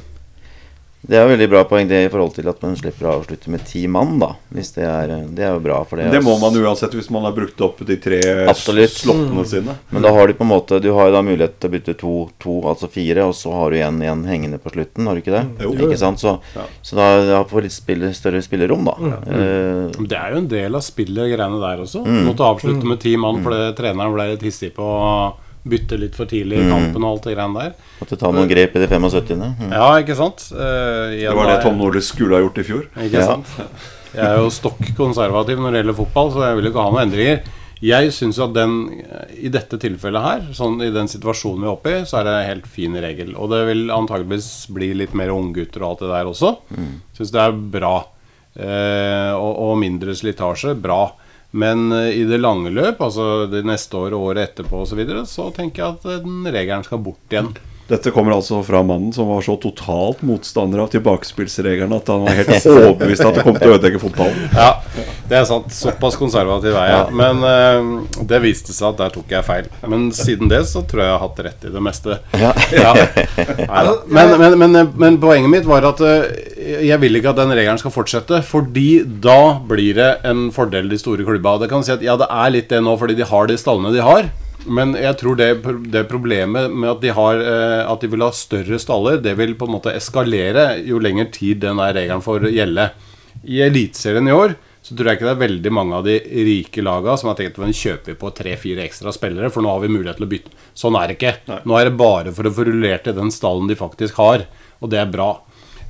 [1.10, 3.64] det er veldig bra poeng det i forhold til at man slipper å avslutte med
[3.66, 4.28] ti mann, da.
[4.54, 5.80] Hvis det er Det er jo bra.
[5.84, 8.94] For det, Det må man uansett hvis man har brukt opp de tre Absolutt.
[8.94, 9.74] slottene sine.
[9.90, 11.96] Men da har du på en måte Du har jo da mulighet til å bytte
[11.98, 15.20] to, to altså fire, og så har du igjen igjen hengende på slutten, har du
[15.24, 15.44] ikke det?
[15.66, 15.72] Jo.
[15.74, 16.20] Ikke sant?
[16.22, 16.62] Så, Ja.
[16.82, 18.94] så da da får du litt spille, større spillerom, da.
[19.26, 22.04] Eh, Uh, Det er jo en del av spillet, greiene der også.
[22.06, 22.24] Mm.
[22.30, 24.86] Måtte avslutte med ti mann fordi treneren ble litt hissig på
[25.68, 26.70] bytte litt for tidlig i Mm.
[26.72, 27.74] kampen og alt det greiene der.
[28.00, 29.56] måtte ta noen grep i de 75.
[29.60, 29.70] Mm.
[29.72, 30.46] Ja, ikke sant?
[30.52, 32.86] Uh, Det var det Tom Nordli skulle ha gjort i fjor.
[32.96, 33.26] Ikke Ja.
[33.26, 33.46] sant?
[34.14, 37.04] Jeg er jo stokk konservativ når det gjelder fotball, så jeg vil ikke ha noen
[37.10, 37.42] endringer.
[37.82, 39.02] Jeg syns at den,
[39.40, 42.32] i dette tilfellet her, sånn i den situasjonen vi er oppe i, så er det
[42.34, 43.34] en helt fin regel.
[43.36, 46.56] Og det vil antageligvis bli litt mer unggutter og alt det der også.
[47.16, 48.04] Syns det er bra.
[48.58, 51.12] Eh, og, og mindre slitasje, bra.
[51.50, 55.00] Men eh, i det lange løp, altså det neste året og året etterpå osv., så,
[55.00, 57.52] videre, så tenker jeg at eh, den regelen skal bort igjen.
[57.90, 62.36] Dette kommer altså fra mannen som var så totalt motstander av tilbakespillsreglene at han var
[62.38, 64.44] helt overbevist at det kom til å ødelegge fotballen.
[64.60, 64.68] Ja,
[65.26, 65.72] det er sant.
[65.74, 67.16] Såpass konservativ er jeg.
[67.18, 69.66] Men uh, det viste seg at der tok jeg feil.
[69.90, 72.20] Men siden det så tror jeg jeg har hatt rett i det meste.
[72.38, 72.52] Ja.
[72.78, 72.94] Ja.
[74.10, 76.24] Men, men, men, men poenget mitt var at eh,
[76.86, 78.42] jeg vil ikke at den regelen skal fortsette.
[78.46, 81.58] Fordi da blir det en fordel de store klubba.
[81.60, 83.92] Det kan si at ja, det er litt det nå fordi de har de stallene
[83.94, 84.30] de har.
[84.68, 85.50] Men jeg tror det,
[85.92, 89.54] det problemet med at de, har, eh, at de vil ha større staller, det vil
[89.56, 92.90] på en måte eskalere jo lenger tid den regelen får gjelde.
[93.48, 96.16] I Eliteserien i år så tror jeg ikke det er veldig mange av de
[96.48, 99.82] rike laga som har tenkt at de kjøper på tre-fire ekstra spillere, for nå har
[99.84, 100.54] vi mulighet til å bytte.
[100.76, 101.60] Sånn er det ikke.
[101.68, 104.46] Nå er det bare for å få rullert i den stallen de faktisk har,
[104.80, 105.34] og det er bra.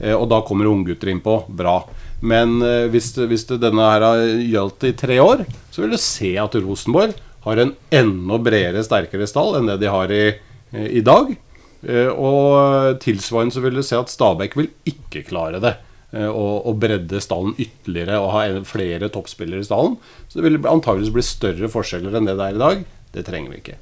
[0.01, 1.43] Eh, og da kommer unggutter innpå.
[1.49, 1.81] Bra.
[2.21, 6.35] Men eh, hvis, hvis denne her har gjaldt i tre år, så vil du se
[6.41, 7.15] at Rosenborg
[7.47, 10.25] har en enda bredere, sterkere stall enn det de har i,
[10.73, 11.37] eh, i dag.
[11.81, 15.79] Og tilsvarende så vil du se at Stabæk vil ikke klare det.
[16.13, 19.95] Å bredde stallen ytterligere og ha flere toppspillere i stallen.
[20.29, 22.83] Så det vil antageligvis bli større forskjeller enn det det er i dag.
[23.15, 23.79] Det trenger vi ikke.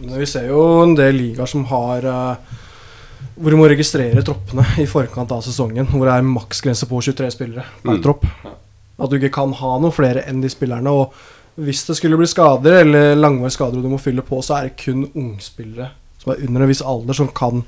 [0.00, 2.56] Men vi ser jo en del ligaer som har eh,
[3.36, 5.88] Hvor du må registrere troppene i forkant av sesongen.
[5.92, 8.02] Hvor det er maksgrense på 23 spillere per Mm.
[8.02, 8.24] tropp.
[8.98, 10.88] At du ikke kan ha noe flere enn de spillerne.
[10.88, 11.12] Og
[11.60, 14.68] hvis det skulle bli skader eller langvarige skader og du må fylle på, så er
[14.68, 15.90] det kun ungspillere
[16.26, 17.62] som er under en viss alder, som kan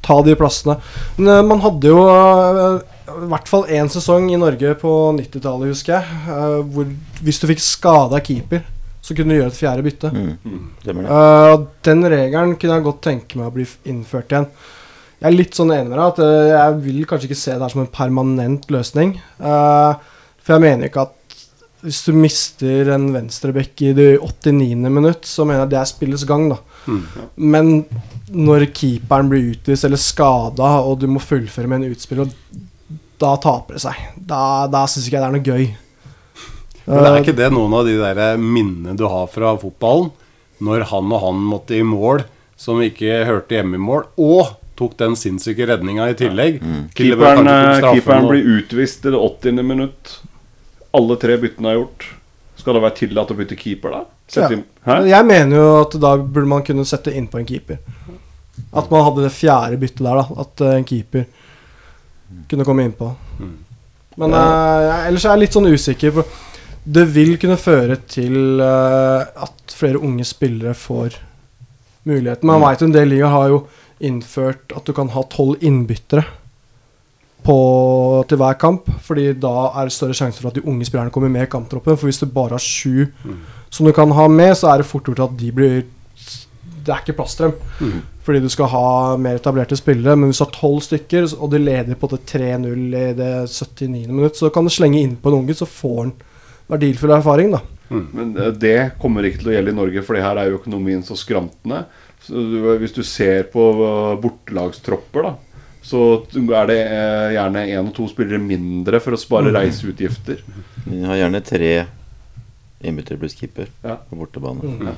[0.00, 0.78] ta de plassene.
[1.18, 2.80] Men eh, man hadde jo eh,
[3.10, 6.88] i hvert fall én sesong i Norge på 90-tallet, husker jeg, eh, hvor
[7.20, 8.64] hvis du fikk skada keeper,
[9.04, 10.10] så kunne du gjøre et fjerde bytte.
[10.12, 10.32] Mm.
[10.44, 10.64] Mm.
[10.84, 10.94] det.
[11.08, 14.46] Uh, den regelen kunne jeg godt tenke meg å bli innført igjen.
[15.20, 17.60] Jeg er litt sånn enig med deg at uh, jeg vil kanskje ikke se det
[17.60, 19.18] her som en permanent løsning.
[19.36, 20.00] Uh,
[20.40, 21.16] for jeg mener ikke at
[21.84, 24.88] hvis du mister en venstrebekk i det 89.
[24.92, 26.58] minutt, så mener jeg det er spillets gang, da.
[26.88, 27.04] Mm.
[27.52, 27.70] Men
[28.30, 32.32] når keeperen blir utvist eller skada, og du må fullføre med en utspiller,
[33.20, 34.02] da taper det seg.
[34.16, 34.42] Da,
[34.72, 35.70] da syns ikke jeg det er noe gøy.
[36.90, 40.10] Men det er ikke det noen av de der minnene du har fra fotballen?
[40.60, 42.26] Når han og han måtte i mål
[42.60, 44.50] som ikke hørte hjemme i mål, og
[44.80, 46.58] tok den sinnssyke redninga i tillegg.
[46.60, 49.62] til det Keeperen, eh, keeperen blir utvist i det 80.
[49.62, 50.16] minutt.
[50.96, 52.06] Alle tre byttene er gjort.
[52.60, 54.00] Skal det være tillatt å bytte keeper da?
[54.28, 54.56] Sette Ja.
[54.56, 57.78] inn- Jeg mener jo at da burde man kunne sette innpå en keeper.
[58.72, 60.26] At man hadde det fjerde byttet der, da.
[60.40, 61.26] At eh, en keeper
[62.48, 63.14] kunne komme innpå.
[64.16, 66.12] Men eh, jeg, ellers er jeg litt sånn usikker.
[66.12, 66.24] For
[66.86, 71.18] det vil kunne føre til uh, at flere unge spillere får
[72.08, 72.46] muligheten.
[72.48, 73.58] Man vet jo en del ligaer har jo
[74.00, 76.24] innført at du kan ha tolv innbyttere
[77.44, 77.56] på,
[78.28, 78.90] til hver kamp.
[79.04, 81.96] Fordi da er det større sjanse for at de unge spillerne kommer med i kamptroppen.
[81.96, 83.08] For hvis du bare har sju
[83.70, 85.82] som du kan ha med, så er det fort gjort at de blir
[86.80, 88.02] Det er ikke plass til dem.
[88.24, 90.16] Fordi du skal ha mer etablerte spillere.
[90.16, 94.08] Men hvis du har tolv stykker, og de leder på det 3-0 i det 79.
[94.08, 96.12] minutt, så kan du slenge inn på en unge, så får han
[96.70, 97.60] verdifull erfaring, da.
[97.90, 101.02] Men eh, det kommer ikke til å gjelde i Norge, for her er jo økonomien
[101.02, 101.84] så skrantende.
[102.24, 105.36] Så du, hvis du ser på eh, bortelagstropper, da,
[105.82, 106.02] så
[106.36, 110.42] er det eh, gjerne én og to spillere mindre for å spare reiseutgifter.
[110.84, 111.72] Vi har gjerne tre
[112.80, 113.98] innbyttere pluss keeper Ja.
[114.08, 114.60] på bortebane.
[114.64, 114.94] Mm.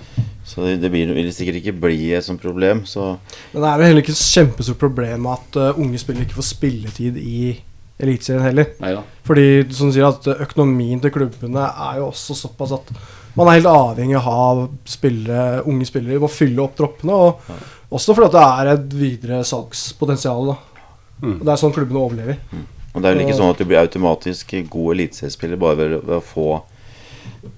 [0.47, 2.85] Så det, det blir, vil sikkert ikke bli et sånt problem.
[2.87, 3.17] Så
[3.53, 6.51] Men det er vel heller ikke et kjempestort problem at uh, unge spillere ikke får
[6.53, 7.57] spilletid i
[8.03, 8.71] Eliteserien heller.
[8.83, 9.03] Neida.
[9.27, 12.89] Fordi som du sier at økonomien til klubbene er jo også såpass at
[13.39, 16.21] man er helt avhengig av å ha spillere, unge spillere.
[16.21, 17.17] Må fylle opp troppene.
[17.17, 20.53] Og også fordi at det er et videre salgspotensial.
[21.23, 21.39] Mm.
[21.39, 22.43] Og Det er sånn klubbene overlever.
[22.93, 26.21] Og det er vel ikke sånn at du blir automatisk god eliteseriespiller bare ved, å
[26.25, 26.49] få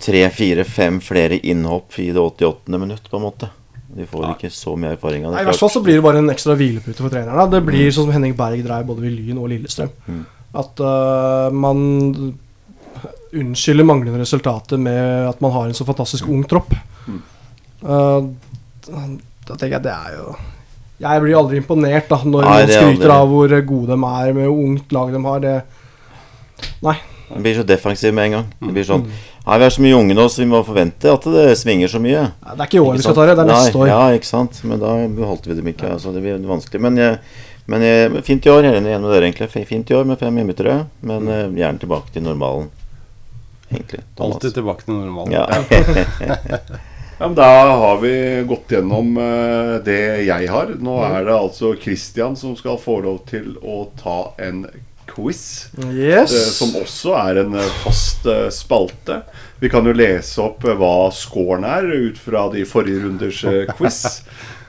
[0.01, 2.78] tre, fire, fem flere innhopp i det 88.
[2.78, 3.51] minutt, på en måte.
[3.94, 5.38] De får ikke så mye erfaring av det.
[5.38, 7.51] Nei, I hvert fall så blir det bare en ekstra hvilepute for treneren.
[7.51, 9.92] Det blir sånn som Henning Berg dreier både ved Lyn og Lillestrøm.
[10.06, 10.24] Mm.
[10.62, 11.84] At uh, man
[13.40, 16.74] unnskylder manglende resultater med at man har en så fantastisk ung tropp.
[17.09, 17.20] Mm.
[17.85, 18.28] Uh,
[19.44, 20.35] da tenker jeg det er jo
[21.05, 23.98] Jeg blir aldri imponert da når Nei, man er skryter aldri- av hvor gode de
[23.98, 25.40] er med hvor ungt lag de har.
[25.44, 25.55] Det
[26.82, 28.47] Den blir så defensiv med en gang.
[28.61, 28.90] Det blir Mm.
[28.93, 29.11] sånn
[29.47, 32.01] Nei, vi er så mye unge nå, så vi må forvente at det svinger så
[32.01, 32.32] mye.
[32.40, 33.86] det er ikke i år vi skal ta det, det er neste år.
[33.89, 34.61] Ja, ikke sant.
[34.65, 35.90] Men da beholdt vi dem ikke.
[35.93, 36.81] Altså, det blir vanskelig.
[36.81, 37.19] Men, jeg,
[37.66, 38.62] men jeg, fint i år.
[38.62, 39.66] Jeg er enig med dere, egentlig.
[39.69, 40.86] Fint i år med fem innbyttere.
[41.02, 42.70] Men eh, gjerne tilbake til normalen.
[43.74, 44.01] Egentlig.
[44.16, 44.34] Thomas.
[44.38, 45.32] Alltid tilbake til normalen.
[45.32, 45.46] Ja.
[47.18, 47.44] Ja, men Da
[47.78, 48.10] har vi
[48.48, 50.72] gått gjennom eh, det jeg har.
[50.82, 54.64] Nå er det altså Christian som skal få lov til å ta en
[55.06, 55.68] quiz.
[55.94, 56.34] Yes.
[56.34, 58.26] eh, Som også er en eh, fast
[58.56, 59.20] spalte.
[59.62, 63.44] Vi kan jo lese opp hva scoren er ut fra de forrige runders
[63.78, 64.02] quiz.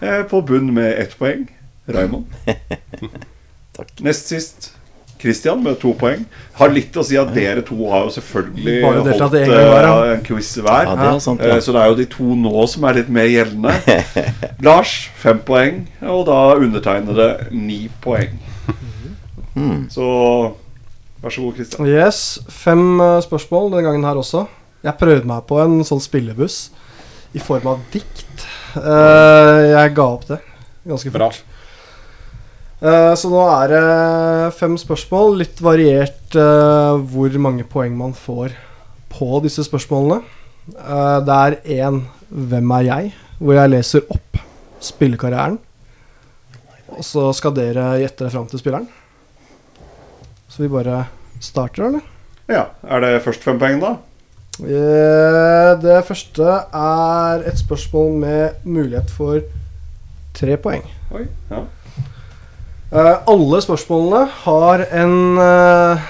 [0.03, 1.45] Eh, På bunn med ett poeng.
[1.87, 2.27] Raymond.
[3.77, 3.93] Takk.
[4.03, 4.73] Nest sist
[5.25, 6.23] Christian med to poeng.
[6.59, 9.93] Har litt å si at dere to har jo selvfølgelig holdt en hver, ja.
[10.05, 10.85] eh, en quiz hver.
[10.85, 11.55] Ja, det er sant, ja.
[11.57, 13.73] Eh, Så det er jo de to nå som er litt mer gjeldende.
[14.67, 18.37] Lars fem poeng, og da undertegnede ni poeng.
[19.55, 19.85] Hmm.
[19.89, 20.05] Så
[21.23, 21.87] vær så god, Christian.
[21.89, 22.21] Yes,
[22.51, 24.45] Fem eh, spørsmål denne gangen her også.
[24.85, 26.67] Jeg prøvde meg på en sånn spillebuss
[27.35, 28.45] i form av dikt.
[28.77, 30.41] Eh, jeg ga opp det
[30.85, 31.39] ganske fort.
[31.41, 31.54] Eh,
[33.15, 35.37] så nå er det fem spørsmål.
[35.41, 38.53] Litt variert eh, hvor mange poeng man får
[39.13, 40.21] på disse spørsmålene.
[40.73, 44.37] Eh, det er én 'Hvem er jeg?' hvor jeg leser opp
[44.79, 45.57] spillekarrieren.
[46.95, 48.87] Og så skal dere gjette det fram til spilleren.
[50.47, 51.07] Så vi bare
[51.41, 52.01] starter, eller?
[52.47, 52.65] Ja.
[52.87, 53.97] Er det først fem poeng, da?
[54.63, 56.43] Eh, Det første
[56.73, 59.41] er et spørsmål med mulighet for
[60.33, 60.83] tre poeng.
[61.11, 61.27] Oi.
[61.51, 61.63] Ja.
[62.95, 66.03] Eh, alle spørsmålene har en eh,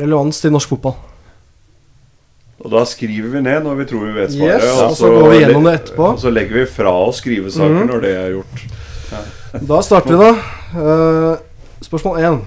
[0.00, 0.94] relevans til norsk fotball.
[2.60, 4.64] Og da skriver vi ned når vi tror vi vet svaret.
[4.64, 6.08] Yes, og så går vi gjennom det etterpå.
[6.14, 7.86] Og så legger vi fra oss skrivesaker Mhm.
[7.92, 8.64] når det er gjort.
[9.68, 10.32] Da starter vi, da.
[10.80, 11.38] Eh,
[11.84, 12.40] spørsmål 1.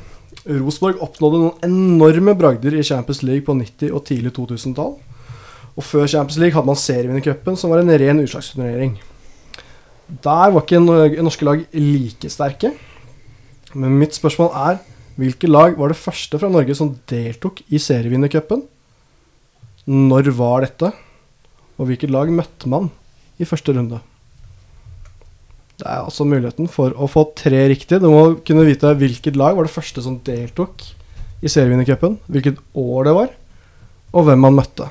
[0.48, 4.96] Rosenborg oppnådde noen enorme bragder i Champions League på 90- og tidlig 2000-tall.
[5.78, 8.98] Og før Champions League hadde man serievinnercupen, som var en ren utslagsturnering.
[10.10, 12.74] Der var ikke Nor- norske lag like sterke.
[13.74, 14.80] Men mitt spørsmål er
[15.18, 18.64] hvilke lag var det første fra Norge som deltok i serievinnercupen?
[19.88, 20.92] Når var dette?
[21.78, 22.90] Og hvilket lag møtte man
[23.40, 24.00] i første runde?
[25.78, 28.00] Det er altså muligheten for å få tre riktige.
[28.00, 30.84] Du må kunne vite hvilket lag var det første som deltok
[31.44, 33.32] i serievinnercupen, hvilket år det var,
[34.14, 34.88] og hvem man møtte.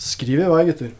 [0.00, 0.90] Skriv i vei, gutter.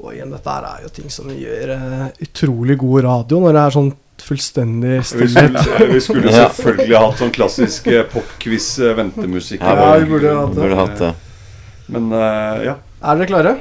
[0.00, 3.74] Og igjen, dette er jo ting som gjør uh, utrolig god radio når det er
[3.74, 3.90] sånn
[4.20, 5.58] fullstendig Vi stillhet.
[5.64, 6.46] skulle, vi skulle Ja.
[6.52, 9.60] selvfølgelig hatt sånn klassisk eh, popquiz eh, ventemusikk.
[9.64, 10.60] Ja, Ja, vi burde hatt det.
[10.62, 11.10] Burde hatt det.
[11.90, 12.74] Men uh, ja.
[13.00, 13.54] Er dere klare?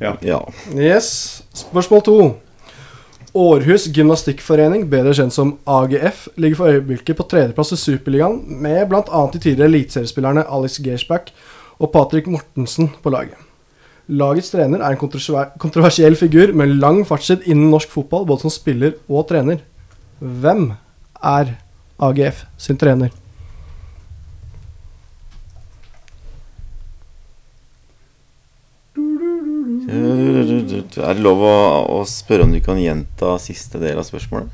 [0.00, 0.14] Ja.
[0.76, 1.08] Yes.
[1.58, 2.16] Spørsmål to.
[3.38, 9.02] Århus Gymnastikkforening, bedre kjent som AGF, ligger for øyeblikket på tredjeplass i Superligaen, med bl.a.
[9.32, 11.32] de tidligere eliteseriespillerne Alex Gersbach
[11.78, 13.36] og Patrick Mortensen på laget.
[14.08, 15.00] Lagets trener er en
[15.60, 19.60] kontroversiell figur med lang fartstid innen norsk fotball, både som spiller og trener.
[20.18, 20.70] Hvem
[21.20, 21.50] er
[22.00, 23.12] AGF sin trener?
[29.88, 31.56] Er det lov å,
[32.00, 34.48] å spørre om du kan gjenta siste del av spørsmålet?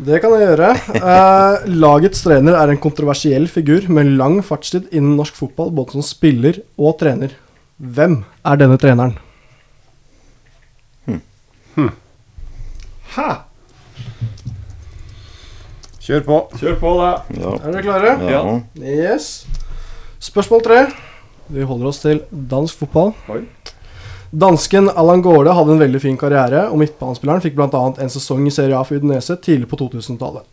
[0.00, 0.74] Det kan jeg gjøre.
[1.00, 6.04] Eh, lagets trener er en kontroversiell figur med lang fartstid innen norsk fotball, både som
[6.04, 7.32] spiller og trener.
[7.80, 9.14] Hvem er denne treneren?
[13.10, 13.28] Hæ?
[16.00, 16.36] Kjør på.
[16.60, 17.08] Kjør på, da.
[17.40, 17.54] Ja.
[17.56, 18.12] Er dere klare?
[18.30, 18.42] ja.
[18.76, 19.46] Yes.
[20.20, 20.82] Spørsmål tre.
[21.50, 23.14] Vi holder oss til dansk fotball.
[23.32, 23.40] Oi.
[24.30, 27.80] Dansken Allan Gaarde hadde en veldig fin karriere, og midtbanespilleren fikk bl.a.
[27.98, 30.44] en sesong i Serie A for Udinese tidlig på 2000-tallet.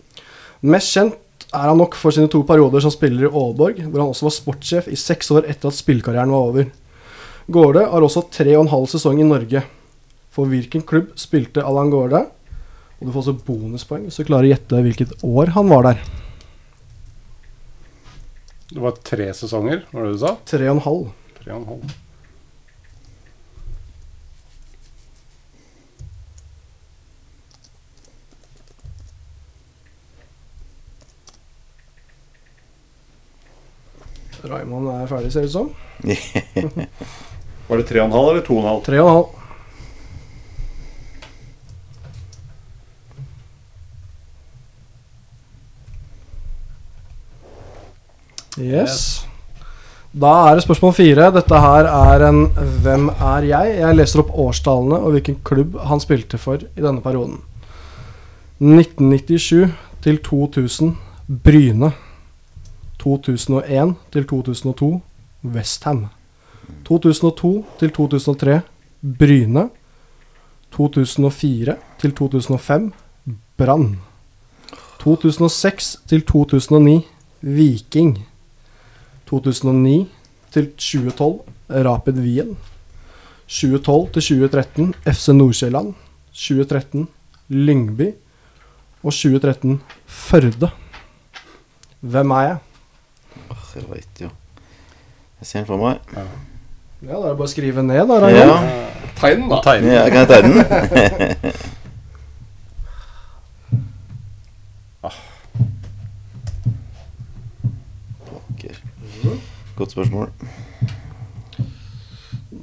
[0.66, 4.10] Mest kjent er han nok for sine to perioder som spiller i Aalborg, hvor han
[4.16, 6.72] også var sportssjef i seks år etter at spillkarrieren var over.
[7.48, 9.62] Gårde har også tre og en halv sesong i Norge.
[10.36, 12.26] For hvilken klubb spilte Allan Gårde?
[12.98, 16.02] Og du får også bonuspoeng hvis du klarer å gjette hvilket år han var der.
[18.68, 20.34] Det var tre sesonger, var det du sa?
[20.50, 21.08] Tre og en halv.
[21.40, 21.96] Tre og en halv.
[34.48, 35.72] Raymond er ferdig, ser det ut som.
[37.68, 38.84] Var det tre og en halv eller to og en halv?
[38.86, 39.34] Tre og en halv.
[48.58, 49.28] Yes.
[50.18, 51.30] Da er det spørsmål fire.
[51.36, 56.00] Dette her er en 'Hvem er jeg?' Jeg leser opp årstallene og hvilken klubb han
[56.00, 57.42] spilte for i denne perioden.
[58.60, 59.70] 1997
[60.02, 60.98] til 2000
[61.44, 61.92] Bryne.
[63.00, 65.02] 2001 til 2002
[65.46, 66.08] Westham.
[66.86, 68.62] 2002 til 2003
[69.20, 69.70] Bryne.
[70.72, 72.94] 2004 til 2005
[73.58, 74.00] Brann.
[75.00, 77.08] 2006 til 2009
[77.42, 78.18] Viking.
[79.28, 80.08] 2009
[80.52, 81.40] til 2012
[81.70, 82.58] Rapid Wien.
[83.48, 85.94] 2012 til 2013 FC Nordsjælland.
[86.34, 87.08] 2013
[87.50, 88.12] Lyngby.
[89.04, 90.70] Og 2013 Førde.
[92.00, 92.58] Hvem er jeg?
[93.52, 94.30] Åh, Jeg veit jo.
[95.40, 96.00] Jeg ser den for meg.
[96.16, 96.24] Ja,
[97.02, 98.08] Da er det bare å skrive ned.
[98.10, 98.70] da, Raymond.
[98.70, 99.58] Ja, Tegn, da.
[99.66, 99.94] Tegne.
[99.94, 101.54] ja kan jeg tegne den?
[108.28, 108.76] Pokker.
[109.78, 110.32] Godt spørsmål.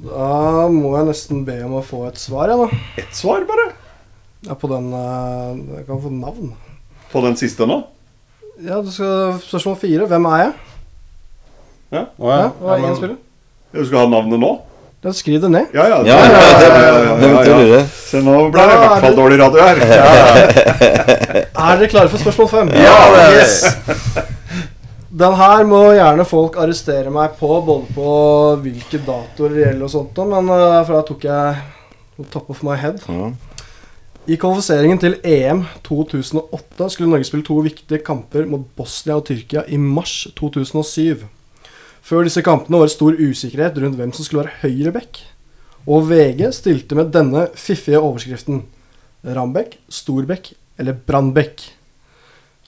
[0.05, 2.79] Da må jeg nesten be om å få et svar, jeg, da.
[3.01, 3.69] Ett svar, bare.
[4.45, 6.51] Ja, på den eh, Jeg kan få navn.
[7.09, 7.79] På den siste nå?
[8.61, 10.05] Ja, du skal, Spørsmål fire.
[10.11, 10.51] Hvem er jeg?
[11.95, 12.49] Å, Ja, ja.
[12.51, 13.17] det var Ja, én men- spiller.
[13.75, 14.53] Du skal ha navnet nå?
[15.03, 15.73] Da Skriv det ned.
[15.75, 15.97] Ja, ja.
[16.07, 17.81] Ja, ja, ja, ja, ja, ja, ja.
[17.85, 19.81] Se, nå ble det i hvert fall dårlig radio her.
[21.65, 22.71] Er dere klare for spørsmål fem?
[22.79, 23.59] Yes.
[25.15, 28.15] Den her må gjerne folk arrestere meg på, både på
[28.63, 32.75] hvilke datoer det gjelder og sånt, men uh, for da tok jeg top of my
[32.79, 32.99] head.
[34.25, 39.67] I kvalifiseringen til EM 2008 skulle Norge spille to viktige kamper mot Bosnia og Tyrkia
[39.69, 41.27] i mars 2007.
[42.05, 45.23] Før disse kampene var det stor usikkerhet rundt hvem som skulle være høyreback.
[45.89, 48.61] Og VG stilte med denne fiffige overskriften
[49.25, 51.63] Rambekk, Storbekk eller Brandbekk.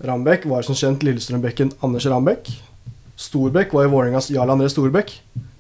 [0.06, 2.50] Rambekk var som kjent Lillestrøm-bekken Anders Rambekk.
[3.18, 5.14] Storbekk var i Vålerengas Jarl André Storbekk.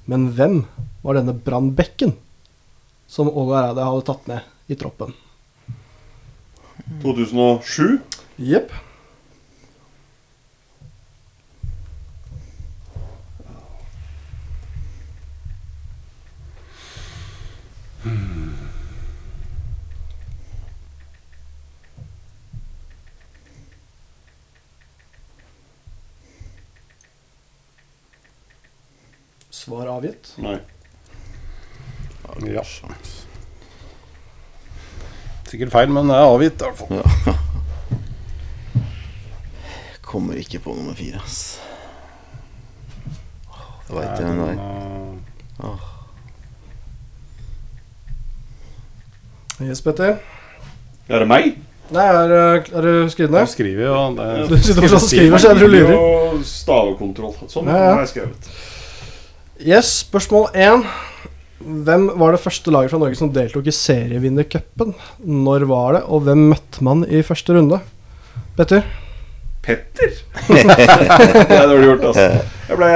[0.09, 0.63] Men hvem
[1.05, 2.15] var denne Brannbekken
[3.09, 5.13] som Åge Hareide hadde tatt med i troppen?
[7.05, 7.97] 2007.
[8.41, 8.73] Jepp.
[29.51, 30.35] Svar avgitt.
[30.39, 30.59] Nei.
[32.45, 32.63] Ja.
[35.47, 37.01] Sikkert feil, men det er avgitt i hvert fall.
[40.07, 41.59] Kommer ikke på nummer fire, ass.
[43.87, 44.49] Det veit ikke hvem det
[45.67, 45.96] er.
[49.63, 50.17] Yes, Petter.
[51.09, 51.55] Er det meg?
[51.95, 53.47] Nei, er, er du skrevet Jeg ned?
[53.49, 55.93] skriver jo det, Du sitter fortsatt og skriver, så jeg tror du lurer.
[55.97, 57.35] Og stavekontroll.
[57.49, 57.93] Sånn Ja, ja.
[57.95, 58.49] har jeg skrevet.
[59.63, 60.83] Yes, spørsmål én.
[61.87, 64.91] Hvem var det første laget fra Norge som deltok i serievinnercupen?
[65.25, 67.79] Når var det, og hvem møtte man i første runde?
[68.59, 68.83] Petter?
[69.65, 70.13] Petter?
[70.51, 72.27] det er dårlig gjort, altså.
[72.67, 72.91] Jeg ble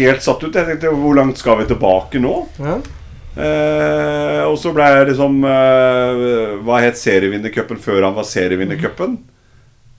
[0.00, 0.56] helt satt ut.
[0.58, 2.34] Jeg tenkte hvor langt skal vi tilbake nå?
[2.58, 2.80] Ja.
[3.40, 6.24] Eh, og så ble jeg liksom eh,
[6.66, 9.20] Hva het serievinnercupen før han var serievinnercupen?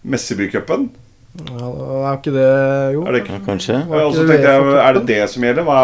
[0.03, 0.89] Messebycupen?
[1.31, 1.68] ja,
[2.11, 2.47] er ikke det
[2.93, 3.03] Jo.
[3.07, 3.77] Er det ikke Ja, kanskje.
[3.88, 5.63] Og så tenkte jeg, er det det som gjelder?
[5.63, 5.81] Hva,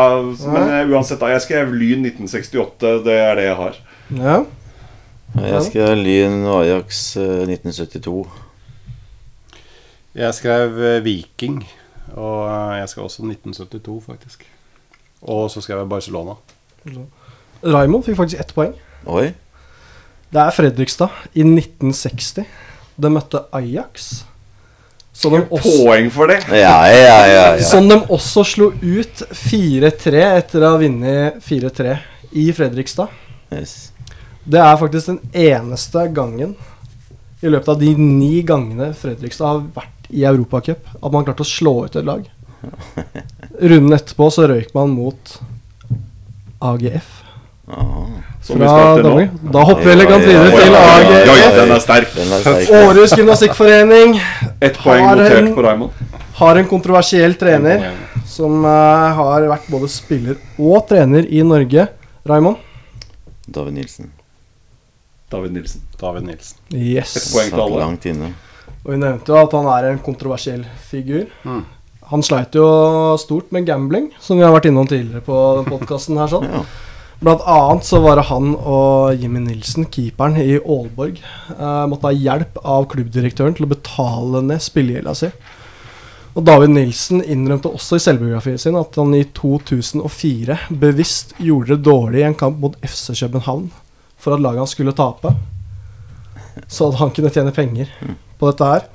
[0.54, 1.32] men eh, uansett, da.
[1.32, 3.04] Jeg skrev Lyn 1968.
[3.06, 3.80] Det er det jeg har.
[4.18, 4.42] Ja.
[5.38, 8.28] Jeg skrev Lyn Ajax eh, 1972.
[10.18, 11.60] Jeg skrev eh, Viking,
[12.16, 14.48] og eh, jeg skrev også 1972, faktisk.
[15.22, 16.38] Og så skrev jeg Barcelona.
[17.62, 18.74] Raymond fikk faktisk ett poeng.
[19.08, 19.32] Oi.
[20.34, 22.48] Det er Fredrikstad i 1960.
[22.98, 24.26] De møtte Ajax.
[25.18, 26.44] Som de også, Poeng for det!
[26.54, 27.46] Ja, ja, ja.
[27.58, 27.66] ja.
[27.66, 31.96] som de også slo ut 4-3 etter å ha vunnet 4-3
[32.38, 33.10] i Fredrikstad.
[33.50, 33.90] Yes.
[34.46, 36.54] Det er faktisk den eneste gangen
[37.42, 41.50] i løpet av de ni gangene Fredrikstad har vært i Europacup, at man klarte å
[41.50, 42.28] slå ut et lag.
[43.72, 45.38] Runden etterpå så røyk man mot
[46.62, 47.17] AGF
[47.68, 49.02] fra.
[49.04, 49.30] Danmark.
[49.54, 52.70] Da hopper vi elegant videre til AGF.
[52.72, 54.16] Århus gymnastikkforening
[54.62, 55.92] Ett poeng Har notert en- på Raymond.
[56.38, 57.92] har en kontroversiell trener
[58.26, 61.88] som eh, har vært både spiller og trener i Norge.
[62.28, 62.58] Raymond?
[63.48, 64.12] David Nilsen.
[65.32, 65.82] David Nilsen.
[66.00, 66.58] David Nilsen.
[66.74, 67.16] Yes.
[67.18, 67.80] Et poeng til alle.
[67.80, 68.34] langt inne.
[68.86, 71.26] Og vi nevnte jo at han er en kontroversiell figur.
[71.44, 71.64] Mm.
[72.12, 76.18] Han sleit jo stort med gambling, som vi har vært innom tidligere på den podkasten
[76.18, 76.28] her.
[76.28, 76.44] sånn.
[76.48, 76.62] Ja.
[77.20, 81.18] Blant annet så var det han og Jimmy Nilsen, keeperen i Aalborg,
[81.50, 85.32] eh, måtte ha hjelp av klubbdirektøren til å betale ned spillegjelda si.
[86.38, 91.88] Og David Nilsen innrømte også i selvbiografien sin at han i 2004 bevisst gjorde det
[91.88, 93.72] dårlig i en kamp mot FC København
[94.22, 95.32] for at laget hans skulle tape.
[96.70, 97.90] Så at han kunne tjene penger
[98.38, 98.86] på dette her.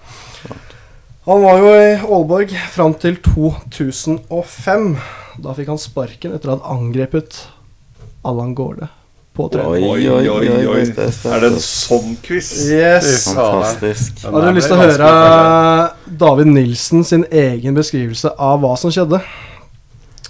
[1.27, 4.87] Han var jo i Aalborg fram til 2005.
[5.43, 7.41] Da fikk han sparken etter å ha angrepet
[8.23, 8.89] Allan Gårde
[9.33, 9.87] på trening.
[9.89, 10.67] Oi, oi, oi.
[10.69, 10.81] oi.
[10.83, 12.51] Er det en sånn quiz?
[12.69, 13.31] Yes.
[13.31, 14.25] Fantastisk.
[14.27, 15.13] Har du lyst til å høre
[16.21, 19.23] David Nilsen sin egen beskrivelse av hva som skjedde?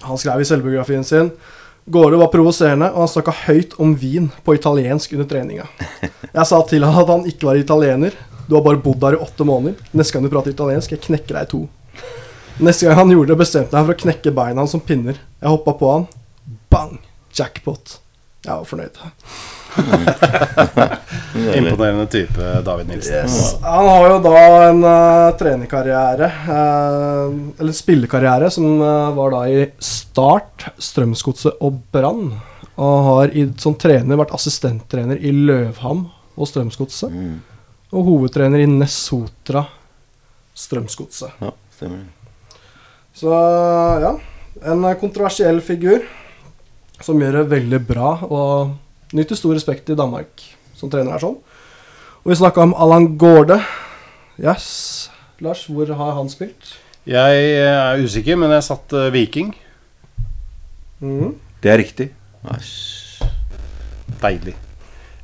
[0.06, 1.32] Han skrev i selvbiografien sin
[1.90, 5.66] Gårde var provoserende, og han snakka høyt om vin på italiensk under treninga.
[6.31, 8.14] Jeg sa til han at han ikke var italiener.
[8.47, 9.82] Du har bare bodd der i åtte måneder.
[9.90, 11.64] Neste gang du prater italiensk, jeg knekker deg i to.
[12.62, 15.19] Neste gang han gjorde det, bestemte jeg meg for å knekke beina hans som pinner.
[15.43, 16.06] Jeg hoppa på han.
[16.70, 17.01] Bang!
[17.36, 17.98] Jackpot.
[18.42, 18.96] Jeg var fornøyd.
[21.56, 23.28] Imponerende type David Nilsen.
[23.62, 27.28] Han har jo da en uh, trenerkarriere, uh,
[27.62, 32.32] eller spillekarriere, som uh, var da i Start, Strømsgodset og Brann.
[32.82, 37.14] Og har i, som trener vært assistenttrener i Løvham og Strømsgodset.
[37.14, 37.36] Mm.
[37.92, 39.62] Og hovedtrener i Nessotra
[40.59, 41.38] Strømsgodset.
[41.44, 42.02] Ja, stemmer.
[43.14, 43.30] Så
[44.02, 44.16] ja,
[44.72, 46.02] en kontroversiell figur.
[47.02, 50.44] Som gjør det veldig bra og nyter stor respekt i Danmark
[50.78, 51.38] som trener her sånn.
[52.22, 53.58] Og vi snakka om Allan Gårde.
[54.40, 55.10] Yes.
[55.42, 56.76] Lars, hvor har han spilt?
[57.08, 59.50] Jeg er usikker, men jeg satt eh, Viking.
[61.02, 61.32] Mm.
[61.62, 62.12] Det er riktig.
[62.46, 63.24] Æsj.
[64.22, 64.54] Deilig.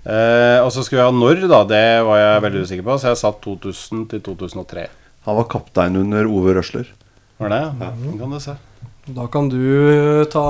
[0.02, 1.62] Eh, og så skulle jeg ha når, da.
[1.70, 4.88] Det var jeg veldig usikker på, så jeg satt 2000 til 2003.
[5.28, 6.90] Han var kaptein under Ove Røsler.
[7.38, 7.62] Var det?
[7.78, 7.92] Ja.
[8.18, 8.56] Kan du se.
[9.14, 10.48] Da kan du eh, ta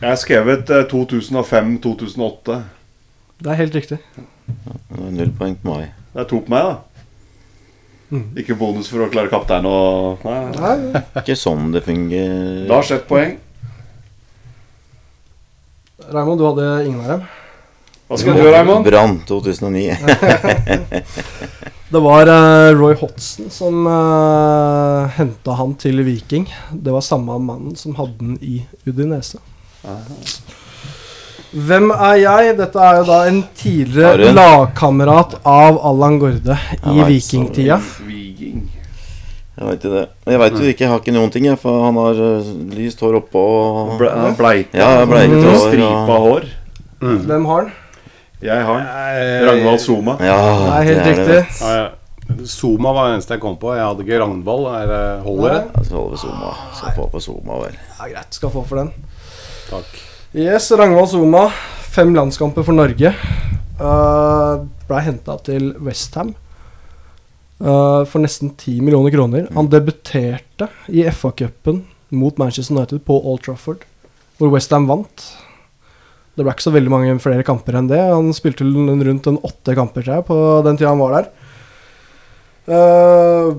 [0.00, 2.54] Jeg har skrevet eh, 2005-2008.
[3.40, 3.98] Det er helt riktig.
[4.16, 5.90] Det er null poeng på meg.
[6.14, 6.78] Det er to på meg, da.
[8.40, 11.02] Ikke bonus for å klare kaptein og Nei.
[11.20, 12.64] Ikke sånn det fungerer.
[12.70, 13.36] Lars ett poeng.
[16.10, 17.28] Raymond, du hadde ingen av dem.
[18.08, 18.88] Hva skal du gjøre, Raymond?
[18.88, 19.94] Brann 2009.
[21.90, 26.46] Det var uh, Roy Hodgson som uh, henta han til Viking.
[26.70, 29.42] Det var samme mannen som hadde den i Udinese.
[31.50, 32.52] Hvem er jeg?
[32.60, 36.58] Dette er jo da en tidligere lagkamerat av Allan Gorde
[36.92, 37.80] i vikingtida.
[38.06, 38.68] Viking.
[39.60, 40.04] Jeg veit jo det.
[40.30, 43.02] Jeg veit jo ikke, jeg har ikke noen ting, jeg, for han har uh, lyst
[43.04, 44.78] hår oppå og Ble, bleike.
[44.78, 45.58] Ja, bleikete hår.
[45.66, 46.46] Stripa hår.
[47.00, 47.74] Hvem har den?
[48.40, 48.86] Jeg har den.
[49.20, 50.14] Eh, Ragnvald Soma.
[50.24, 51.26] Ja, Det er helt det riktig.
[51.34, 51.88] Det, Ja, ja.
[52.46, 53.72] Soma var det eneste jeg kom på.
[53.74, 54.68] Jeg hadde ikke Ragnvald.
[54.70, 55.62] Er det holder det?
[55.76, 56.52] Jeg skal holde ved Soma.
[56.78, 57.76] Skal få på Soma, vel.
[57.98, 58.92] Ja, Greit, skal få for den.
[59.70, 59.90] Takk.
[60.34, 61.44] Yes, Ragnvald Soma.
[61.94, 63.12] Fem landskamper for Norge.
[63.78, 66.32] Uh, Blei henta til Westham
[67.62, 69.46] uh, for nesten 10 millioner kroner.
[69.54, 73.86] Han debuterte i FA-cupen mot Manchester United på Old Trafford,
[74.40, 75.28] hvor Westham vant.
[76.34, 78.00] Det ble ikke så veldig mange flere kamper enn det.
[78.10, 81.30] Han spilte rundt en åtte kamper tror jeg, på den tida han var der.
[82.70, 83.54] Uh,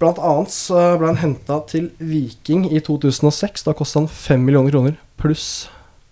[0.00, 3.66] blant annet så ble han henta til Viking i 2006.
[3.66, 5.68] Da kosta han 5 millioner kroner pluss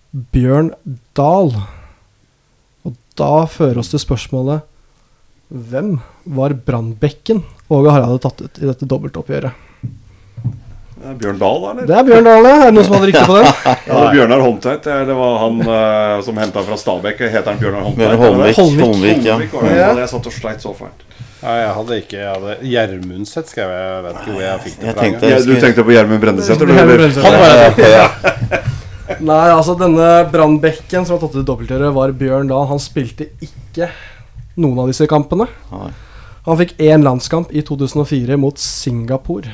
[0.09, 0.73] Bjørn
[1.17, 1.53] Dahl.
[2.85, 4.65] Og da fører oss til spørsmålet
[5.49, 5.95] Hvem
[6.29, 7.41] var Brannbekken
[7.73, 9.65] Åge Harald hadde tatt ut i dette dobbeltoppgjøret?
[10.99, 11.85] Det er Bjørn Dahl, eller?
[11.87, 12.55] Det er Bjørn Dahl, ja.
[12.59, 13.45] Er det noen som hadde riktig på den?
[13.65, 14.89] Ja, det er Bjørnar Holmtveit.
[15.09, 17.23] Det var han uh, som henta fra Stabekk.
[17.23, 18.09] Heter han Bjørnar Holmtveit?
[18.11, 18.59] Bjørn Holmvik.
[18.59, 18.83] Holmvik.
[18.85, 19.37] Holmvik, ja.
[19.37, 19.77] Holmvik var det.
[19.79, 19.87] Ja.
[20.03, 21.05] Jeg satt og sleit så fælt.
[21.39, 23.83] Ja, jeg hadde ikke jeg hadde Gjermundseth, skrev jeg.
[23.89, 25.03] Jeg vet ikke hvor jeg fikk det Jeg fra.
[25.05, 25.29] tenkte-.
[25.31, 26.73] Ja, du tenkte på Gjermund Brendesæter?
[27.89, 28.07] Ja,
[29.29, 32.67] Nei, altså denne Brannbekken som har tatt ut dobbeltgjøret, var Bjørn Dahl.
[32.69, 33.87] Han spilte ikke
[34.59, 35.47] noen av disse kampene.
[36.45, 39.49] Han fikk én landskamp i 2004 mot Singapore.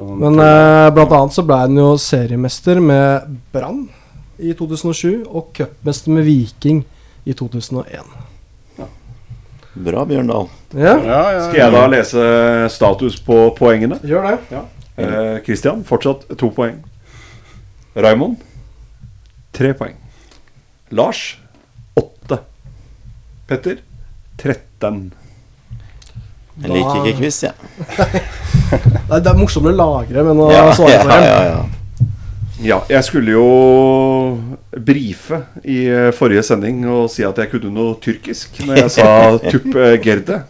[0.00, 3.82] Men eh, blant annet så ble han jo seriemester med Brann
[4.40, 6.80] i 2007 og cupmester med Viking
[7.28, 8.29] i 2001.
[9.74, 10.48] Bra, Bjørndal.
[10.74, 12.24] Ja, Ja, ja, Skal jeg da lese
[12.74, 14.00] status på poengene?
[14.02, 14.62] gjør det.
[14.98, 16.80] Eh, Christian, fortsatt to poeng.
[17.96, 18.36] Raymond,
[19.52, 19.94] tre poeng.
[20.90, 21.38] Lars,
[21.96, 22.40] åtte.
[23.48, 23.78] Petter,
[24.38, 25.12] 13.
[26.60, 27.54] Jeg liker ikke quiz, jeg.
[28.70, 31.22] Det er, det er morsommere å lagre, men å Ja, svare ja, på dem.
[31.26, 31.62] ja, ja.
[32.62, 33.46] Ja, jeg skulle jo
[34.70, 39.08] brife i eh, forrige sending og si at jeg kunne noe tyrkisk når jeg sa
[39.50, 40.42] tupp eh, gerde.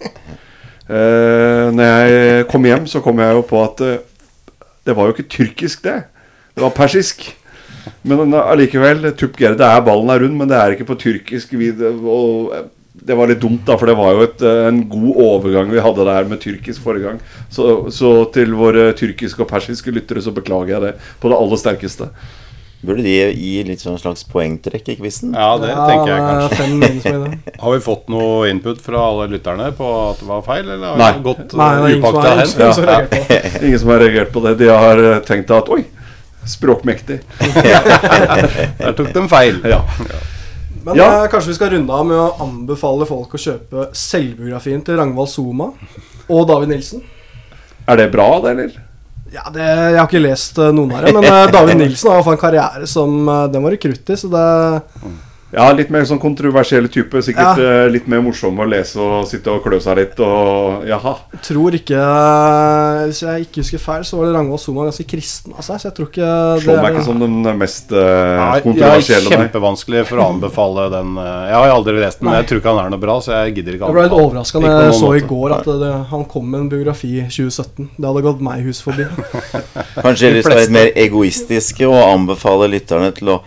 [0.90, 5.14] Uh, når jeg kom hjem, så kom jeg jo på at uh, det var jo
[5.14, 6.00] ikke tyrkisk, det.
[6.56, 7.28] Det var persisk.
[8.02, 11.54] Men allikevel, uh, tupp gerde er ballen er rund, men det er ikke på tyrkisk.
[11.60, 12.50] Vi- Og
[13.06, 16.04] det var litt dumt, da, for det var jo et, en god overgang vi hadde
[16.10, 17.22] der med tyrkisk forrige gang.
[17.54, 21.62] Så, så til våre tyrkiske og persiske lyttere så beklager jeg det på det aller
[21.62, 22.10] sterkeste.
[22.80, 25.34] Burde de gi litt sånn slags poengtrekk i quizen?
[25.36, 26.56] ja, det tenker jeg kanskje.
[26.56, 27.54] Fem minuspoeng, det.
[27.60, 30.96] Har vi fått noe input fra alle lytterne på at det var feil, eller har
[31.02, 31.10] Nei.
[31.18, 32.48] vi gått Nei, det ingen som upakta har- hen?
[32.56, 33.40] ingen som har reagert på det.
[33.68, 34.54] Ingen som har reagert på det.
[34.62, 35.82] De har eh, tenkt at oi,
[36.48, 37.20] språkmektig.
[38.80, 39.60] Der tok de feil.
[39.68, 39.82] Ja.
[40.84, 41.08] Men Ja.
[41.24, 45.28] eh, kanskje vi skal runde av med å anbefale folk å kjøpe selvbiografien til Ragnvald
[45.28, 45.68] Soma
[46.30, 47.02] og David Nilsen.
[47.88, 48.78] Er det bra, det, eller?
[49.30, 52.16] Ja, det, Jeg har ikke lest eh, noen av dem, men eh, David Nilsen har
[52.16, 54.46] i hvert fall en karriere som uh, Den var rekrutt i, så det
[55.50, 57.20] Ja, litt mer sånn kontroversiell type.
[57.26, 57.86] Sikkert ja.
[57.90, 61.14] litt mer morsom å lese og sitte og klø seg litt og Jaha.
[61.42, 65.56] tror ikke eh, Hvis jeg ikke husker feil, så var det Ragnvald Soma ganske kristen
[65.56, 68.00] av seg, så jeg tror ikke det Slår er- meg ikke som den mest uh,
[68.40, 71.14] Nei, jeg er kjempevanskelig for å anbefale den.
[71.18, 73.56] Jeg har aldri lest den, men jeg tror ikke han er noe bra, så jeg
[73.58, 74.30] gidder ikke Jeg ble litt anbefale den.
[74.30, 77.14] overraska Ikke da jeg noen så i går at det, han kom med en biografi
[77.18, 77.90] i 2017.
[77.96, 79.08] Det hadde gått meg hus forbi.
[80.00, 83.40] Kanskje vi skal være litt mer egoistiske og anbefale lytterne til å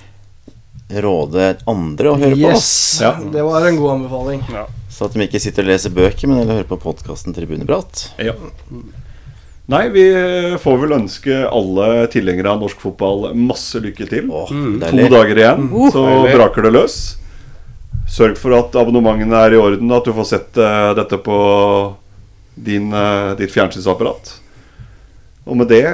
[1.01, 2.99] råde andre å høre på oss.
[3.01, 3.15] Ja.
[3.33, 4.43] Det var en god anbefaling.
[4.93, 8.11] Så at de ikke sitter og leser bøker, men heller hører på podkasten Tribuneprat.
[8.21, 8.35] Ja.
[9.71, 10.03] Nei, vi
[10.59, 14.27] får vel ønske alle tilhengere av norsk fotball masse lykke til.
[14.29, 14.51] Åh,
[14.83, 16.33] To dager igjen, så Deilig.
[16.35, 16.97] braker det løs.
[18.13, 21.37] Sørg for at abonnementene er i orden, at du får sett uh, dette på
[22.59, 24.35] din, uh, ditt fjernsynsapparat.
[25.47, 25.87] Og med det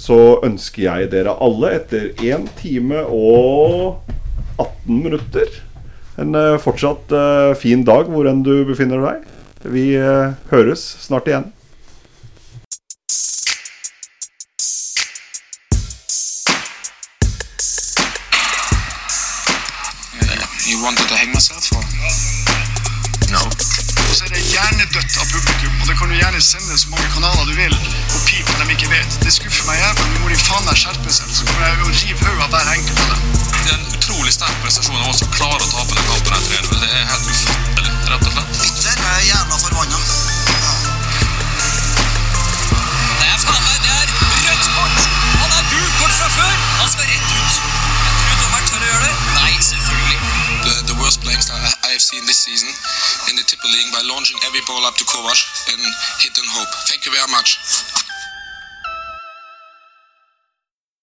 [0.00, 3.98] så ønsker jeg dere alle, etter én time og
[4.56, 5.50] 18 minutter,
[6.20, 9.26] en eh, fortsatt eh, fin dag hvor enn du befinner deg.
[9.66, 11.50] Vi eh, høres snart igjen.
[25.96, 27.74] Det kan du gjerne sende så mange kanaler du vil
[28.14, 29.14] og pip når de ikke vet.
[29.24, 30.04] Det skuffer meg jævlig.
[30.12, 32.68] Nå må de faen meg skjerpe seg, så kommer jeg og rive hodet av hver
[32.74, 33.20] enkelt av dem.
[33.56, 36.32] Det er en utrolig sterk prestasjon av oss som klarer å tape den kampen.
[36.36, 36.82] her 3-0.
[36.82, 38.52] Det er helt ufattelig, rett og slett.
[38.60, 38.92] Bitter.
[38.92, 39.98] Jeg er jævla forbanna.
[43.16, 44.06] Det er faen meg, det er
[44.44, 45.00] rødt kort!
[45.40, 46.56] Han er gult kort fra før!
[46.82, 47.52] Han skal rett ut.
[47.96, 49.14] Jeg tror dommeren tør å gjøre det.
[49.40, 49.95] Nei, selvfølgelig.
[51.06, 52.66] Worst style I I have seen this season
[53.30, 55.38] in the Tipper League by launching every ball up to Kovac
[55.70, 55.78] and
[56.18, 56.66] hit and hope.
[56.90, 57.62] Thank you very much.